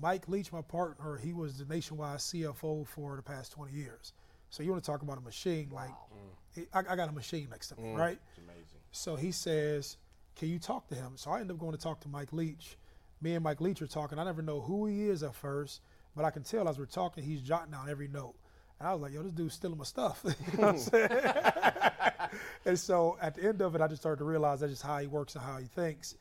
[0.00, 4.12] Mike Leach, my partner, he was the nationwide CFO for the past 20 years.
[4.50, 5.70] So you want to talk about a machine?
[5.72, 6.66] Like, mm.
[6.72, 7.98] I, I got a machine next to me, mm.
[7.98, 8.18] right?
[8.30, 8.80] It's amazing.
[8.92, 9.96] So he says,
[10.36, 11.12] Can you talk to him?
[11.16, 12.76] So I end up going to talk to Mike Leach.
[13.20, 14.18] Me and Mike Leach are talking.
[14.18, 15.80] I never know who he is at first,
[16.14, 18.34] but I can tell as we're talking, he's jotting down every note.
[18.78, 20.20] And I was like, Yo, this dude's stealing my stuff.
[20.24, 21.10] you know what I'm saying?
[22.66, 24.98] and so at the end of it, I just started to realize that's just how
[24.98, 26.14] he works and how he thinks.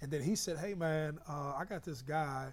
[0.00, 2.52] And then he said, Hey, man, uh, I got this guy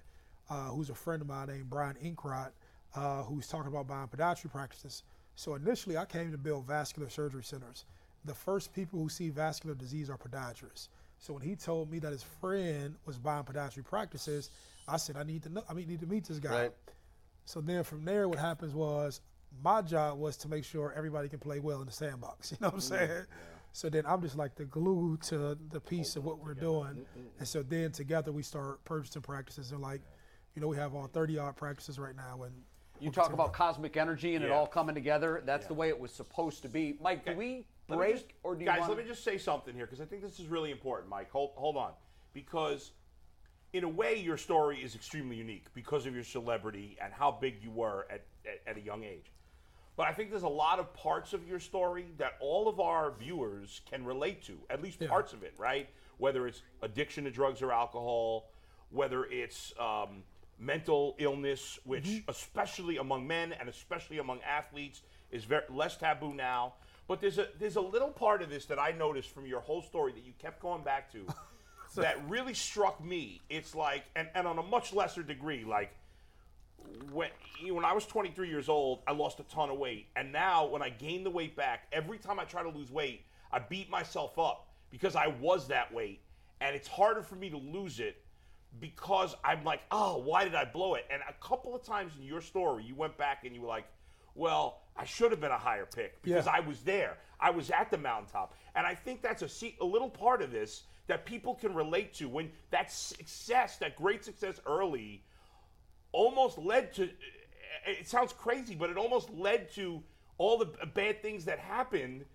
[0.49, 2.51] uh, who's a friend of mine named Brian Inkrot,
[2.95, 5.03] uh, who's talking about buying podiatry practices.
[5.35, 7.85] So initially, I came to build vascular surgery centers.
[8.23, 10.87] The first people who see vascular disease are podiatrists.
[11.19, 14.49] So when he told me that his friend was buying podiatry practices,
[14.87, 15.63] I said, I need to know.
[15.69, 16.63] I mean, need to meet this guy.
[16.63, 16.71] Right.
[17.45, 19.21] So then from there, what happens was
[19.63, 22.51] my job was to make sure everybody can play well in the sandbox.
[22.55, 23.25] You know what I'm saying?
[23.75, 26.93] So then I'm just like the glue to the piece of what we're doing.
[26.93, 27.47] Mm, mm, and mm.
[27.47, 29.99] so then together we start purchasing practices and like,
[30.55, 32.43] you know, we have all 30 odd practices right now.
[32.43, 32.53] And
[33.01, 35.43] You talk about cosmic energy and it all coming together.
[35.45, 36.97] That's the way it was supposed to be.
[37.01, 38.79] Mike, do we break just- or do you guys?
[38.79, 41.29] want Let me just say something here because I think this is really important, Mike.
[41.31, 41.91] Hold, hold on,
[42.31, 42.93] because
[43.73, 47.61] in a way, your story is extremely unique because of your celebrity and how big
[47.61, 49.33] you were at, at, at a young age.
[49.97, 53.11] But I think there's a lot of parts of your story that all of our
[53.11, 55.87] viewers can relate to, at least parts of it, right?
[56.17, 58.49] Whether it's addiction to drugs or alcohol,
[58.89, 60.23] whether it's um,
[60.59, 65.01] mental illness, which especially among men and especially among athletes
[65.31, 66.73] is very less taboo now.
[67.07, 69.81] But there's a there's a little part of this that I noticed from your whole
[69.81, 71.25] story that you kept going back to
[72.01, 73.41] that really struck me.
[73.49, 75.93] It's like and, and on a much lesser degree, like
[77.11, 77.29] when
[77.71, 80.81] when I was 23 years old, I lost a ton of weight, and now when
[80.81, 84.37] I gain the weight back, every time I try to lose weight, I beat myself
[84.37, 86.21] up because I was that weight,
[86.61, 88.17] and it's harder for me to lose it
[88.79, 91.05] because I'm like, oh, why did I blow it?
[91.09, 93.85] And a couple of times in your story, you went back and you were like,
[94.35, 96.51] well, I should have been a higher pick because Yeah.
[96.51, 97.17] I was there.
[97.39, 98.53] I was at the mountaintop.
[98.75, 102.13] And I think that's a, se- a little part of this that people can relate
[102.15, 105.23] to when that success, that great success early,
[106.15, 107.09] almost led to
[107.87, 110.01] it sounds crazy, but it almost led to
[110.39, 110.65] all the
[110.95, 112.25] bad things that happened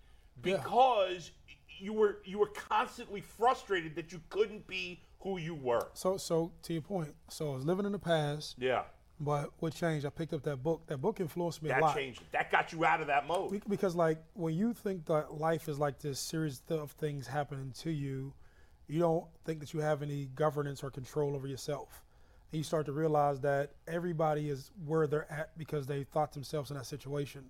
[0.43, 1.33] because
[1.79, 5.89] you were you were constantly frustrated that you couldn't be who you were.
[5.95, 8.85] So, so to your point, so I was living in the past, Yeah.
[9.19, 10.07] but what changed?
[10.07, 10.87] I picked up that book.
[10.87, 11.95] That book influenced me a That lot.
[11.97, 12.23] changed.
[12.33, 13.63] That got you out of that mode.
[13.69, 17.91] Because like when you think that life is like this series of things happening to
[17.91, 18.33] you,
[18.87, 22.03] you don't think that you have any governance or control over yourself.
[22.53, 26.71] And you start to realize that everybody is where they're at because they thought themselves
[26.71, 27.45] in that situation.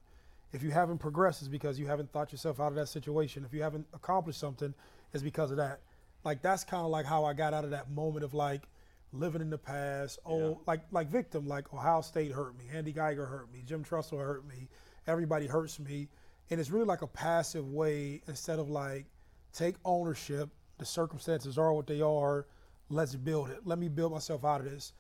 [0.53, 3.45] If you haven't progressed, it's because you haven't thought yourself out of that situation.
[3.45, 4.75] If you haven't accomplished something,
[5.13, 5.81] it's because of that.
[6.25, 8.69] Like that's kind of like how I got out of that moment of like
[9.13, 10.19] living in the past.
[10.27, 11.47] Oh, like like victim.
[11.47, 14.69] Like Ohio State hurt me, Andy Geiger hurt me, Jim Tressel hurt me.
[15.07, 16.09] Everybody hurts me,
[16.51, 19.07] and it's really like a passive way instead of like
[19.53, 20.51] take ownership.
[20.79, 22.47] The circumstances are what they are.
[22.91, 23.61] Let's build it.
[23.65, 24.93] Let me build myself out of this.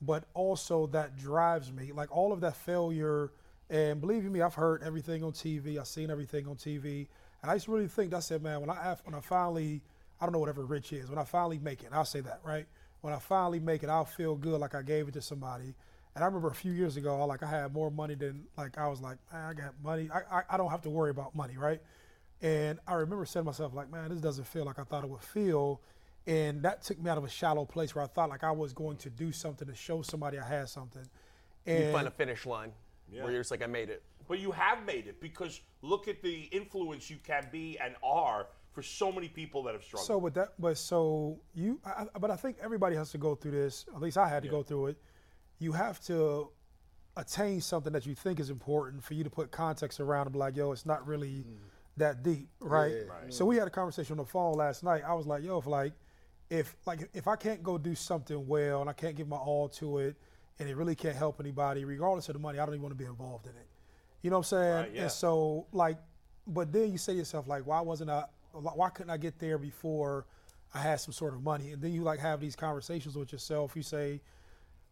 [0.00, 1.92] But also that drives me.
[1.92, 3.30] Like all of that failure,
[3.70, 5.78] and believe me, I've heard everything on TV.
[5.78, 7.06] I've seen everything on TV,
[7.42, 8.12] and I to really think.
[8.12, 9.82] I said, man, when I when I finally,
[10.20, 11.08] I don't know whatever rich is.
[11.08, 12.66] When I finally make it, I'll say that right.
[13.02, 15.74] When I finally make it, I'll feel good like I gave it to somebody.
[16.14, 18.78] And I remember a few years ago, I, like I had more money than like
[18.78, 20.08] I was like, man, I got money.
[20.12, 21.80] I, I, I don't have to worry about money, right?
[22.40, 25.10] And I remember saying to myself, like, man, this doesn't feel like I thought it
[25.10, 25.80] would feel.
[26.26, 28.72] And that took me out of a shallow place where I thought like I was
[28.72, 31.04] going to do something to show somebody I had something.
[31.66, 32.72] And You find a finish line
[33.10, 34.02] where you're just like, I made it.
[34.26, 38.46] But you have made it because look at the influence you can be and are
[38.72, 40.06] for so many people that have struggled.
[40.06, 43.34] So, but that, but so you, I, I- but I think everybody has to go
[43.34, 43.86] through this.
[43.94, 44.96] At least I had to go through it.
[45.58, 46.48] You have to
[47.16, 50.38] attain something that you think is important for you to put context around and be
[50.38, 51.56] like, yo, it's not really mm.
[51.96, 53.04] that deep, right?
[53.28, 55.02] So we had a conversation on the phone last night.
[55.06, 55.92] I was like, yo, if like,
[56.50, 59.68] if like if I can't go do something well and I can't give my all
[59.70, 60.16] to it,
[60.58, 63.02] and it really can't help anybody, regardless of the money, I don't even want to
[63.02, 63.66] be involved in it.
[64.22, 64.74] You know what I'm saying?
[64.74, 65.02] Right, yeah.
[65.02, 65.98] And so like,
[66.46, 68.24] but then you say to yourself like, why wasn't I?
[68.52, 70.26] Why couldn't I get there before
[70.72, 71.72] I had some sort of money?
[71.72, 73.74] And then you like have these conversations with yourself.
[73.74, 74.20] You say,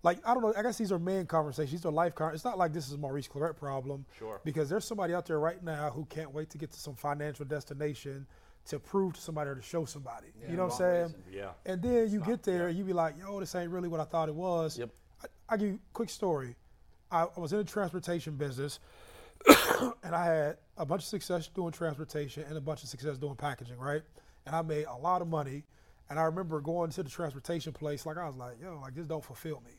[0.03, 0.53] like I don't know.
[0.57, 1.71] I guess these are men conversations.
[1.83, 2.15] These are life.
[2.15, 4.05] Con- it's not like this is Maurice Clarett problem.
[4.19, 4.41] Sure.
[4.45, 7.45] Because there's somebody out there right now who can't wait to get to some financial
[7.45, 8.27] destination
[8.67, 10.29] to prove to somebody or to show somebody.
[10.49, 11.15] you know what I'm saying?
[11.33, 11.51] Yeah.
[11.67, 14.05] And then you get there and you be like, yo, this ain't really what I
[14.05, 14.79] thought it was.
[14.79, 14.91] Yep.
[15.23, 16.55] I, I give you a quick story.
[17.11, 18.79] I, I was in the transportation business
[20.03, 23.35] and I had a bunch of success doing transportation and a bunch of success doing
[23.35, 24.03] packaging, right?
[24.47, 25.65] And I made a lot of money.
[26.09, 29.07] And I remember going to the transportation place, like I was like, yo, like this
[29.07, 29.73] don't fulfill me.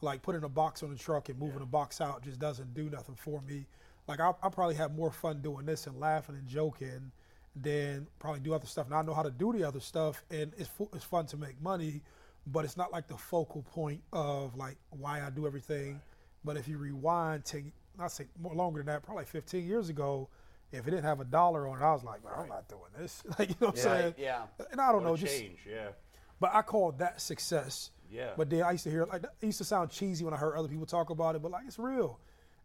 [0.00, 2.88] Like putting a box on the truck and moving a box out just doesn't do
[2.90, 3.66] nothing for me.
[4.08, 7.12] Like I, I probably have more fun doing this and laughing and joking
[7.60, 8.86] than probably do other stuff.
[8.86, 11.36] And I know how to do the other stuff, and it's fu- it's fun to
[11.36, 12.02] make money,
[12.46, 16.00] but it's not like the focal point of like why I do everything.
[16.44, 17.62] But if you rewind to
[17.98, 20.28] not say more longer than that, probably 15 years ago,
[20.70, 22.82] if it didn't have a dollar on it, I was like, man, I'm not doing
[22.98, 23.22] this.
[23.38, 24.14] like you know what I'm saying?
[24.18, 24.42] yeah.
[24.70, 25.88] And I don't know, What a just change, yeah.
[26.38, 27.90] but I call that success.
[28.12, 28.30] Yeah.
[28.36, 30.56] But then I used to hear like it used to sound cheesy when I heard
[30.56, 32.20] other people talk about it, but like it's real.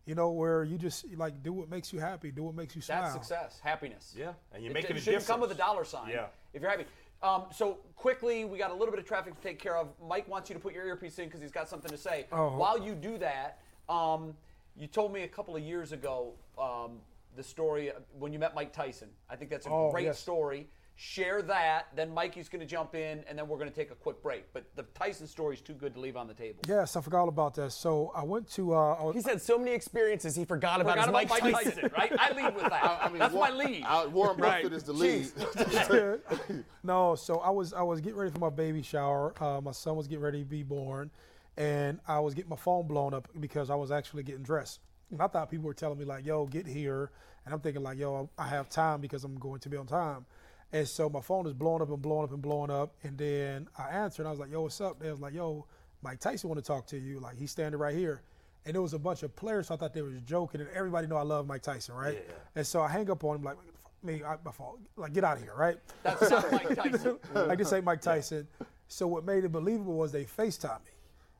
[0.05, 2.81] You know, where you just like do what makes you happy, do what makes you
[2.81, 3.01] smile.
[3.03, 4.13] That's success, happiness.
[4.17, 6.09] Yeah, and you're It- making it a shouldn't come with a dollar sign.
[6.09, 6.27] Yeah.
[6.53, 6.85] If you're happy.
[7.21, 9.89] Um, so quickly, we got a little bit of traffic to take care of.
[10.07, 12.25] Mike wants you to put your earpiece in because he's got something to say.
[12.31, 12.57] Oh.
[12.57, 13.59] While you do that,
[13.89, 14.35] um,
[14.75, 16.99] you told me a couple of years ago um,
[17.35, 19.09] the story when you met Mike Tyson.
[19.29, 20.17] I think that's a Oh, great yes.
[20.19, 20.67] story.
[20.95, 23.95] Share that, then Mikey's going to jump in, and then we're going to take a
[23.95, 24.53] quick break.
[24.53, 26.59] But the Tyson story is too good to leave on the table.
[26.67, 27.71] Yes, I forgot all about that.
[27.71, 30.91] So I went to uh, I was- He's had so many experiences, he forgot about
[30.99, 31.89] Forgot his about Mike Mike Tyson.
[31.89, 32.11] Tyson, right?
[32.19, 32.99] I lead with that.
[33.01, 33.83] I mean, that's Warren, my lead.
[33.83, 34.73] I- Warren Buffett Right.
[34.73, 35.31] is the lead.
[36.83, 39.33] no, so I was I was getting ready for my baby shower.
[39.41, 41.09] Uh, my son was getting ready to be born,
[41.57, 44.81] and I was getting my phone blown up because I was actually getting dressed.
[45.09, 47.09] And I thought people were telling me like, "Yo, get here,"
[47.45, 50.25] and I'm thinking like, "Yo, I have time because I'm going to be on time."
[50.73, 53.67] And so my phone is blowing up and blowing up and blowing up, and then
[53.77, 54.21] I answered.
[54.23, 55.65] And I was like, "Yo, what's up?" They was like, "Yo,
[56.01, 57.19] Mike Tyson want to talk to you.
[57.19, 58.21] Like he's standing right here."
[58.65, 60.61] And there was a bunch of players, so I thought they was joking.
[60.61, 62.23] And everybody know I love Mike Tyson, right?
[62.25, 62.33] Yeah.
[62.55, 63.57] And so I hang up on him like,
[64.03, 64.79] "Me, I, my fault.
[64.95, 67.19] Like get out of here, right?" That's not Mike Tyson.
[67.33, 68.47] like this ain't Mike Tyson.
[68.87, 70.91] So what made it believable was they FaceTime me.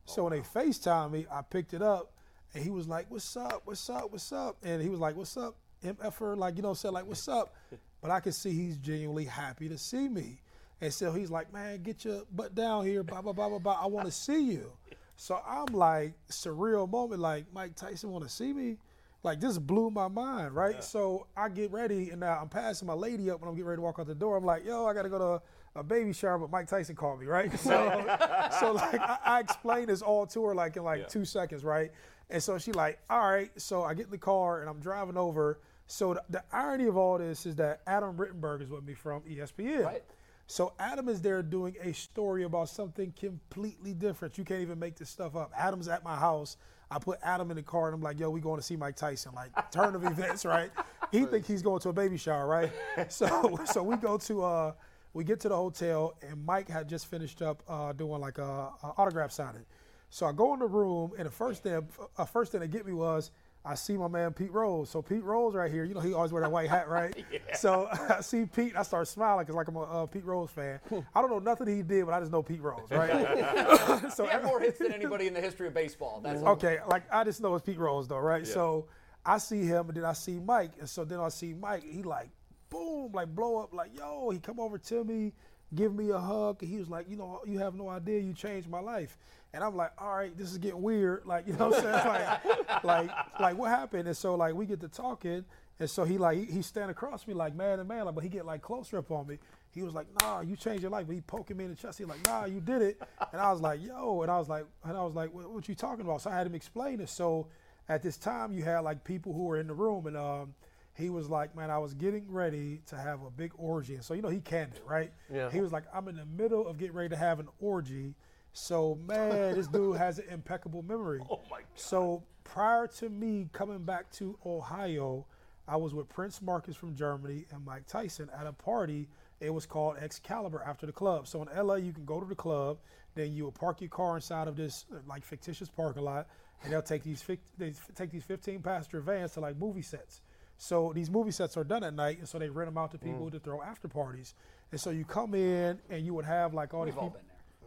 [0.06, 2.12] So when they FaceTime me, I picked it up
[2.54, 3.62] and he was like, What's up?
[3.66, 4.12] What's up?
[4.12, 4.58] What's up?
[4.64, 5.56] And he was like, What's up?
[5.84, 7.54] MFer, like, you know, said like, What's up?
[8.02, 10.42] But I can see he's genuinely happy to see me.
[10.82, 13.80] And so he's like, Man, get your butt down here, blah, blah, blah, blah, blah.
[13.82, 14.72] I want to see you.
[15.16, 18.78] So I'm like, surreal moment, like Mike Tyson want to see me.
[19.24, 20.84] Like this blew my mind, right?
[20.84, 23.78] So I get ready, and now I'm passing my lady up when I'm getting ready
[23.78, 24.36] to walk out the door.
[24.36, 27.28] I'm like, yo, I gotta go to a baby shower, but Mike Tyson called me,
[27.28, 27.52] right?
[27.60, 27.70] So,
[28.60, 31.92] so like I, I explained this all to her like in like two seconds, right?
[32.32, 33.52] And so she like, all right.
[33.62, 35.60] So I get in the car and I'm driving over.
[35.92, 39.24] So the, the irony of all this is that Adam Rittenberg is with me from
[39.24, 39.84] ESPN.
[39.84, 40.04] Right.
[40.48, 44.38] So Adam is there doing a story about something completely different.
[44.38, 45.52] You can't even make this stuff up.
[45.56, 46.56] Adam's at my house.
[46.90, 48.96] I put Adam in the car and I'm like, yo, we going to see Mike
[48.96, 49.34] Tyson.
[49.36, 50.72] Like turn of events, right?
[51.12, 52.72] He think he's going to a baby shower, right?
[53.10, 54.74] So so we go to uh
[55.14, 58.70] we get to the hotel and Mike had just finished up uh, doing like a,
[58.82, 59.66] a autograph signing.
[60.10, 61.86] So I go in the room and the first thing
[62.18, 63.32] uh, first thing that get me was
[63.64, 64.90] I see my man Pete Rose.
[64.90, 67.14] So Pete Rose right here, you know he always wear that white hat, right?
[67.32, 67.56] yeah.
[67.56, 70.80] So I see Pete, I start smiling because like I'm a uh, Pete Rose fan.
[71.14, 74.12] I don't know nothing he did, but I just know Pete Rose, right?
[74.14, 76.22] so He had more hits than anybody in the history of baseball.
[76.24, 78.48] That's Okay, like I just know it's Pete Rose though, right?
[78.48, 78.88] So
[79.26, 81.84] I see him and then I see Mike, and so then I see Mike.
[81.84, 82.30] He like,
[82.70, 84.32] boom, like blow up, like yo.
[84.32, 85.34] He come over to me,
[85.76, 88.34] give me a hug, and he was like, you know, you have no idea, you
[88.34, 89.20] changed my life.
[89.54, 92.08] And I'm like, all right, this is getting weird, like you know what I'm saying,
[92.08, 94.08] like, like, like what happened?
[94.08, 95.44] And so like we get to talking,
[95.80, 98.24] and so he like he, he stand across me like man to man, like, but
[98.24, 99.40] he get like closer up on me.
[99.74, 101.08] He was like, nah, you changed your life.
[101.08, 101.98] But he poking me in the chest.
[101.98, 103.02] He like, nah, you did it.
[103.32, 104.22] And I was like, yo.
[104.22, 106.22] And I was like, and I was like, what, what you talking about?
[106.22, 107.10] So I had him explain it.
[107.10, 107.48] So
[107.88, 110.54] at this time, you had like people who were in the room, and um,
[110.94, 113.96] he was like, man, I was getting ready to have a big orgy.
[113.96, 115.12] And so you know, he canned it, right?
[115.34, 115.50] Yeah.
[115.50, 118.14] He was like, I'm in the middle of getting ready to have an orgy.
[118.54, 121.22] So man, this dude has an impeccable memory.
[121.30, 121.68] Oh my God.
[121.76, 125.26] So prior to me coming back to Ohio,
[125.68, 129.08] I was with Prince Marcus from Germany and Mike Tyson at a party.
[129.40, 131.28] It was called Excalibur after the club.
[131.28, 132.78] So in LA, you can go to the club,
[133.16, 136.28] then you will park your car inside of this uh, like fictitious parking lot,
[136.64, 137.24] and they'll take these
[137.58, 140.22] they take these 15 passenger vans to like movie sets.
[140.58, 143.00] So these movie sets are done at night, and so they rent them out to
[143.00, 144.36] people to throw after parties.
[144.72, 147.20] And so you come in, and you would have like all We've these people.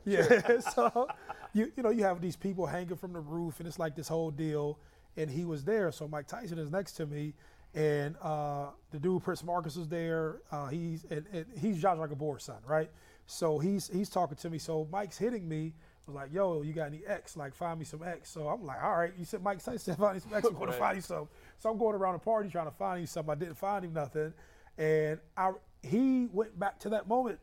[0.06, 0.60] Yeah.
[0.60, 1.08] so
[1.52, 4.08] you you know you have these people hanging from the roof, and it's like this
[4.08, 4.78] whole deal.
[5.16, 7.34] And he was there, so Mike Tyson is next to me,
[7.74, 10.40] and uh, the dude Prince Marcus is there.
[10.50, 12.90] Uh, he's and, and he's Zsa Zsa Gabor's son, right?
[13.26, 14.58] So he's he's talking to me.
[14.58, 15.72] So Mike's hitting me.
[16.06, 17.34] I Was like, yo, you got any X?
[17.36, 18.28] Like, find me some X.
[18.30, 19.12] So I'm like, all right.
[19.18, 20.46] You said Mike Tyson find me some X.
[20.46, 21.28] I'm going to find you some.
[21.58, 23.32] So I'm going around the party trying to find him something.
[23.32, 24.34] I didn't find him nothing,
[24.76, 25.52] and I
[25.82, 27.38] he went back to that moment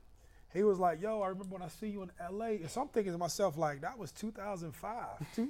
[0.53, 2.87] he was like, "Yo, I remember when I see you in L.A." And so I'm
[2.89, 4.93] thinking to myself, like, that was 2005.
[4.93, 5.45] Mm-hmm.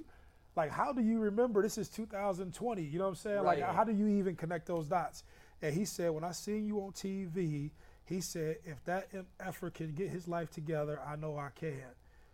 [0.55, 2.83] Like, how do you remember this is 2020?
[2.83, 3.43] You know what I'm saying?
[3.43, 5.23] Like, how do you even connect those dots?
[5.61, 7.71] And he said, when I see you on TV,
[8.03, 9.07] he said, if that
[9.39, 11.85] effort can get his life together, I know I can.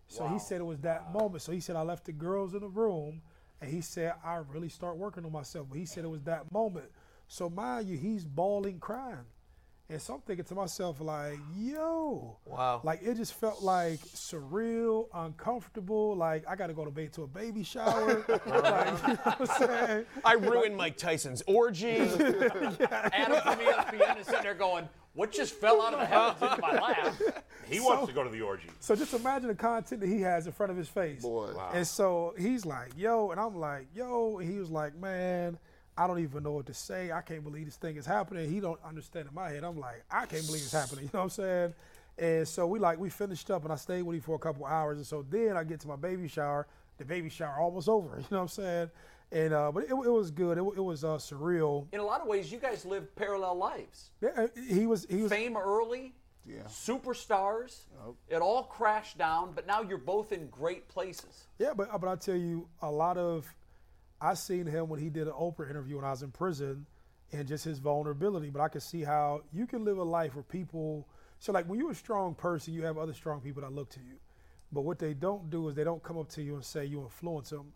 [0.07, 1.43] So he said it was that moment.
[1.43, 3.21] So he said I left the girls in the room,
[3.61, 5.67] and he said I really start working on myself.
[5.69, 6.89] But he said it was that moment.
[7.27, 9.25] So mind you, he's bawling, crying.
[9.89, 12.35] And so I'm thinking to myself, like, yo.
[12.45, 12.81] Wow.
[12.83, 16.13] Like, it just felt like surreal, uncomfortable.
[16.13, 18.25] Like, I got to go to bed to a baby shower.
[18.27, 20.05] like, you know what I'm saying?
[20.25, 21.99] I ruined Mike Tyson's orgy.
[21.99, 26.61] Adam from ESPN is sitting there going, "What just fell out of the heavens into
[26.61, 27.13] my lap?"
[27.69, 28.69] He wants to go to the orgy.
[28.79, 31.21] So just imagine the content that he has in front of his face.
[31.21, 31.51] Boy.
[31.73, 35.57] And so he's like, yo, and I'm like, yo, and he was like, man,
[35.97, 37.11] I don't even know what to say.
[37.11, 38.49] I can't believe this thing is happening.
[38.49, 39.63] He don't understand in my head.
[39.63, 41.05] I'm like, I can't believe it's happening.
[41.05, 41.73] You know what I'm saying?
[42.19, 44.65] And so we like we finished up and I stayed with him for a couple
[44.65, 44.97] hours.
[44.97, 46.67] And so then I get to my baby shower.
[46.97, 48.09] The baby shower almost over.
[48.17, 48.89] You know what I'm saying?
[49.31, 50.57] And uh, but it, it was good.
[50.57, 51.85] It, it was uh, surreal.
[51.91, 54.11] In a lot of ways, you guys live parallel lives.
[54.21, 56.13] Yeah, he was he was Fame early,
[56.45, 56.61] Yeah.
[56.63, 57.81] superstars.
[58.29, 61.47] It all crashed down, but now you're both in great places.
[61.59, 63.53] Yeah, but but I tell you, a lot of
[64.19, 66.85] I seen him when he did an Oprah interview when I was in prison,
[67.31, 68.49] and just his vulnerability.
[68.49, 71.07] But I could see how you can live a life where people.
[71.39, 73.99] So like when you're a strong person, you have other strong people that look to
[73.99, 74.15] you.
[74.71, 77.01] But what they don't do is they don't come up to you and say you
[77.01, 77.73] influence them.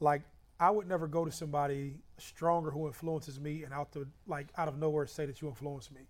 [0.00, 0.22] Like
[0.58, 4.68] I would never go to somebody stronger who influences me and out the like out
[4.68, 6.02] of nowhere say that you influence me.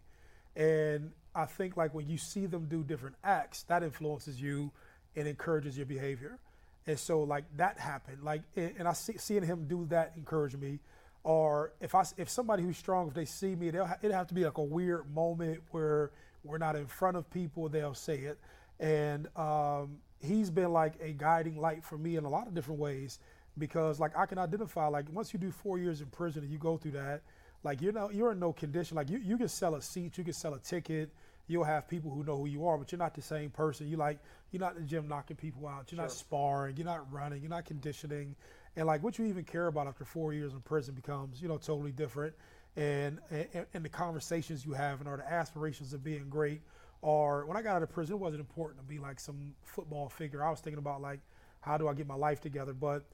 [0.55, 4.71] And I think like when you see them do different acts, that influences you
[5.17, 6.39] and encourages your behavior.
[6.87, 8.23] And so like that happened.
[8.23, 10.81] Like and I see seeing him do that encouraged me.
[11.25, 14.35] Or if I if somebody who's strong, if they see me, they'll it'll have to
[14.35, 16.11] be like a weird moment where
[16.45, 17.69] we're not in front of people.
[17.69, 18.39] They'll say it,
[18.81, 22.81] and um, he's been like a guiding light for me in a lot of different
[22.81, 23.21] ways
[23.59, 26.59] because like I can identify like once you do four years in prison and you
[26.59, 27.23] go through that,
[27.63, 28.97] like you know you're in no condition.
[28.97, 31.11] Like you you can sell a seat, you can sell a ticket.
[31.49, 33.89] You'll have people who know who you are, but you're not the same person.
[33.89, 34.19] You like
[34.51, 35.91] you're not in the gym knocking people out.
[35.93, 36.77] You're not sparring.
[36.77, 37.41] You're not running.
[37.43, 38.37] You're not conditioning.
[38.77, 41.59] And like what you even care about after four years in prison becomes you know
[41.59, 42.35] totally different.
[42.77, 46.63] And and, and the conversations you have and are the aspirations of being great
[47.03, 50.09] are when I got out of prison, it wasn't important to be like some football
[50.09, 50.43] figure.
[50.45, 51.21] I was thinking about like
[51.61, 53.05] how do I get my life together, but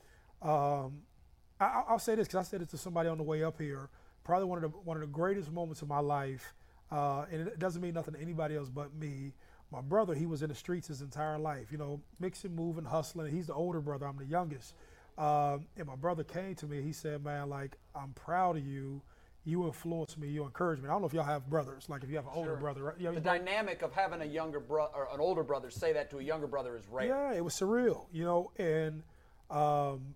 [0.43, 1.03] um,
[1.61, 3.59] I, I- I'll say this because I said it to somebody on the way up
[3.61, 3.89] here.
[4.25, 6.53] Probably one of the one of the greatest moments of my life,
[6.91, 9.33] uh, and it doesn't mean nothing to anybody else but me.
[9.71, 13.31] My brother, he was in the streets his entire life, you know, mixing, moving, hustling.
[13.31, 14.07] He's the older brother.
[14.07, 14.75] I'm the youngest.
[15.19, 16.81] Um, and my brother came to me.
[16.81, 19.03] He said, "Man, like I'm proud of you.
[19.45, 20.29] You influenced me.
[20.29, 20.89] You encouraged me.
[20.89, 21.89] I don't know if y'all have brothers.
[21.89, 22.95] Like if you have an older brother, right?
[22.99, 26.19] You The dynamic of having a younger brother or an older brother say that to
[26.19, 27.07] a younger brother is rare.
[27.07, 29.03] Yeah, it was surreal, you know, and
[29.51, 30.15] um,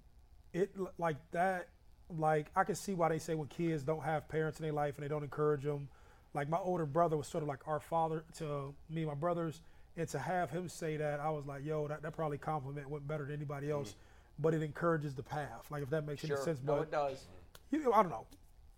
[0.53, 1.69] it like that.
[2.16, 4.97] Like I can see why they say when kids don't have parents in their life
[4.97, 5.89] and they don't encourage them.
[6.35, 9.61] Like my older brother was sort of like our father to me and my brothers,
[9.97, 13.07] and to have him say that, I was like, yo, that, that probably compliment went
[13.07, 13.77] better than anybody mm-hmm.
[13.77, 13.97] else.
[14.39, 15.67] But it encourages the path.
[15.71, 16.37] Like if that makes Sure.
[16.37, 16.61] any sense.
[16.65, 17.27] No, but it does.
[17.71, 18.27] You, I don't know.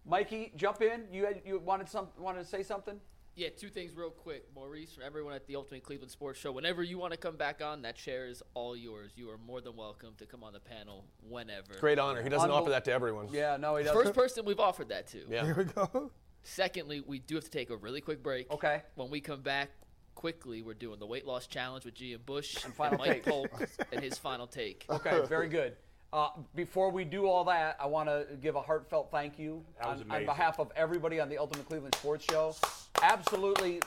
[0.04, 1.04] Mikey, jump in.
[1.10, 3.00] You had, you wanted some wanted to say something?
[3.36, 4.44] Yeah, two things real quick.
[4.54, 7.60] Maurice, for everyone at the Ultimate Cleveland Sports Show, whenever you want to come back
[7.62, 9.12] on, that chair is all yours.
[9.16, 11.74] You are more than welcome to come on the panel whenever.
[11.80, 12.22] Great honor.
[12.22, 13.28] He doesn't Unbel- offer that to everyone.
[13.32, 14.00] Yeah, no, he doesn't.
[14.00, 15.24] First person we've offered that to.
[15.28, 15.44] Yeah.
[15.46, 16.12] Here we go.
[16.44, 18.50] Secondly, we do have to take a really quick break.
[18.52, 18.82] Okay.
[18.94, 19.70] When we come back
[20.14, 23.24] quickly, we're doing the weight loss challenge with Gian Bush and final Mike take.
[23.24, 23.50] Polk
[23.92, 24.86] and his final take.
[24.90, 25.74] Okay, very good.
[26.12, 30.04] Uh, before we do all that, I want to give a heartfelt thank you on,
[30.10, 32.54] on behalf of everybody on the Ultimate Cleveland Sports Show.
[33.02, 33.80] Absolutely,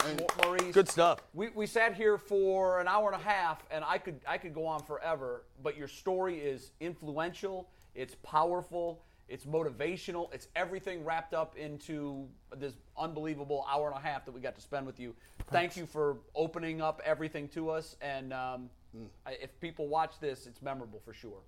[0.43, 0.73] Maurice.
[0.73, 1.19] Good stuff.
[1.33, 4.53] We, we sat here for an hour and a half, and I could I could
[4.53, 5.45] go on forever.
[5.63, 7.69] But your story is influential.
[7.95, 9.01] It's powerful.
[9.29, 10.33] It's motivational.
[10.33, 14.61] It's everything wrapped up into this unbelievable hour and a half that we got to
[14.61, 15.13] spend with you.
[15.51, 17.97] Thank you for opening up everything to us.
[18.01, 18.69] And um,
[19.25, 21.39] I- if people watch this, it's memorable for sure.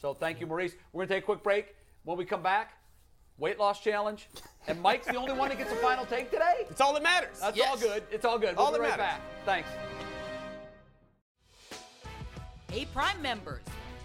[0.00, 0.74] So thank you, Maurice.
[0.92, 1.76] We're gonna take a quick break.
[2.04, 2.72] When we come back,
[3.38, 4.28] weight loss challenge,
[4.66, 6.66] and Mike's the only one that gets a final take today.
[6.68, 7.38] It's all that matters.
[7.40, 7.68] That's Yes.
[7.70, 8.02] all good.
[8.10, 8.56] It's all good.
[8.56, 9.20] We'll All be that right matters.
[9.44, 9.44] back.
[9.44, 9.68] Thanks.
[12.70, 13.62] Hey, Prime members,